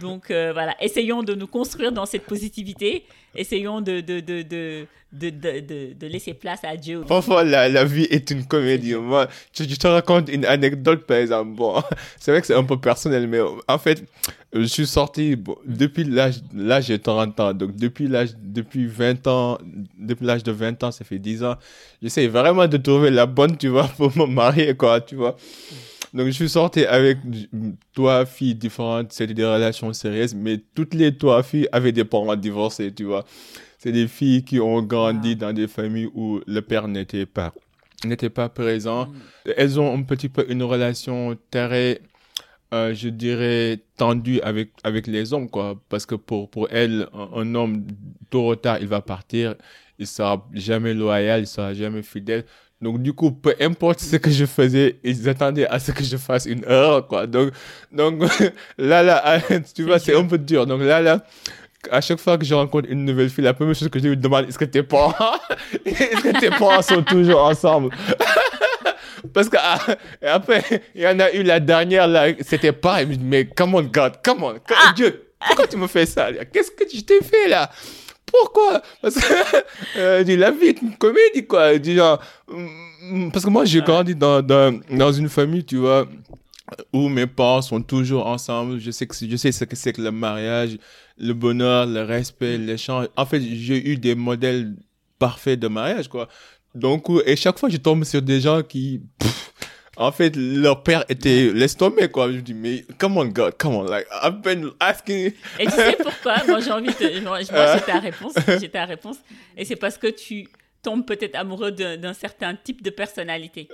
Donc 0.00 0.30
euh, 0.30 0.52
voilà, 0.52 0.74
essayons 0.80 1.22
de 1.22 1.34
nous 1.34 1.46
construire 1.46 1.92
dans 1.92 2.06
cette 2.06 2.24
positivité, 2.24 3.04
essayons 3.34 3.80
de, 3.80 4.00
de, 4.00 4.20
de, 4.20 4.42
de, 4.42 4.86
de, 5.94 6.06
laisser 6.06 6.34
place 6.34 6.60
à 6.64 6.76
Dieu. 6.76 7.02
Parfois, 7.06 7.44
la, 7.44 7.68
la, 7.68 7.84
vie 7.84 8.04
est 8.10 8.30
une 8.30 8.44
comédie. 8.44 8.94
Moi, 8.94 9.28
je, 9.52 9.64
te 9.64 9.86
raconte 9.86 10.28
une 10.28 10.44
anecdote, 10.44 11.06
par 11.06 11.18
exemple. 11.18 11.52
Bon, 11.52 11.82
c'est 12.18 12.30
vrai 12.30 12.40
que 12.40 12.46
c'est 12.46 12.54
un 12.54 12.64
peu 12.64 12.78
personnel, 12.78 13.26
mais 13.28 13.40
en 13.68 13.78
fait, 13.78 14.04
je 14.52 14.64
suis 14.64 14.86
sorti 14.86 15.36
depuis 15.66 16.04
l'âge, 16.04 16.36
l'âge 16.54 16.88
de 16.88 16.96
30 16.96 17.40
ans. 17.40 17.52
Donc, 17.52 17.76
depuis 17.76 18.08
l'âge, 18.08 18.30
depuis 18.42 18.86
20 18.86 19.26
ans, 19.26 19.58
depuis 19.98 20.26
l'âge 20.26 20.42
de 20.42 20.52
20 20.52 20.82
ans, 20.82 20.90
ça 20.90 21.04
fait 21.04 21.18
10 21.18 21.44
ans, 21.44 21.56
j'essaie 22.02 22.26
vraiment 22.26 22.66
de 22.66 22.76
trouver 22.76 23.10
la 23.10 23.26
bonne, 23.26 23.56
tu 23.56 23.68
vois, 23.68 23.88
pour 23.96 24.16
me 24.16 24.26
marier, 24.26 24.74
quoi, 24.74 25.00
tu 25.00 25.14
vois. 25.16 25.36
Donc, 26.14 26.26
je 26.26 26.32
suis 26.32 26.48
sorti 26.48 26.86
avec 26.86 27.18
trois 27.92 28.24
filles 28.24 28.54
différentes. 28.54 29.12
C'était 29.12 29.34
des 29.34 29.44
relations 29.44 29.92
sérieuses, 29.92 30.34
mais 30.34 30.60
toutes 30.74 30.94
les 30.94 31.16
trois 31.16 31.42
filles 31.42 31.68
avaient 31.72 31.92
des 31.92 32.04
parents 32.04 32.36
divorcés, 32.36 32.94
tu 32.94 33.04
vois. 33.04 33.24
c'est 33.78 33.92
des 33.92 34.08
filles 34.08 34.44
qui 34.44 34.60
ont 34.60 34.80
grandi 34.80 35.36
dans 35.36 35.52
des 35.52 35.68
familles 35.68 36.08
où 36.14 36.40
le 36.46 36.62
père 36.62 36.88
n'était 36.88 37.26
pas 37.26 37.52
n'était 38.06 38.30
pas 38.30 38.48
présent. 38.48 39.06
Mm. 39.06 39.50
Elles 39.56 39.80
ont 39.80 39.94
un 39.94 40.02
petit 40.02 40.28
peu 40.28 40.46
une 40.48 40.62
relation 40.62 41.36
très, 41.50 42.00
euh, 42.72 42.94
je 42.94 43.08
dirais, 43.08 43.80
tendue 43.96 44.40
avec, 44.40 44.70
avec 44.82 45.06
les 45.06 45.32
hommes, 45.32 45.48
quoi. 45.48 45.80
Parce 45.88 46.06
que 46.06 46.14
pour, 46.14 46.50
pour 46.50 46.68
elles, 46.70 47.08
un, 47.12 47.54
homme, 47.54 47.86
tôt 48.30 48.50
ou 48.50 48.56
tard, 48.56 48.78
il 48.80 48.88
va 48.88 49.00
partir. 49.00 49.54
Il 49.98 50.06
sera 50.06 50.46
jamais 50.52 50.94
loyal, 50.94 51.40
il 51.40 51.46
sera 51.46 51.72
jamais 51.72 52.02
fidèle. 52.02 52.44
Donc, 52.84 53.00
du 53.00 53.14
coup, 53.14 53.32
peu 53.32 53.54
importe 53.60 54.00
ce 54.00 54.16
que 54.16 54.30
je 54.30 54.44
faisais, 54.44 54.98
ils 55.02 55.26
attendaient 55.26 55.66
à 55.66 55.78
ce 55.78 55.90
que 55.90 56.04
je 56.04 56.18
fasse 56.18 56.44
une 56.44 56.66
heure, 56.66 57.06
quoi. 57.06 57.26
Donc, 57.26 57.50
donc 57.90 58.22
là, 58.78 59.02
là, 59.02 59.40
tu 59.74 59.84
vois, 59.84 59.98
c'est 59.98 60.14
un 60.14 60.24
peu 60.24 60.36
dur. 60.36 60.66
Donc, 60.66 60.82
là, 60.82 61.00
là, 61.00 61.24
à 61.90 62.02
chaque 62.02 62.20
fois 62.20 62.36
que 62.36 62.44
je 62.44 62.52
rencontre 62.52 62.90
une 62.90 63.06
nouvelle 63.06 63.30
fille, 63.30 63.42
la 63.42 63.54
première 63.54 63.74
chose 63.74 63.88
que 63.88 63.98
je 63.98 64.08
lui 64.08 64.18
demande, 64.18 64.46
est-ce 64.50 64.58
que 64.58 64.66
tes 64.66 64.82
parents, 64.82 65.14
est-ce 65.86 66.22
que 66.22 66.38
tes 66.38 66.50
parents 66.50 66.82
sont 66.82 67.02
toujours 67.02 67.42
ensemble? 67.42 67.88
Parce 69.32 69.48
que 69.48 69.56
ah, 69.58 69.78
après, 70.22 70.62
il 70.94 71.00
y 71.00 71.08
en 71.08 71.18
a 71.20 71.32
eu 71.32 71.42
la 71.42 71.60
dernière, 71.60 72.06
là, 72.06 72.26
c'était 72.42 72.72
pas, 72.72 72.98
mais 73.06 73.46
come 73.46 73.76
on 73.76 73.82
God, 73.84 74.16
come 74.22 74.42
on, 74.42 74.56
ah. 74.68 74.92
Dieu, 74.94 75.28
pourquoi 75.38 75.66
tu 75.66 75.78
me 75.78 75.86
fais 75.86 76.04
ça? 76.04 76.28
Qu'est-ce 76.52 76.70
que 76.70 76.84
je 76.94 77.00
t'ai 77.00 77.22
fait 77.22 77.48
là? 77.48 77.70
Pourquoi? 78.40 78.82
Parce 79.00 79.14
que 79.14 79.56
euh, 79.96 80.36
la 80.36 80.50
vie 80.50 80.66
est 80.66 80.82
une 80.82 80.96
comédie, 80.96 81.46
quoi. 81.46 81.74
Mm, 81.76 83.30
parce 83.30 83.44
que 83.44 83.50
moi, 83.50 83.64
j'ai 83.64 83.80
grandi 83.80 84.14
dans, 84.14 84.42
dans, 84.42 84.80
dans 84.90 85.12
une 85.12 85.28
famille, 85.28 85.64
tu 85.64 85.76
vois, 85.76 86.08
où 86.92 87.08
mes 87.08 87.26
parents 87.26 87.62
sont 87.62 87.80
toujours 87.80 88.26
ensemble. 88.26 88.80
Je 88.80 88.90
sais 88.90 89.06
que 89.06 89.14
je 89.14 89.36
sais 89.36 89.52
ce 89.52 89.64
que 89.64 89.76
c'est 89.76 89.92
que 89.92 90.02
le 90.02 90.10
mariage, 90.10 90.78
le 91.16 91.32
bonheur, 91.32 91.86
le 91.86 92.02
respect, 92.02 92.58
l'échange. 92.58 93.06
En 93.16 93.24
fait, 93.24 93.40
j'ai 93.40 93.88
eu 93.88 93.96
des 93.96 94.16
modèles 94.16 94.74
parfaits 95.18 95.60
de 95.60 95.68
mariage, 95.68 96.08
quoi. 96.08 96.28
Donc, 96.74 97.06
et 97.24 97.36
chaque 97.36 97.58
fois, 97.58 97.68
je 97.68 97.76
tombe 97.76 98.02
sur 98.02 98.20
des 98.20 98.40
gens 98.40 98.62
qui, 98.62 99.00
en 99.96 100.12
fait, 100.12 100.34
leur 100.36 100.82
père 100.82 101.04
était, 101.08 101.50
laisse 101.52 101.76
tomber, 101.76 102.08
quoi. 102.08 102.30
Je 102.30 102.36
me 102.36 102.42
dis, 102.42 102.54
mais, 102.54 102.84
come 102.98 103.18
on, 103.18 103.26
God, 103.26 103.54
come 103.58 103.74
on, 103.76 103.84
like, 103.84 104.06
I've 104.22 104.42
been 104.42 104.70
asking. 104.80 105.32
Et 105.58 105.66
tu 105.66 105.70
sais 105.70 105.96
pourquoi? 106.02 106.36
Moi, 106.46 106.60
j'ai 106.60 106.72
envie 106.72 106.86
de, 106.88 107.20
moi, 107.20 107.40
j'ai 107.40 107.46
ta 107.46 108.00
réponse, 108.00 108.34
j'ai 108.60 108.68
ta 108.68 108.84
réponse. 108.84 109.16
Et 109.56 109.64
c'est 109.64 109.76
parce 109.76 109.98
que 109.98 110.08
tu, 110.08 110.48
tombent 110.84 111.06
peut-être 111.06 111.34
amoureux 111.34 111.72
d'un 111.72 112.12
certain 112.12 112.54
type 112.54 112.82
de 112.82 112.90
personnalité. 112.90 113.68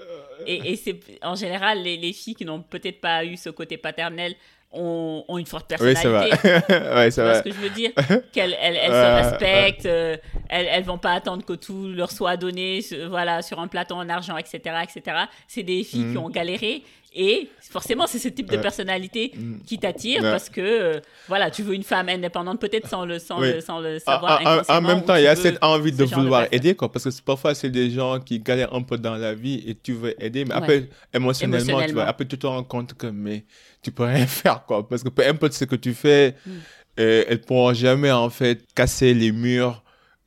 Et, 0.47 0.73
et 0.73 0.77
c'est 0.77 0.99
en 1.23 1.35
général 1.35 1.83
les, 1.83 1.97
les 1.99 2.13
filles 2.15 2.37
qui 2.37 2.47
n'ont 2.47 2.63
peut-être 2.63 3.01
pas 3.01 3.25
eu 3.25 3.37
ce 3.37 3.51
côté 3.51 3.77
paternel 3.77 4.35
ont, 4.73 5.25
ont, 5.27 5.39
une 5.39 5.47
forte 5.47 5.69
personnalité. 5.69 6.07
Oui, 6.07 6.13
ça 6.13 6.71
va. 6.71 6.97
ouais, 6.97 7.11
ça 7.11 7.25
va. 7.25 7.35
ce 7.35 7.43
que 7.43 7.51
je 7.51 7.59
veux 7.59 7.71
dire? 7.71 7.91
Qu'elles 8.33 8.57
elles, 8.61 8.77
elles 8.77 8.91
se 8.91 9.29
respectent, 9.31 9.87
euh, 9.87 10.17
elles, 10.49 10.67
elles 10.71 10.85
vont 10.85 10.99
pas 10.99 11.13
attendre 11.13 11.45
que 11.45 11.55
tout 11.55 11.89
leur 11.89 12.11
soit 12.11 12.37
donné 12.37 12.81
voilà, 13.09 13.43
sur 13.43 13.59
un 13.59 13.69
plateau 13.69 13.97
en 13.97 14.09
argent, 14.09 14.37
etc. 14.37 14.61
etc. 14.83 15.25
C'est 15.49 15.63
des 15.63 15.83
filles 15.83 16.13
qui 16.13 16.19
mm. 16.19 16.19
ont 16.19 16.31
galéré 16.31 16.83
et 17.13 17.49
forcément, 17.61 18.07
c'est 18.07 18.21
ce 18.21 18.29
type 18.29 18.51
de 18.51 18.57
personnalité 18.57 19.33
mm. 19.35 19.63
qui 19.67 19.79
t'attire 19.79 20.23
parce 20.23 20.49
que, 20.49 20.61
euh, 20.61 21.01
voilà, 21.27 21.51
tu 21.51 21.63
veux 21.63 21.75
une 21.75 21.83
femme 21.83 22.09
indépendante, 22.09 22.61
peut-être 22.61 22.89
sans 22.89 23.05
le, 23.05 23.19
sans, 23.19 23.41
le, 23.41 23.61
sans 23.61 23.81
le 23.81 23.99
savoir. 23.99 24.41
En, 24.69 24.77
en 24.77 24.81
même 24.81 25.05
temps, 25.05 25.17
il 25.17 25.25
y 25.25 25.27
a 25.27 25.35
cette 25.35 25.63
envie 25.63 25.93
de 25.93 26.05
vouloir 26.05 26.47
aider, 26.53 26.75
quoi, 26.75 26.91
parce 26.91 27.05
que 27.05 27.23
parfois, 27.23 27.55
c'est 27.55 27.71
des 27.71 27.91
gens 27.91 28.21
qui 28.21 28.39
galèrent 28.39 28.75
un 28.75 28.83
peu 28.83 28.97
dans 28.97 29.17
la 29.17 29.35
vie 29.35 29.63
et 29.67 29.75
tu 29.75 29.93
veux 29.93 30.23
aider, 30.23 30.45
mais 30.45 30.55
après, 30.55 30.89
émotionnellement, 31.13 31.83
tu 31.85 31.93
vois, 31.93 32.05
après, 32.05 32.27
tu 32.27 32.39
te 32.39 32.47
rends 32.47 32.63
compte 32.65 32.95
que, 32.95 33.09
mais 33.09 33.45
tu 33.83 33.91
peux 33.91 34.05
rien 34.05 34.27
faire, 34.29 34.65
quoi, 34.65 34.89
parce 34.89 35.03
que 35.03 35.09
peu 35.09 35.27
importe 35.27 35.55
ce 35.55 35.65
que 35.65 35.77
tu 35.77 35.95
fais, 35.95 36.37
mm. 36.47 36.51
euh, 37.01 37.25
elles 37.29 37.41
pourront 37.41 37.75
jamais, 37.75 38.13
en 38.13 38.31
fait, 38.31 38.65
casser 38.75 39.15
les 39.15 39.33
murs 39.33 39.83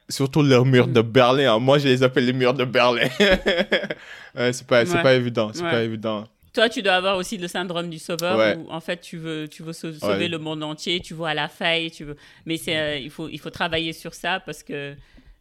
surtout 0.09 0.43
leurs 0.43 0.65
murs 0.65 0.87
de 0.87 1.01
Berlin. 1.01 1.55
Hein. 1.55 1.59
Moi, 1.59 1.79
je 1.79 1.87
les 1.87 2.03
appelle 2.03 2.25
les 2.25 2.33
murs 2.33 2.53
de 2.53 2.65
Berlin. 2.65 3.07
c'est 4.35 4.67
pas, 4.67 4.85
c'est 4.85 5.01
pas 5.01 5.13
évident, 5.13 5.51
c'est 5.53 5.63
pas 5.63 5.81
évident. 5.81 6.25
Toi, 6.53 6.69
tu 6.69 6.81
dois 6.83 6.93
avoir 6.93 7.17
aussi 7.17 7.37
le 7.37 7.47
syndrome 7.47 7.89
du 7.89 7.97
sauveur 7.99 8.37
où 8.57 8.71
en 8.71 8.79
fait 8.79 9.01
tu 9.01 9.17
veux, 9.17 9.47
tu 9.47 9.63
veux 9.63 9.73
sauver 9.73 10.27
le 10.27 10.37
monde 10.37 10.63
entier, 10.63 10.99
tu 10.99 11.13
vois 11.13 11.29
à 11.29 11.33
la 11.33 11.47
faille, 11.47 11.89
tu 11.91 12.03
veux. 12.03 12.15
Mais 12.45 12.57
c'est, 12.57 12.77
euh, 12.77 12.97
il 12.97 13.09
faut, 13.09 13.27
il 13.27 13.39
faut 13.39 13.49
travailler 13.49 13.91
sur 13.93 14.13
ça 14.13 14.39
parce 14.39 14.61
que 14.63 14.95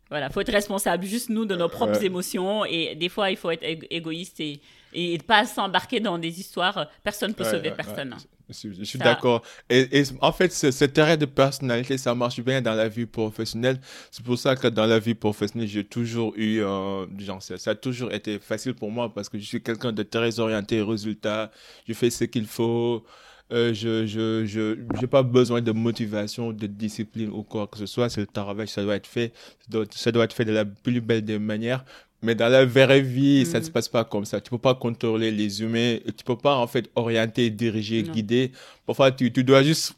voilà, 0.08 0.28
faut 0.30 0.40
être 0.40 0.52
responsable 0.52 1.04
juste 1.04 1.28
nous 1.30 1.44
de 1.46 1.54
nos 1.56 1.68
propres 1.68 2.02
émotions 2.04 2.64
et 2.64 2.94
des 2.94 3.08
fois 3.08 3.30
il 3.30 3.36
faut 3.36 3.50
être 3.50 3.64
égoïste 3.90 4.40
et 4.40 4.60
et 4.94 5.16
pas 5.18 5.46
s'embarquer 5.46 6.00
dans 6.00 6.18
des 6.18 6.38
histoires. 6.40 6.86
Personne 7.02 7.30
ne 7.30 7.34
peut 7.34 7.44
sauver 7.44 7.70
personne. 7.70 8.14
Je 8.52 8.84
suis 8.84 8.98
d'accord. 8.98 9.42
Et, 9.68 10.02
en 10.20 10.32
fait, 10.32 10.52
ce, 10.52 10.84
terrain 10.84 11.16
de 11.16 11.26
personnalité, 11.26 11.98
ça 11.98 12.14
marche 12.14 12.40
bien 12.40 12.60
dans 12.60 12.74
la 12.74 12.88
vie 12.88 13.06
professionnelle. 13.06 13.80
C'est 14.10 14.24
pour 14.24 14.38
ça 14.38 14.56
que 14.56 14.68
dans 14.68 14.86
la 14.86 14.98
vie 14.98 15.14
professionnelle, 15.14 15.68
j'ai 15.68 15.84
toujours 15.84 16.34
eu, 16.36 16.60
euh, 16.60 17.06
genre, 17.18 17.42
ça, 17.42 17.70
a 17.70 17.74
toujours 17.74 18.12
été 18.12 18.38
facile 18.38 18.74
pour 18.74 18.90
moi 18.90 19.12
parce 19.12 19.28
que 19.28 19.38
je 19.38 19.44
suis 19.44 19.62
quelqu'un 19.62 19.92
de 19.92 20.02
très 20.02 20.38
orienté 20.40 20.82
résultat. 20.82 21.50
Je 21.88 21.94
fais 21.94 22.10
ce 22.10 22.24
qu'il 22.24 22.46
faut. 22.46 23.04
Euh, 23.52 23.74
je 23.74 24.06
je 24.06 24.46
je 24.46 24.78
j'ai 24.98 25.06
pas 25.06 25.22
besoin 25.22 25.60
de 25.60 25.72
motivation, 25.72 26.52
de 26.52 26.66
discipline 26.66 27.28
ou 27.30 27.42
quoi 27.42 27.66
que 27.66 27.76
ce 27.76 27.86
soit. 27.86 28.08
C'est 28.08 28.22
le 28.22 28.26
travail, 28.26 28.66
ça 28.68 28.82
doit 28.82 28.96
être 28.96 29.06
fait. 29.06 29.32
Ça 29.60 29.66
doit, 29.68 29.84
ça 29.90 30.12
doit 30.12 30.24
être 30.24 30.32
fait 30.32 30.44
de 30.46 30.52
la 30.52 30.64
plus 30.64 31.00
belle 31.00 31.22
des 31.22 31.38
manières. 31.38 31.84
Mais 32.22 32.34
dans 32.34 32.48
la 32.48 32.64
vraie 32.64 33.00
vie, 33.00 33.44
ça 33.44 33.58
ne 33.58 33.64
se 33.64 33.70
mm. 33.70 33.72
passe 33.72 33.88
pas 33.88 34.04
comme 34.04 34.24
ça. 34.24 34.40
Tu 34.40 34.50
peux 34.50 34.58
pas 34.58 34.74
contrôler 34.74 35.30
les 35.30 35.62
humains. 35.62 35.98
Tu 36.16 36.24
peux 36.24 36.36
pas, 36.36 36.56
en 36.56 36.66
fait, 36.66 36.88
orienter, 36.94 37.50
diriger, 37.50 38.02
guider. 38.04 38.52
Parfois, 38.86 39.10
tu, 39.10 39.32
tu 39.32 39.42
dois 39.42 39.62
juste 39.62 39.94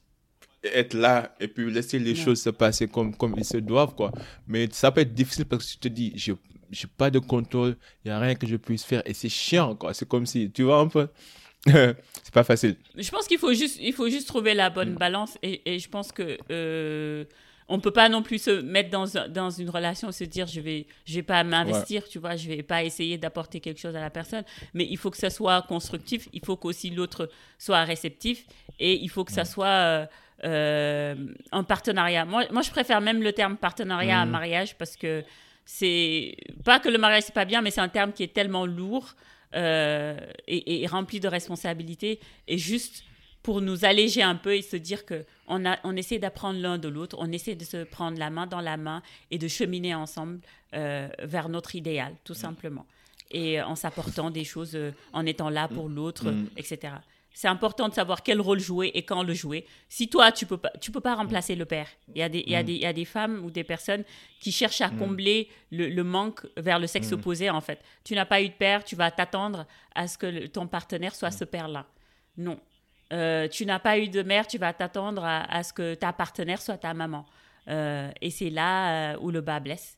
être 0.72 0.94
là 0.94 1.34
et 1.40 1.48
puis 1.48 1.70
laisser 1.70 1.98
les 1.98 2.14
choses 2.14 2.40
se 2.40 2.50
passer 2.50 2.88
comme, 2.88 3.14
comme 3.14 3.34
ils 3.36 3.44
se 3.44 3.58
doivent, 3.58 3.94
quoi. 3.94 4.12
Mais 4.46 4.68
ça 4.72 4.90
peut 4.90 5.02
être 5.02 5.12
difficile 5.14 5.44
parce 5.44 5.66
que 5.66 5.72
tu 5.72 5.78
te 5.78 5.88
dis, 5.88 6.12
je 6.16 6.32
n'ai 6.32 6.90
pas 6.96 7.10
de 7.10 7.18
contrôle, 7.18 7.76
il 8.04 8.08
n'y 8.08 8.12
a 8.12 8.18
rien 8.18 8.34
que 8.34 8.46
je 8.46 8.56
puisse 8.56 8.84
faire 8.84 9.02
et 9.04 9.14
c'est 9.14 9.28
chiant, 9.28 9.74
quoi. 9.76 9.92
C'est 9.94 10.08
comme 10.08 10.26
si, 10.26 10.50
tu 10.50 10.62
vois 10.62 10.78
un 10.78 10.88
peu? 10.88 11.08
c'est 11.66 12.32
pas 12.32 12.44
facile. 12.44 12.76
Je 12.96 13.10
pense 13.10 13.26
qu'il 13.26 13.38
faut 13.38 13.52
juste, 13.54 13.78
il 13.80 13.92
faut 13.92 14.08
juste 14.08 14.28
trouver 14.28 14.54
la 14.54 14.70
bonne 14.70 14.94
balance 14.94 15.38
et, 15.42 15.62
et 15.64 15.78
je 15.78 15.88
pense 15.88 16.12
que 16.12 16.38
euh, 16.50 17.24
on 17.68 17.80
peut 17.80 17.90
pas 17.90 18.08
non 18.08 18.22
plus 18.22 18.42
se 18.42 18.50
mettre 18.60 18.90
dans, 18.90 19.06
dans 19.28 19.50
une 19.50 19.70
relation 19.70 20.12
se 20.12 20.24
dire 20.24 20.46
je 20.46 20.60
vais 20.60 20.86
je 21.06 21.14
vais 21.14 21.22
pas 21.22 21.42
m'investir 21.44 22.06
tu 22.08 22.18
vois 22.18 22.36
je 22.36 22.48
vais 22.48 22.62
pas 22.62 22.84
essayer 22.84 23.16
d'apporter 23.16 23.60
quelque 23.60 23.80
chose 23.80 23.96
à 23.96 24.00
la 24.00 24.10
personne. 24.10 24.44
Mais 24.74 24.86
il 24.88 24.96
faut 24.96 25.10
que 25.10 25.16
ça 25.16 25.30
soit 25.30 25.62
constructif 25.62 26.28
il 26.32 26.44
faut 26.44 26.56
qu'aussi 26.56 26.90
l'autre 26.90 27.30
soit 27.58 27.84
réceptif 27.84 28.44
et 28.78 28.94
il 29.02 29.08
faut 29.08 29.24
que 29.24 29.32
ça 29.32 29.44
soit 29.44 29.66
euh, 29.66 30.06
euh, 30.44 31.14
un 31.52 31.64
partenariat. 31.64 32.24
Moi 32.24 32.44
moi 32.50 32.62
je 32.62 32.70
préfère 32.70 33.00
même 33.00 33.22
le 33.22 33.32
terme 33.32 33.56
partenariat 33.56 34.20
à 34.20 34.26
mmh. 34.26 34.30
mariage 34.30 34.76
parce 34.76 34.96
que 34.96 35.24
c'est 35.64 36.36
pas 36.64 36.80
que 36.80 36.90
le 36.90 36.98
mariage 36.98 37.24
c'est 37.24 37.34
pas 37.34 37.46
bien 37.46 37.62
mais 37.62 37.70
c'est 37.70 37.80
un 37.80 37.88
terme 37.88 38.12
qui 38.12 38.22
est 38.22 38.34
tellement 38.34 38.66
lourd 38.66 39.14
euh, 39.54 40.18
et, 40.48 40.82
et, 40.82 40.86
rempli 40.88 41.20
de 41.20 41.28
responsabilités 41.28 42.18
et 42.48 42.58
juste 42.58 43.04
pour 43.44 43.60
nous 43.60 43.84
alléger 43.84 44.22
un 44.22 44.36
peu 44.36 44.56
et 44.56 44.62
se 44.62 44.74
dire 44.74 45.04
que 45.04 45.24
on, 45.46 45.66
a, 45.66 45.78
on 45.84 45.94
essaie 45.94 46.18
d'apprendre 46.18 46.58
l'un 46.58 46.78
de 46.78 46.88
l'autre, 46.88 47.16
on 47.20 47.30
essaie 47.30 47.54
de 47.54 47.64
se 47.64 47.84
prendre 47.84 48.18
la 48.18 48.30
main 48.30 48.46
dans 48.46 48.62
la 48.62 48.78
main 48.78 49.02
et 49.30 49.36
de 49.38 49.46
cheminer 49.48 49.94
ensemble 49.94 50.40
euh, 50.72 51.08
vers 51.22 51.50
notre 51.50 51.76
idéal, 51.76 52.16
tout 52.24 52.34
simplement. 52.34 52.86
Et 53.30 53.60
en 53.60 53.76
s'apportant 53.76 54.30
des 54.30 54.44
choses, 54.44 54.74
euh, 54.74 54.92
en 55.12 55.26
étant 55.26 55.50
là 55.50 55.68
pour 55.68 55.90
l'autre, 55.90 56.30
mm. 56.30 56.48
etc. 56.56 56.94
C'est 57.34 57.48
important 57.48 57.90
de 57.90 57.94
savoir 57.94 58.22
quel 58.22 58.40
rôle 58.40 58.60
jouer 58.60 58.92
et 58.94 59.02
quand 59.02 59.22
le 59.22 59.34
jouer. 59.34 59.66
Si 59.90 60.08
toi, 60.08 60.32
tu 60.32 60.46
peux 60.46 60.56
pas, 60.56 60.72
tu 60.80 60.90
peux 60.90 61.00
pas 61.02 61.14
remplacer 61.14 61.54
le 61.54 61.66
père. 61.66 61.88
Il 62.14 62.18
y, 62.18 62.22
a 62.22 62.30
des, 62.30 62.44
il, 62.46 62.50
y 62.50 62.56
a 62.56 62.62
mm. 62.62 62.66
des, 62.66 62.72
il 62.72 62.80
y 62.80 62.86
a 62.86 62.92
des 62.94 63.04
femmes 63.04 63.44
ou 63.44 63.50
des 63.50 63.64
personnes 63.64 64.04
qui 64.40 64.52
cherchent 64.52 64.80
à 64.80 64.88
mm. 64.88 64.98
combler 64.98 65.50
le, 65.70 66.02
manque 66.02 66.46
vers 66.56 66.78
le 66.78 66.86
sexe 66.86 67.12
opposé, 67.12 67.50
en 67.50 67.60
fait. 67.60 67.80
Tu 68.04 68.14
n'as 68.14 68.24
pas 68.24 68.40
eu 68.40 68.48
de 68.48 68.54
père, 68.54 68.84
tu 68.84 68.96
vas 68.96 69.10
t'attendre 69.10 69.66
à 69.94 70.08
ce 70.08 70.16
que 70.16 70.46
ton 70.46 70.66
partenaire 70.66 71.14
soit 71.14 71.30
ce 71.30 71.44
père-là. 71.44 71.84
Non, 72.38 72.58
euh, 73.14 73.48
tu 73.48 73.64
n'as 73.64 73.78
pas 73.78 73.98
eu 73.98 74.08
de 74.08 74.22
mère, 74.22 74.46
tu 74.46 74.58
vas 74.58 74.72
t'attendre 74.72 75.24
à, 75.24 75.62
ce 75.62 75.72
que 75.72 75.94
ta 75.94 76.12
partenaire 76.12 76.60
soit 76.60 76.78
ta 76.78 76.94
maman. 76.94 77.24
Euh, 77.68 78.10
et 78.20 78.30
c'est 78.30 78.50
là 78.50 79.14
euh, 79.14 79.18
où 79.20 79.30
le 79.30 79.40
bas 79.40 79.60
blesse. 79.60 79.96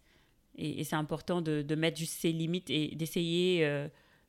Et, 0.56 0.84
c'est 0.84 0.96
important 0.96 1.40
de, 1.40 1.74
mettre 1.74 1.98
juste 1.98 2.20
ses 2.20 2.32
limites 2.32 2.70
et 2.70 2.94
d'essayer 2.94 3.66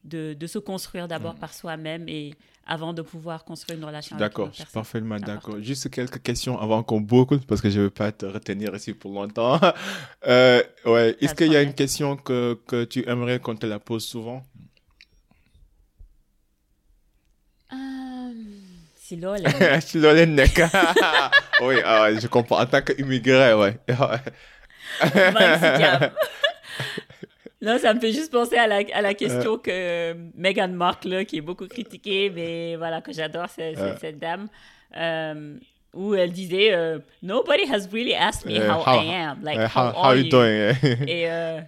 de, 0.03 0.47
se 0.47 0.59
construire 0.59 1.07
d'abord 1.07 1.35
mm. 1.35 1.39
par 1.39 1.53
soi-même 1.53 2.07
et 2.07 2.33
avant 2.65 2.93
de 2.93 3.01
pouvoir 3.01 3.45
construire 3.45 3.79
une 3.79 3.85
relation 3.85 4.17
D'accord, 4.17 4.49
je 4.51 4.57
suis 4.57 4.71
parfaitement 4.73 5.17
d'accord. 5.19 5.61
Juste 5.61 5.89
quelques 5.89 6.21
questions 6.21 6.59
avant 6.59 6.83
qu'on 6.83 6.99
boucle, 6.99 7.39
parce 7.39 7.61
que 7.61 7.69
je 7.69 7.79
ne 7.79 7.83
veux 7.85 7.89
pas 7.89 8.11
te 8.11 8.25
retenir 8.25 8.75
ici 8.75 8.93
pour 8.93 9.13
longtemps. 9.13 9.59
ouais. 10.25 11.15
Est-ce 11.21 11.33
qu'il 11.33 11.51
y 11.51 11.55
a 11.55 11.61
une 11.61 11.73
question 11.73 12.17
que, 12.17 12.59
que 12.67 12.83
tu 12.83 13.07
aimerais 13.09 13.39
qu'on 13.39 13.55
te 13.55 13.65
la 13.65 13.79
pose 13.79 14.05
souvent? 14.05 14.43
Silole. 19.07 19.47
Silole 19.81 20.25
neka. 20.25 20.67
oui, 21.61 21.75
ah, 21.85 22.09
je 22.13 22.27
comprends. 22.27 22.59
En 22.59 22.65
tant 22.65 22.81
qu'immigré, 22.81 23.53
ouais. 23.53 23.77
Non, 27.59 27.79
ça 27.79 27.93
me 27.93 27.99
fait 27.99 28.11
juste 28.11 28.31
penser 28.31 28.55
à 28.57 28.67
la, 28.67 28.81
à 28.93 29.01
la 29.01 29.13
question 29.15 29.53
euh. 29.53 29.57
que 29.57 30.13
Meghan 30.35 30.67
Markle, 30.67 31.25
qui 31.25 31.37
est 31.37 31.41
beaucoup 31.41 31.67
critiquée, 31.67 32.29
mais 32.29 32.75
voilà, 32.75 33.01
que 33.01 33.11
j'adore 33.11 33.47
cette, 33.49 33.79
cette, 33.99 34.19
dame. 34.19 34.47
Euh, 34.95 35.57
où 35.93 36.13
elle 36.13 36.31
disait 36.31 36.73
euh, 36.73 36.99
Nobody 37.23 37.63
has 37.63 37.87
really 37.91 38.13
asked 38.13 38.45
me 38.45 38.59
Euh, 38.59 38.69
how, 38.69 38.83
how- 38.85 39.01
I 39.01 39.07
am. 39.13 39.41
Like, 39.41 39.57
how, 39.57 39.67
how, 39.67 39.91
how 39.93 40.03
are 40.03 40.15
you? 40.17 40.29
doing? 40.29 40.75
Et 41.07 41.25
euh, 41.29 41.61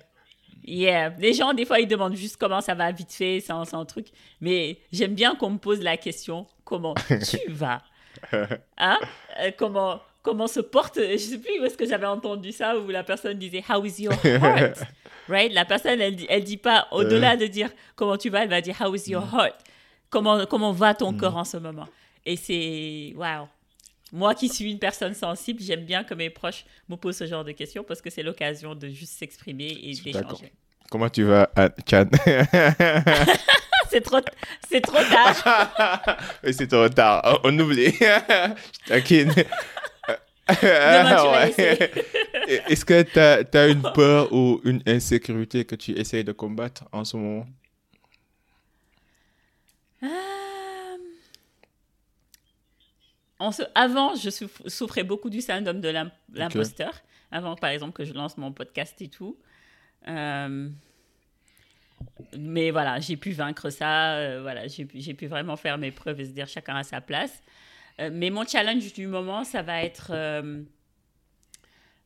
yeah, 0.70 1.10
les 1.18 1.34
gens, 1.34 1.54
des 1.54 1.66
fois, 1.66 1.80
ils 1.80 1.88
demandent 1.88 2.16
juste 2.16 2.38
comment 2.38 2.62
ça 2.62 2.74
va 2.76 2.92
vite 2.92 3.12
fait, 3.12 3.40
sans, 3.40 3.66
sans 3.66 3.86
truc. 3.86 4.08
Mais 4.42 4.78
j'aime 4.92 5.14
bien 5.16 5.36
qu'on 5.36 5.52
me 5.52 5.58
pose 5.58 5.82
la 5.82 5.98
question 5.98 6.46
comment 6.64 6.94
tu 7.10 7.40
vas? 7.50 7.82
Hein? 8.78 9.00
Euh, 9.40 9.52
comment, 9.58 10.02
comment 10.22 10.48
se 10.48 10.60
porte 10.60 11.00
Je 11.00 11.18
sais 11.18 11.38
plus 11.38 11.60
où 11.60 11.66
est-ce 11.66 11.78
que 11.78 11.88
j'avais 11.88 12.08
entendu 12.08 12.52
ça, 12.52 12.78
où 12.78 12.88
la 12.90 13.04
personne 13.04 13.38
disait 13.38 13.64
How 13.68 13.84
is 13.86 14.02
your 14.02 14.14
heart? 14.26 14.84
Right? 15.28 15.54
La 15.54 15.64
personne, 15.64 16.02
elle, 16.02 16.18
elle 16.28 16.44
dit 16.44 16.58
pas, 16.58 16.88
au-delà 16.92 17.38
de 17.38 17.46
dire 17.46 17.70
comment 17.96 18.18
tu 18.18 18.32
vas, 18.32 18.44
elle 18.44 18.50
va 18.50 18.62
dire 18.62 18.76
How 18.82 18.96
is 18.96 19.12
your 19.12 19.24
heart? 19.32 19.56
Comment, 20.10 20.48
comment 20.48 20.72
va 20.72 20.96
ton 20.96 21.14
corps 21.14 21.38
en 21.38 21.44
ce 21.44 21.58
moment? 21.58 21.88
Et 22.26 22.36
c'est. 22.36 23.14
Waouh 23.16 23.48
moi 24.12 24.36
qui 24.36 24.50
suis 24.50 24.72
une 24.72 24.80
personne 24.80 25.14
sensible, 25.14 25.62
j'aime 25.62 25.86
bien 25.86 26.04
que 26.04 26.14
mes 26.14 26.30
proches 26.30 26.66
me 26.88 26.96
posent 26.96 27.18
ce 27.18 27.28
genre 27.28 27.44
de 27.44 27.52
questions 27.52 27.84
parce 27.84 28.02
que 28.02 28.10
c'est 28.10 28.24
l'occasion 28.24 28.76
de 28.76 28.88
juste 28.90 29.14
s'exprimer 29.14 29.78
et 29.84 29.94
d'échanger. 29.94 30.52
Comment 30.90 31.10
tu 31.10 31.24
vas, 31.24 31.50
Anne- 31.56 31.74
Chan? 31.90 32.06
C'est 33.92 34.02
trop, 34.02 34.20
c'est 34.70 34.82
trop 34.82 35.02
tard. 35.02 36.18
Oui, 36.44 36.54
c'est 36.54 36.68
trop 36.68 36.88
tard. 36.90 37.40
On 37.44 37.58
oublie. 37.58 37.86
Je 37.92 38.88
taquine. 38.88 39.30
Demain, 39.32 39.46
tu 40.48 40.62
vas 40.62 41.32
Ouais. 41.32 41.50
essayer. 41.50 41.80
Est-ce 42.68 42.86
que 42.86 43.02
tu 43.02 43.58
as, 43.58 43.68
une 43.68 43.82
peur 43.96 44.32
ou 44.32 44.62
une 44.64 44.84
insécurité 44.86 45.66
que 45.66 45.74
tu 45.74 45.94
essayes 45.94 46.24
de 46.24 46.32
combattre 46.34 46.84
en 46.92 47.04
ce 47.04 47.18
moment? 47.18 47.48
Euh, 50.04 50.08
en 53.40 53.52
ce- 53.52 53.64
Avant, 53.74 54.14
je 54.16 54.30
souff- 54.30 54.68
souffrais 54.68 55.04
beaucoup 55.04 55.32
du 55.32 55.42
syndrome 55.42 55.82
de 55.82 55.90
l'im- 55.90 56.12
l'imposteur. 56.34 56.94
Avant, 57.32 57.56
par 57.56 57.72
exemple, 57.72 57.94
que 57.94 58.06
je 58.06 58.14
lance 58.14 58.38
mon 58.38 58.52
podcast 58.52 59.02
et 59.02 59.08
tout. 59.08 59.36
Euh, 60.08 60.70
mais 62.38 62.72
voilà, 62.72 63.00
j'ai 63.00 63.18
pu 63.18 63.32
vaincre 63.32 63.70
ça. 63.70 64.16
euh, 64.16 64.42
voilà, 64.42 64.68
j'ai 64.68 64.86
pu, 64.86 65.28
vraiment 65.28 65.56
faire 65.56 65.78
mes 65.78 65.92
preuves 65.92 66.20
et 66.22 66.26
se 66.26 66.32
dire 66.32 66.48
chacun 66.48 66.76
à 66.76 66.84
sa 66.84 67.02
place. 67.02 67.44
Euh, 68.00 68.10
mais 68.12 68.30
mon 68.30 68.46
challenge 68.46 68.94
du 68.94 69.08
moment, 69.08 69.44
ça 69.44 69.62
va 69.62 69.84
être, 69.84 70.12
euh, 70.14 70.64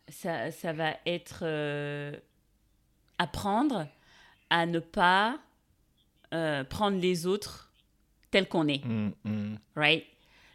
ça, 0.08 0.52
ça 0.52 0.74
va 0.74 0.96
être 1.06 1.44
apprendre 3.20 3.88
à 4.50 4.66
ne 4.66 4.80
pas 4.80 5.40
prendre 6.70 6.98
les 7.00 7.28
autres 7.28 7.72
tels 8.32 8.48
qu'on 8.48 8.68
est 8.68 8.84
Mm, 8.84 9.12
mm. 9.24 9.58
right? 9.76 10.06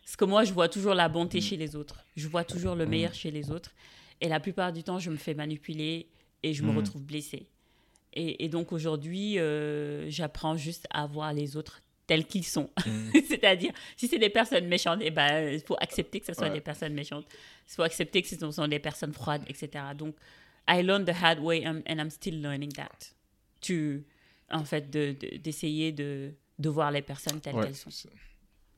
Parce 0.03 0.17
que 0.17 0.25
moi, 0.25 0.43
je 0.43 0.53
vois 0.53 0.69
toujours 0.69 0.95
la 0.95 1.09
bonté 1.09 1.41
chez 1.41 1.57
les 1.57 1.77
autres. 1.77 2.03
Je 2.17 2.27
vois 2.27 2.43
toujours 2.43 2.75
le 2.75 2.87
meilleur 2.87 3.15
chez 3.15 3.31
les 3.31 3.51
autres. 3.51 3.73
Et 4.21 4.29
la 4.29 4.41
plupart 4.41 4.73
du 4.73 4.83
temps, 4.83 4.99
je 4.99 5.11
me 5.11 5.17
fais 5.17 5.35
manipuler 5.35 6.09
et 6.43 6.53
je 6.55 6.63
me 6.63 6.73
Mm. 6.73 6.77
retrouve 6.79 7.03
blessée. 7.03 7.47
Et, 8.15 8.45
et 8.45 8.49
donc 8.49 8.73
aujourd'hui, 8.73 9.39
euh, 9.39 10.09
j'apprends 10.11 10.57
juste 10.57 10.87
à 10.91 11.07
voir 11.07 11.33
les 11.33 11.57
autres 11.57 11.83
tels 12.07 12.25
qu'ils 12.27 12.45
sont. 12.47 12.71
Mm. 12.87 13.11
C'est-à-dire, 13.29 13.73
si 13.97 14.09
c'est 14.09 14.19
des 14.19 14.31
personnes 14.31 14.67
méchantes, 14.67 15.01
eh 15.03 15.11
ben, 15.11 15.53
il 15.53 15.61
faut 15.61 15.77
accepter 15.81 16.21
que 16.21 16.27
ce 16.27 16.33
soit 16.35 16.49
Ouais. 16.49 16.55
des 16.55 16.61
personnes 16.63 16.95
méchantes. 16.95 17.27
Il 17.69 17.75
faut 17.75 17.83
accepter 17.83 18.23
que 18.23 18.29
ce 18.29 18.51
sont 18.51 18.67
des 18.69 18.79
personnes 18.79 19.13
froides, 19.13 19.43
etc. 19.47 19.85
Donc, 19.97 20.15
I 20.69 20.83
learned 20.83 21.07
the 21.07 21.15
hard 21.23 21.39
way 21.41 21.67
um, 21.67 21.83
and 21.89 21.97
I'm 21.99 22.11
still 22.11 22.41
learning 22.41 22.73
that. 22.75 23.13
Tu, 23.61 24.05
en 24.51 24.65
fait, 24.65 24.89
de- 24.91 25.13
de- 25.21 25.37
d'essayer 25.37 25.93
de, 25.93 26.33
de 26.59 26.69
voir 26.71 26.91
les 26.91 27.03
personnes 27.03 27.41
telles 27.41 27.55
Ouais, 27.55 27.65
qu'elles 27.65 27.75
sont 27.75 27.91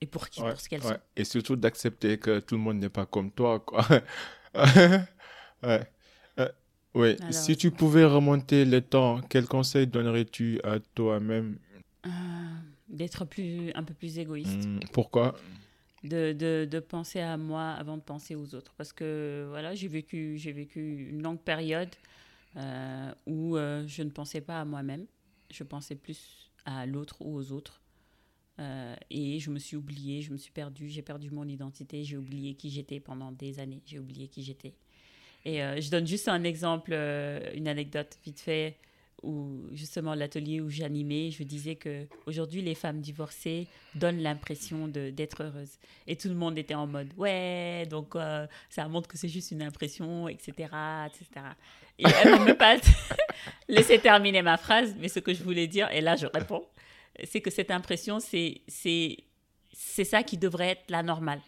et 0.02 0.06
pour, 0.06 0.28
qui, 0.28 0.40
ouais, 0.42 0.50
pour 0.50 0.60
ce 0.60 0.68
qu'elles 0.68 0.82
sont. 0.82 0.96
Et 1.14 1.24
surtout 1.24 1.56
d'accepter 1.56 2.18
que 2.18 2.40
tout 2.40 2.54
le 2.56 2.60
monde 2.62 2.78
n'est 2.78 2.88
pas 2.88 3.06
comme 3.06 3.30
toi. 3.30 3.60
Quoi. 3.60 3.86
ouais. 5.62 5.86
Alors- 6.94 7.32
Si 7.32 7.56
tu 7.56 7.70
pouvais 7.70 8.04
remonter 8.04 8.64
le 8.64 8.80
temps, 8.80 9.20
quel 9.28 9.46
conseil 9.46 9.86
donnerais-tu 9.86 10.60
à 10.64 10.78
toi-même? 10.94 11.58
Euh, 12.06 12.10
d'être 12.88 13.24
plus, 13.24 13.70
un 13.74 13.82
peu 13.84 13.94
plus 13.94 14.18
égoïste, 14.18 14.66
Mm, 14.66 14.80
Pourquoi? 14.92 15.36
De, 16.02 16.32
de, 16.32 16.66
de 16.68 16.80
penser 16.80 17.20
à 17.20 17.36
moi 17.36 17.70
avant 17.72 17.96
de 17.98 18.02
penser 18.02 18.34
aux 18.34 18.54
autres. 18.54 18.72
Parce 18.78 18.92
que 18.92 19.46
voilà, 19.50 19.74
j'ai 19.74 19.86
vécu, 19.88 20.38
j'ai 20.38 20.52
vécu 20.52 21.08
une 21.10 21.22
longue 21.22 21.40
période 21.40 21.90
euh, 22.56 23.12
où 23.26 23.56
euh, 23.56 23.84
je 23.86 24.02
ne 24.02 24.08
pensais 24.10 24.40
pas 24.40 24.60
à 24.60 24.64
moi-même, 24.64 25.04
je 25.50 25.62
pensais 25.62 25.94
plus 25.94 26.50
à 26.64 26.86
l'autre 26.86 27.16
ou 27.20 27.36
aux 27.36 27.52
autres. 27.52 27.82
Euh, 28.58 28.94
et 29.10 29.38
je 29.40 29.50
me 29.50 29.58
suis 29.58 29.76
oubliée, 29.76 30.22
je 30.22 30.32
me 30.32 30.38
suis 30.38 30.52
perdue, 30.52 30.88
j'ai 30.88 31.02
perdu 31.02 31.30
mon 31.30 31.46
identité, 31.46 32.02
j'ai 32.02 32.16
oublié 32.16 32.54
qui 32.54 32.70
j'étais 32.70 32.98
pendant 33.00 33.30
des 33.32 33.58
années, 33.60 33.80
j'ai 33.86 33.98
oublié 33.98 34.26
qui 34.28 34.42
j'étais. 34.42 34.74
Et 35.44 35.62
euh, 35.62 35.80
je 35.80 35.90
donne 35.90 36.06
juste 36.06 36.28
un 36.28 36.44
exemple, 36.44 36.90
euh, 36.92 37.40
une 37.54 37.68
anecdote 37.68 38.18
vite 38.24 38.40
fait, 38.40 38.76
où 39.22 39.66
justement 39.72 40.14
l'atelier 40.14 40.60
où 40.60 40.70
j'animais, 40.70 41.30
je 41.30 41.42
disais 41.42 41.76
que 41.76 42.06
aujourd'hui 42.26 42.62
les 42.62 42.74
femmes 42.74 43.00
divorcées 43.00 43.66
donnent 43.94 44.22
l'impression 44.22 44.88
d'être 44.88 45.42
heureuses. 45.42 45.78
Et 46.06 46.16
tout 46.16 46.28
le 46.28 46.34
monde 46.34 46.56
était 46.56 46.74
en 46.74 46.86
mode 46.86 47.08
ouais, 47.16 47.86
donc 47.90 48.16
euh, 48.16 48.46
ça 48.70 48.88
montre 48.88 49.08
que 49.08 49.18
c'est 49.18 49.28
juste 49.28 49.50
une 49.50 49.62
impression, 49.62 50.28
etc. 50.28 50.52
etc. 51.06 51.46
Et 51.98 52.04
elle 52.24 52.44
ne 52.44 52.52
pas 52.54 52.76
laissé 53.68 53.98
terminer 53.98 54.42
ma 54.42 54.56
phrase, 54.56 54.94
mais 54.98 55.08
ce 55.08 55.20
que 55.20 55.34
je 55.34 55.42
voulais 55.42 55.66
dire, 55.66 55.90
et 55.90 56.00
là 56.00 56.16
je 56.16 56.26
réponds, 56.26 56.64
c'est 57.24 57.42
que 57.42 57.50
cette 57.50 57.70
impression, 57.70 58.20
c'est 58.20 58.62
c'est 58.68 60.04
ça 60.04 60.22
qui 60.22 60.38
devrait 60.38 60.70
être 60.70 60.90
la 60.90 61.02
normale. 61.02 61.40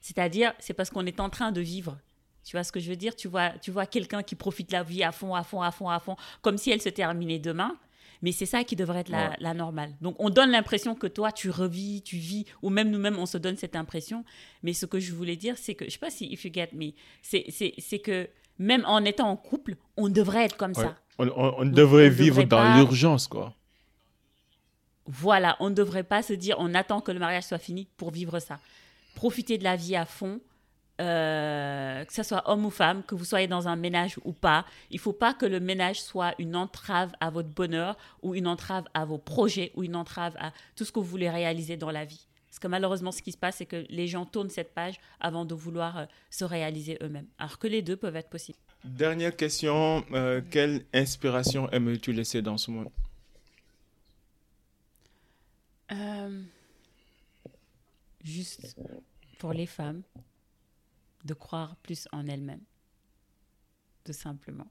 C'est-à-dire, 0.00 0.52
c'est 0.60 0.74
parce 0.74 0.90
qu'on 0.90 1.06
est 1.06 1.18
en 1.18 1.30
train 1.30 1.50
de 1.50 1.60
vivre. 1.60 1.98
Tu 2.46 2.56
vois 2.56 2.62
ce 2.64 2.70
que 2.70 2.78
je 2.80 2.88
veux 2.88 2.96
dire? 2.96 3.16
Tu 3.16 3.26
vois, 3.28 3.50
tu 3.60 3.70
vois 3.72 3.86
quelqu'un 3.86 4.22
qui 4.22 4.36
profite 4.36 4.68
de 4.70 4.74
la 4.74 4.84
vie 4.84 5.02
à 5.02 5.10
fond, 5.10 5.34
à 5.34 5.42
fond, 5.42 5.60
à 5.62 5.72
fond, 5.72 5.88
à 5.90 5.98
fond, 5.98 6.16
comme 6.42 6.56
si 6.58 6.70
elle 6.70 6.80
se 6.80 6.88
terminait 6.88 7.40
demain. 7.40 7.76
Mais 8.22 8.30
c'est 8.32 8.46
ça 8.46 8.64
qui 8.64 8.76
devrait 8.76 9.00
être 9.00 9.08
la, 9.10 9.30
Ouais. 9.30 9.36
la 9.40 9.52
normale. 9.52 9.94
Donc, 10.00 10.14
on 10.20 10.30
donne 10.30 10.50
l'impression 10.50 10.94
que 10.94 11.06
toi, 11.08 11.32
tu 11.32 11.50
revis, 11.50 12.00
tu 12.02 12.16
vis, 12.16 12.46
ou 12.62 12.70
même 12.70 12.90
nous-mêmes, 12.90 13.18
on 13.18 13.26
se 13.26 13.36
donne 13.36 13.56
cette 13.56 13.76
impression. 13.76 14.24
Mais 14.62 14.72
ce 14.72 14.86
que 14.86 14.98
je 15.00 15.12
voulais 15.12 15.36
dire, 15.36 15.58
c'est 15.58 15.74
que, 15.74 15.84
je 15.84 15.90
sais 15.90 15.98
pas 15.98 16.08
si 16.08 16.24
if 16.32 16.44
you 16.44 16.50
get 16.54 16.70
me, 16.72 16.92
c'est 17.20 17.98
que 17.98 18.28
même 18.58 18.84
en 18.86 19.04
étant 19.04 19.28
en 19.28 19.36
couple, 19.36 19.76
on 19.98 20.08
devrait 20.08 20.44
être 20.44 20.56
comme 20.56 20.72
Ouais. 20.76 20.84
ça. 20.84 20.96
On, 21.18 21.26
on- 21.28 21.54
on 21.58 21.64
devrait 21.66 22.06
on 22.06 22.10
vivre 22.12 22.36
devrait 22.36 22.46
dans 22.46 22.56
pas- 22.58 22.76
l'urgence, 22.78 23.26
quoi. 23.26 23.52
Voilà, 25.06 25.56
on 25.60 25.70
ne 25.70 25.74
devrait 25.74 26.02
pas 26.04 26.22
se 26.22 26.32
dire 26.32 26.56
on 26.58 26.74
attend 26.74 27.00
que 27.00 27.12
le 27.12 27.18
mariage 27.18 27.44
soit 27.44 27.58
fini 27.58 27.86
pour 27.96 28.10
vivre 28.10 28.38
ça. 28.40 28.58
Profitez 29.14 29.56
de 29.58 29.64
la 29.64 29.76
vie 29.76 29.94
à 29.96 30.04
fond, 30.04 30.40
euh, 31.00 32.04
que 32.04 32.12
ce 32.12 32.22
soit 32.22 32.48
homme 32.50 32.64
ou 32.64 32.70
femme, 32.70 33.02
que 33.02 33.14
vous 33.14 33.24
soyez 33.24 33.46
dans 33.46 33.68
un 33.68 33.76
ménage 33.76 34.16
ou 34.24 34.32
pas. 34.32 34.64
Il 34.90 34.98
faut 34.98 35.12
pas 35.12 35.34
que 35.34 35.46
le 35.46 35.60
ménage 35.60 36.00
soit 36.00 36.34
une 36.38 36.56
entrave 36.56 37.12
à 37.20 37.30
votre 37.30 37.48
bonheur 37.48 37.96
ou 38.22 38.34
une 38.34 38.46
entrave 38.46 38.84
à 38.94 39.04
vos 39.04 39.18
projets 39.18 39.72
ou 39.74 39.84
une 39.84 39.96
entrave 39.96 40.34
à 40.38 40.52
tout 40.74 40.84
ce 40.84 40.92
que 40.92 40.98
vous 40.98 41.06
voulez 41.06 41.30
réaliser 41.30 41.76
dans 41.76 41.90
la 41.90 42.04
vie. 42.04 42.26
Parce 42.56 42.58
que 42.58 42.68
malheureusement, 42.68 43.12
ce 43.12 43.20
qui 43.20 43.32
se 43.32 43.36
passe, 43.36 43.56
c'est 43.56 43.66
que 43.66 43.84
les 43.90 44.06
gens 44.06 44.24
tournent 44.24 44.48
cette 44.48 44.72
page 44.72 44.94
avant 45.20 45.44
de 45.44 45.54
vouloir 45.54 45.98
euh, 45.98 46.04
se 46.30 46.44
réaliser 46.44 46.96
eux-mêmes. 47.02 47.26
Alors 47.38 47.58
que 47.58 47.66
les 47.66 47.82
deux 47.82 47.96
peuvent 47.96 48.16
être 48.16 48.30
possibles. 48.30 48.58
Dernière 48.82 49.36
question, 49.36 50.04
euh, 50.12 50.40
quelle 50.50 50.86
inspiration 50.94 51.70
aimerais-tu 51.70 52.14
laisser 52.14 52.40
dans 52.40 52.56
ce 52.56 52.70
monde? 52.70 52.88
Euh, 55.92 56.42
juste 58.24 58.74
pour 59.38 59.52
les 59.52 59.66
femmes, 59.66 60.02
de 61.26 61.34
croire 61.34 61.76
plus 61.82 62.08
en 62.12 62.26
elles-mêmes. 62.26 62.62
Tout 64.04 64.12
simplement. 64.12 64.66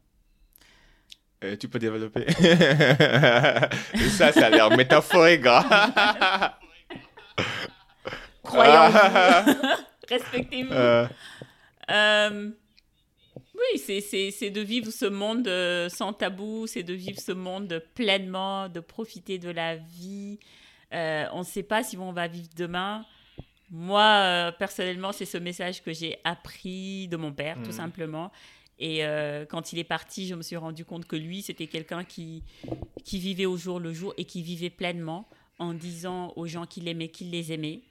Euh, 1.43 1.55
Tu 1.57 1.67
peux 1.67 1.79
développer 1.79 2.25
Ça, 4.17 4.31
ça 4.31 4.45
a 4.47 4.49
l'air 4.49 4.69
métaphorique. 4.75 5.45
hein. 5.45 5.63
Croyons 8.43 8.91
Respectez-vous. 10.09 10.71
Euh, 10.73 11.07
Euh, 11.91 12.49
oui, 13.53 13.79
c'est- 13.79 14.01
c'est 14.01 14.31
c'est 14.31 14.49
de 14.49 14.61
vivre 14.61 14.91
ce 14.91 15.05
monde 15.05 15.47
euh, 15.47 15.87
sans 15.89 16.13
tabou, 16.13 16.65
c'est 16.67 16.81
de 16.83 16.93
vivre 16.95 17.19
ce 17.19 17.31
monde 17.31 17.83
pleinement, 17.93 18.69
de 18.69 18.79
profiter 18.79 19.37
de 19.37 19.49
la 19.51 19.75
vie. 19.75 20.39
Euh, 20.93 21.25
on 21.33 21.39
ne 21.39 21.43
sait 21.43 21.61
pas 21.63 21.83
si 21.83 21.95
on 21.97 22.11
va 22.11 22.27
vivre 22.27 22.49
demain. 22.55 23.05
Moi, 23.77 24.01
euh, 24.01 24.51
personnellement, 24.53 25.11
c'est 25.11 25.25
ce 25.25 25.37
message 25.37 25.83
que 25.83 25.91
j'ai 25.91 26.17
appris 26.23 27.09
de 27.09 27.17
mon 27.17 27.33
père, 27.33 27.55
tout 27.57 27.71
Mhm. 27.71 27.71
simplement. 27.73 28.31
Et 28.79 29.05
euh, 29.05 29.45
quand 29.45 29.73
il 29.73 29.79
est 29.79 29.83
parti, 29.83 30.27
je 30.27 30.35
me 30.35 30.41
suis 30.41 30.55
rendu 30.55 30.85
compte 30.85 31.05
que 31.05 31.17
lui, 31.17 31.41
c'était 31.41 31.67
quelqu'un 31.67 32.05
qui, 32.05 32.41
qui 33.03 33.19
vivait 33.19 33.45
au 33.45 33.57
jour 33.57 33.79
le 33.81 33.91
jour 33.93 34.13
et 34.17 34.23
qui 34.23 34.41
vivait 34.41 34.69
pleinement 34.69 35.27
en 35.59 35.73
disant 35.73 36.31
aux 36.37 36.47
gens 36.47 36.65
qu'il 36.65 36.87
aimait, 36.87 37.09
qu'il 37.09 37.31
les 37.31 37.51
aimait. 37.51 37.81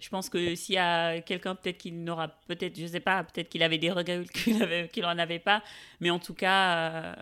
Je 0.00 0.08
pense 0.08 0.28
que 0.30 0.54
s'il 0.54 0.74
y 0.76 0.78
a 0.78 1.20
quelqu'un, 1.20 1.54
peut-être 1.54 1.78
qu'il 1.78 2.02
n'aura, 2.04 2.28
peut-être, 2.48 2.78
je 2.80 2.86
sais 2.86 3.00
pas, 3.00 3.22
peut-être 3.24 3.48
qu'il 3.50 3.62
avait 3.62 3.78
des 3.78 3.90
regrets 3.90 4.24
qu'il 4.32 4.88
qu'il 4.92 5.04
en 5.04 5.18
avait 5.18 5.38
pas, 5.38 5.62
mais 6.00 6.10
en 6.10 6.18
tout 6.18 6.34
cas, 6.34 6.76
euh, 6.90 7.14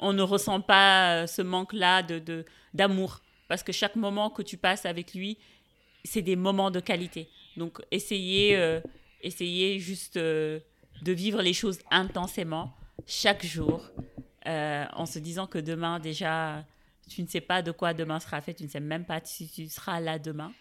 on 0.00 0.12
ne 0.12 0.22
ressent 0.22 0.60
pas 0.60 1.26
ce 1.28 1.42
manque-là 1.42 2.02
de- 2.02 2.44
d'amour. 2.74 3.20
Parce 3.48 3.62
que 3.62 3.72
chaque 3.72 3.96
moment 3.96 4.30
que 4.30 4.42
tu 4.42 4.56
passes 4.56 4.84
avec 4.86 5.14
lui, 5.14 5.38
c'est 6.04 6.22
des 6.22 6.36
moments 6.36 6.70
de 6.70 6.80
qualité. 6.80 7.28
Donc, 7.56 7.80
essayez, 7.90 8.56
euh, 8.56 8.80
essayer 9.22 9.78
juste 9.78 10.18
de 10.18 10.62
vivre 11.04 11.42
les 11.42 11.52
choses 11.52 11.78
intensément 11.90 12.72
chaque 13.06 13.44
jour, 13.44 13.90
en 14.46 15.06
se 15.06 15.18
disant 15.18 15.46
que 15.46 15.58
demain 15.58 16.00
déjà, 16.00 16.64
tu 17.08 17.22
ne 17.22 17.26
sais 17.26 17.40
pas 17.40 17.62
de 17.62 17.70
quoi 17.70 17.94
demain 17.94 18.20
sera 18.20 18.40
fait, 18.40 18.54
tu 18.54 18.64
ne 18.64 18.68
sais 18.68 18.80
même 18.80 19.04
pas 19.04 19.20
si 19.24 19.48
tu 19.48 19.68
seras 19.68 20.00
là 20.00 20.18
demain 20.18 20.52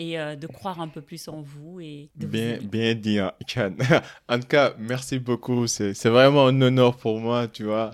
et 0.00 0.18
euh, 0.18 0.34
de 0.34 0.46
croire 0.46 0.80
un 0.80 0.88
peu 0.88 1.02
plus 1.02 1.28
en 1.28 1.42
vous. 1.42 1.78
Et 1.78 2.08
bien, 2.16 2.56
bien 2.62 2.94
dit, 2.94 3.18
hein, 3.18 3.32
en 4.30 4.40
tout 4.40 4.46
cas, 4.48 4.72
merci 4.78 5.18
beaucoup. 5.18 5.66
C'est 5.66 6.08
vraiment 6.08 6.46
un 6.46 6.62
honneur 6.62 6.96
pour 6.96 7.20
moi, 7.20 7.46
tu 7.48 7.64
vois. 7.64 7.90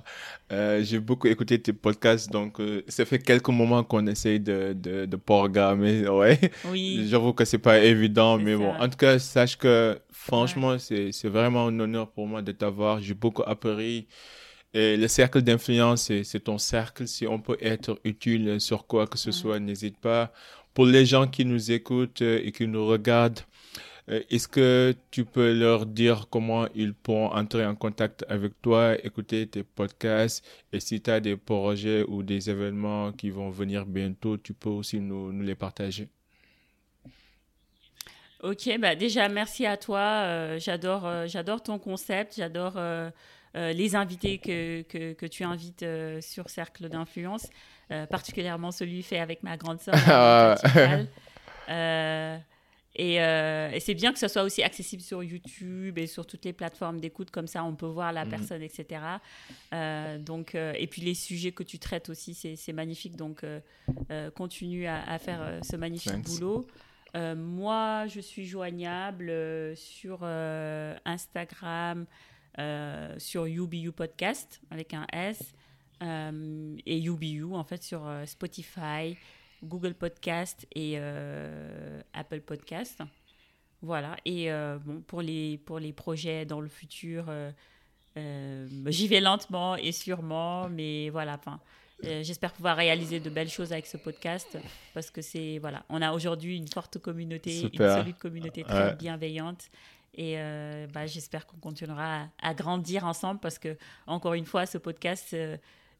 Euh, 0.52 0.84
j'ai 0.84 1.00
beaucoup 1.00 1.26
écouté 1.26 1.61
tes 1.61 1.72
podcasts, 1.72 2.30
donc 2.30 2.61
euh, 2.61 2.84
ça 2.86 3.04
fait 3.04 3.18
quelques 3.18 3.48
moments 3.48 3.82
qu'on 3.82 4.07
essaye 4.07 4.38
de, 4.38 4.72
de, 4.72 5.07
de 5.07 5.16
programmer. 5.16 6.07
Ouais. 6.16 6.38
Oui. 6.70 7.07
J'avoue 7.09 7.32
que 7.32 7.44
c'est 7.44 7.59
pas 7.59 7.80
évident, 7.80 8.38
mais 8.38 8.54
bon. 8.54 8.72
En 8.72 8.88
tout 8.88 8.96
cas, 8.96 9.18
sache 9.18 9.57
que 9.59 9.98
franchement, 10.09 10.78
c'est 10.78 11.11
vraiment 11.28 11.66
un 11.66 11.80
honneur 11.80 12.09
pour 12.12 12.28
moi 12.28 12.40
de 12.40 12.52
t'avoir. 12.52 13.00
J'ai 13.00 13.14
beaucoup 13.14 13.42
appris. 13.44 14.07
Et 14.72 14.96
le 14.96 15.09
cercle 15.09 15.42
d'influence, 15.42 16.12
c'est 16.22 16.40
ton 16.44 16.59
cercle. 16.59 17.09
Si 17.09 17.26
on 17.26 17.40
peut 17.40 17.57
être 17.61 17.98
utile 18.04 18.61
sur 18.61 18.86
quoi 18.86 19.07
que 19.07 19.18
ce 19.18 19.32
soit, 19.32 19.59
n'hésite 19.59 19.98
pas 19.98 20.32
pour 20.76 20.84
les 20.84 21.06
gens 21.06 21.26
qui 21.26 21.46
nous 21.46 21.72
écoutent 21.72 22.20
euh, 22.20 22.38
et 22.44 22.52
qui 22.52 22.68
nous 22.68 22.86
regardent, 22.86 23.40
euh, 24.10 24.20
est-ce 24.28 24.46
que 24.46 24.94
tu 25.10 25.24
peux 25.24 25.54
leur 25.54 25.86
dire 25.86 26.26
comment 26.28 26.66
ils 26.74 26.92
pourront 26.92 27.32
entrer 27.32 27.64
en 27.64 27.74
contact 27.74 28.26
avec 28.28 28.60
toi, 28.60 28.94
écouter 29.02 29.46
tes 29.46 29.62
podcasts 29.62 30.44
et 30.74 30.80
si 30.80 31.00
tu 31.00 31.10
as 31.10 31.20
des 31.20 31.38
projets 31.38 32.04
ou 32.06 32.22
des 32.22 32.50
événements 32.50 33.10
qui 33.12 33.30
vont 33.30 33.48
venir 33.48 33.86
bientôt, 33.86 34.36
tu 34.36 34.52
peux 34.52 34.68
aussi 34.68 35.00
nous, 35.00 35.32
les 35.40 35.54
partager? 35.54 36.08
Ok, 38.42 38.78
bah 38.78 38.94
déjà 38.94 39.30
merci 39.30 39.64
à 39.64 39.78
toi. 39.78 40.00
Euh, 40.26 40.58
j'adore, 40.58 41.62
ton 41.62 41.78
concept. 41.78 42.34
J'adore 42.36 42.78
les 43.54 43.96
invités 43.96 44.36
que, 44.36 44.82
que 45.14 45.26
tu 45.26 45.42
invites 45.42 45.86
sur 46.20 46.50
Cercle 46.50 46.90
d'influence. 46.90 47.48
Euh, 47.93 48.05
particulièrement 48.07 48.72
celui 48.72 49.03
fait 49.05 49.20
avec 49.20 49.43
ma 49.43 49.57
grande 49.57 49.80
sœur. 49.80 49.95
Ah 50.09 50.57
euh, 51.68 52.39
et, 52.95 53.20
euh, 53.20 53.70
et 53.72 53.80
c'est 53.80 53.95
bien 53.95 54.12
que 54.12 54.20
ce 54.20 54.28
soit 54.28 54.45
aussi 54.45 54.62
accessible 54.62 55.03
sur 55.03 55.22
YouTube 55.22 55.99
et 55.99 56.07
sur 56.07 56.24
toutes 56.26 56.45
les 56.45 56.53
plateformes 56.53 57.01
d'écoute, 57.01 57.32
comme 57.32 57.49
ça 57.49 57.64
on 57.64 57.74
peut 57.74 57.87
voir 57.87 58.12
la 58.12 58.24
mhm. 58.24 58.30
personne, 58.30 58.62
etc. 58.62 59.01
donc, 60.20 60.55
et 60.55 60.87
puis 60.87 61.03
les 61.03 61.14
sujets 61.14 61.51
que 61.51 61.64
tu 61.64 61.80
traites 61.80 62.09
aussi, 62.09 62.34
c'est 62.34 62.72
magnifique. 62.72 63.16
Donc, 63.16 63.45
continue 64.37 64.87
à, 64.87 65.18
faire 65.18 65.59
ce 65.62 65.74
magnifique 65.74 66.22
boulot. 66.22 66.68
moi, 67.37 68.07
je 68.07 68.20
suis 68.20 68.47
joignable 68.47 69.32
sur 69.74 70.22
Instagram, 71.05 72.07
sur 73.18 73.47
UBU 73.47 73.91
Podcast 73.91 74.61
avec 74.70 74.95
un 74.95 75.07
S. 75.12 75.53
Euh, 76.03 76.76
et 76.84 76.99
YouBeYou 76.99 77.55
en 77.55 77.64
fait 77.64 77.82
sur 77.82 78.07
euh, 78.07 78.26
Spotify, 78.26 79.16
Google 79.64 79.94
Podcast 79.94 80.66
et 80.74 80.94
euh, 80.97 82.03
Apple 82.12 82.40
Podcast. 82.40 83.03
Voilà. 83.82 84.16
Et 84.24 84.51
bon, 84.84 85.01
pour 85.07 85.22
les, 85.22 85.59
pour 85.59 85.78
les 85.78 85.92
projets 85.92 86.44
dans 86.44 86.61
le 86.61 86.68
futur, 86.68 87.26
j'y 88.16 89.09
vais 89.09 89.20
lentement 89.20 89.76
et 89.76 89.92
sûrement, 89.92 90.68
mais 90.68 91.11
voilà. 91.11 91.34
Enfin, 91.34 91.61
J'espère 92.03 92.53
pouvoir 92.53 92.76
réaliser 92.76 93.20
de 93.20 93.30
belles 93.30 93.49
choses 93.49 93.72
avec 93.72 93.86
ce 93.86 93.97
podcast 93.97 94.59
parce 94.92 95.11
que 95.11 95.22
c'est 95.22 95.59
voilà, 95.59 95.84
on 95.88 96.03
a 96.03 96.12
aujourd'hui 96.12 96.57
une 96.57 96.68
forte 96.68 96.99
communauté, 96.99 97.70
une 97.72 97.78
solide 97.78 98.18
communauté 98.18 98.64
très 98.64 98.94
bienveillante 98.97 99.70
et 100.14 100.36
bah, 100.92 101.07
j'espère 101.07 101.47
qu'on 101.47 101.59
continuera 101.59 102.22
à, 102.22 102.28
à, 102.42 102.55
grandir 102.55 103.05
ensemble 103.05 103.40
parce 103.40 103.59
que 103.59 103.76
encore 104.07 104.34
une 104.34 104.47
fois, 104.47 104.66
ce 104.66 104.78
podcast 104.78 105.36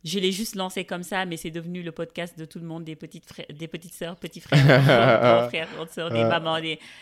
je 0.07 0.20
l'ai 0.20 0.30
juste 0.30 0.54
lancé 0.54 0.84
comme 0.84 1.02
ça, 1.02 1.26
mais 1.26 1.36
c'est 1.36 1.50
devenu 1.50 1.82
le 1.82 1.90
podcast 1.90 2.38
de 2.38 2.44
tout 2.44 2.61
le 2.61 2.64
monde, 2.64 2.84
des 2.84 2.94
petites, 2.94 3.26
frères, 3.26 3.46
des 3.52 3.66
petites 3.66 3.92
sœurs, 3.92 4.14
petits 4.16 4.40
frères, 4.40 4.64
grands 4.64 5.48
frères, 5.48 5.68
grandes 5.74 5.90
sœurs, 5.90 6.11
des 6.11 6.22
mamans. 6.22 6.59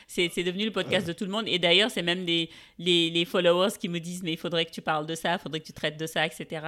C'est, 0.07 0.29
devenu 0.43 0.65
le 0.65 0.71
podcast 0.71 1.07
de 1.07 1.13
tout 1.13 1.25
le 1.25 1.31
monde. 1.31 1.45
Et 1.47 1.59
d'ailleurs, 1.59 1.91
c'est 1.91 2.03
même 2.03 2.25
les, 2.25 2.49
les, 2.79 3.25
followers 3.27 3.73
qui 3.79 3.91
me 3.91 4.01
disent, 4.01 4.23
mais 4.23 4.33
il 4.33 4.39
faudrait 4.39 4.65
que 4.65 4.71
tu 4.71 4.81
parles 4.81 5.07
de 5.07 5.15
ça, 5.15 5.35
il 5.35 5.39
faudrait 5.39 5.61
que 5.61 5.67
tu 5.67 5.75
traites 5.75 5.99
de 5.99 6.07
ça, 6.07 6.25
etc. 6.25 6.67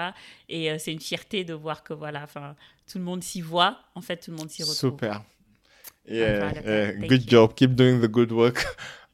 Et 0.50 0.70
euh, 0.70 0.76
c'est 0.78 0.92
une 0.92 1.00
fierté 1.00 1.42
de 1.42 1.54
voir 1.54 1.82
que 1.82 1.94
voilà, 1.94 2.22
enfin, 2.24 2.54
tout 2.90 2.98
le 2.98 3.04
monde 3.04 3.22
s'y 3.22 3.40
voit. 3.40 3.78
En 3.94 4.02
fait, 4.02 4.18
tout 4.18 4.30
le 4.30 4.36
monde 4.36 4.50
s'y 4.50 4.62
retrouve. 4.62 4.90
Super. 4.90 5.22
Yeah, 6.06 6.52
yeah. 6.64 6.92
good 6.92 7.26
job. 7.26 7.54
Keep 7.54 7.74
doing 7.74 8.00
the 8.00 8.08
good 8.08 8.30
work. 8.30 8.64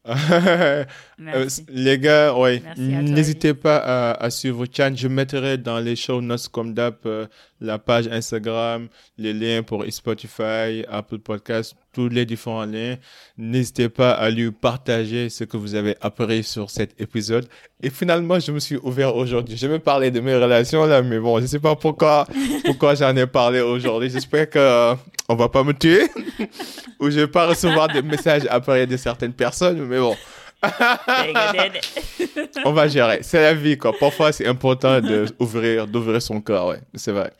Euh, 0.09 1.49
les 1.69 1.99
gars, 1.99 2.35
ouais, 2.35 2.61
n'hésitez 2.77 3.55
pas 3.55 3.77
à, 3.77 4.25
à, 4.25 4.31
suivre 4.31 4.67
Chan. 4.71 4.93
Je 4.97 5.07
mettrai 5.07 5.57
dans 5.57 5.79
les 5.79 5.95
show 5.95 6.21
notes 6.21 6.49
comme 6.49 6.75
d'hab 6.75 6.97
euh, 7.07 7.27
la 7.61 7.79
page 7.79 8.09
Instagram, 8.09 8.89
les 9.17 9.33
liens 9.33 9.63
pour 9.63 9.85
Spotify, 9.91 10.85
Apple 10.89 11.19
Podcast, 11.19 11.77
tous 11.93 12.09
les 12.09 12.24
différents 12.24 12.64
liens. 12.64 12.97
N'hésitez 13.36 13.88
pas 13.88 14.12
à 14.12 14.30
lui 14.30 14.51
partager 14.51 15.28
ce 15.28 15.45
que 15.45 15.57
vous 15.57 15.74
avez 15.74 15.97
appris 16.01 16.43
sur 16.43 16.70
cet 16.70 17.01
épisode. 17.01 17.47
Et 17.82 17.90
finalement, 17.90 18.40
je 18.40 18.53
me 18.53 18.59
suis 18.59 18.76
ouvert 18.76 19.14
aujourd'hui. 19.16 19.57
J'ai 19.57 19.68
même 19.68 19.80
parlé 19.80 20.11
de 20.11 20.20
mes 20.20 20.34
relations 20.34 20.86
là, 20.86 21.03
mais 21.03 21.18
bon, 21.18 21.40
je 21.40 21.47
sais 21.47 21.59
pas 21.59 21.76
pourquoi, 21.76 22.26
pourquoi 22.64 22.95
j'en 22.95 23.14
ai 23.16 23.26
parlé 23.26 23.61
aujourd'hui. 23.61 24.11
J'espère 24.11 24.49
que 24.49 24.59
euh, 24.59 24.95
on 25.28 25.34
va 25.34 25.49
pas 25.49 25.64
me 25.64 25.72
tuer 25.72 26.09
ou 27.01 27.11
je 27.11 27.20
vais 27.20 27.26
pas 27.26 27.47
recevoir 27.47 27.88
des 27.88 28.03
messages 28.03 28.47
après 28.51 28.86
de 28.86 28.97
certaines 28.97 29.34
personnes, 29.34 29.84
mais 29.86 29.99
bon. 29.99 30.16
on 32.64 32.72
va 32.72 32.86
gérer. 32.86 33.18
C'est 33.22 33.43
la 33.43 33.55
vie, 33.55 33.76
quoi. 33.76 33.93
Parfois, 33.99 34.30
c'est 34.30 34.47
important 34.47 35.01
d'ouvrir, 35.01 35.88
d'ouvrir 35.88 36.22
son 36.22 36.40
cœur, 36.40 36.68
ouais. 36.68 36.78
C'est 36.95 37.11
vrai. 37.11 37.32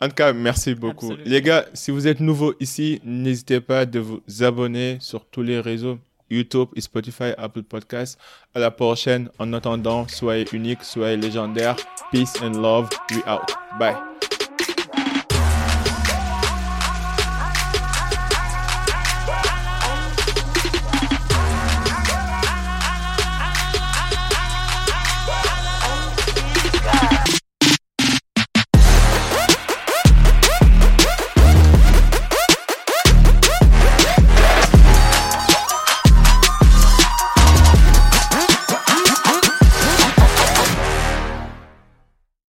En 0.00 0.08
tout 0.08 0.14
cas, 0.14 0.32
merci 0.32 0.74
beaucoup. 0.74 1.12
Les 1.24 1.40
gars, 1.40 1.64
si 1.72 1.90
vous 1.90 2.06
êtes 2.06 2.20
nouveau 2.20 2.54
ici, 2.60 3.00
n'hésitez 3.04 3.60
pas 3.60 3.86
de 3.86 3.98
vous 3.98 4.20
abonner 4.40 4.98
sur 5.00 5.24
tous 5.24 5.42
les 5.42 5.60
réseaux. 5.60 5.98
YouTube, 6.28 6.68
Spotify, 6.78 7.32
Apple 7.38 7.62
Podcasts. 7.62 8.18
À 8.54 8.58
la 8.58 8.70
prochaine. 8.70 9.30
En 9.38 9.52
attendant, 9.52 10.06
soyez 10.08 10.44
unique, 10.52 10.82
soyez 10.82 11.16
légendaire. 11.16 11.76
Peace 12.10 12.34
and 12.42 12.60
love. 12.60 12.88
We 13.10 13.22
out. 13.26 13.54
Bye. 13.78 13.96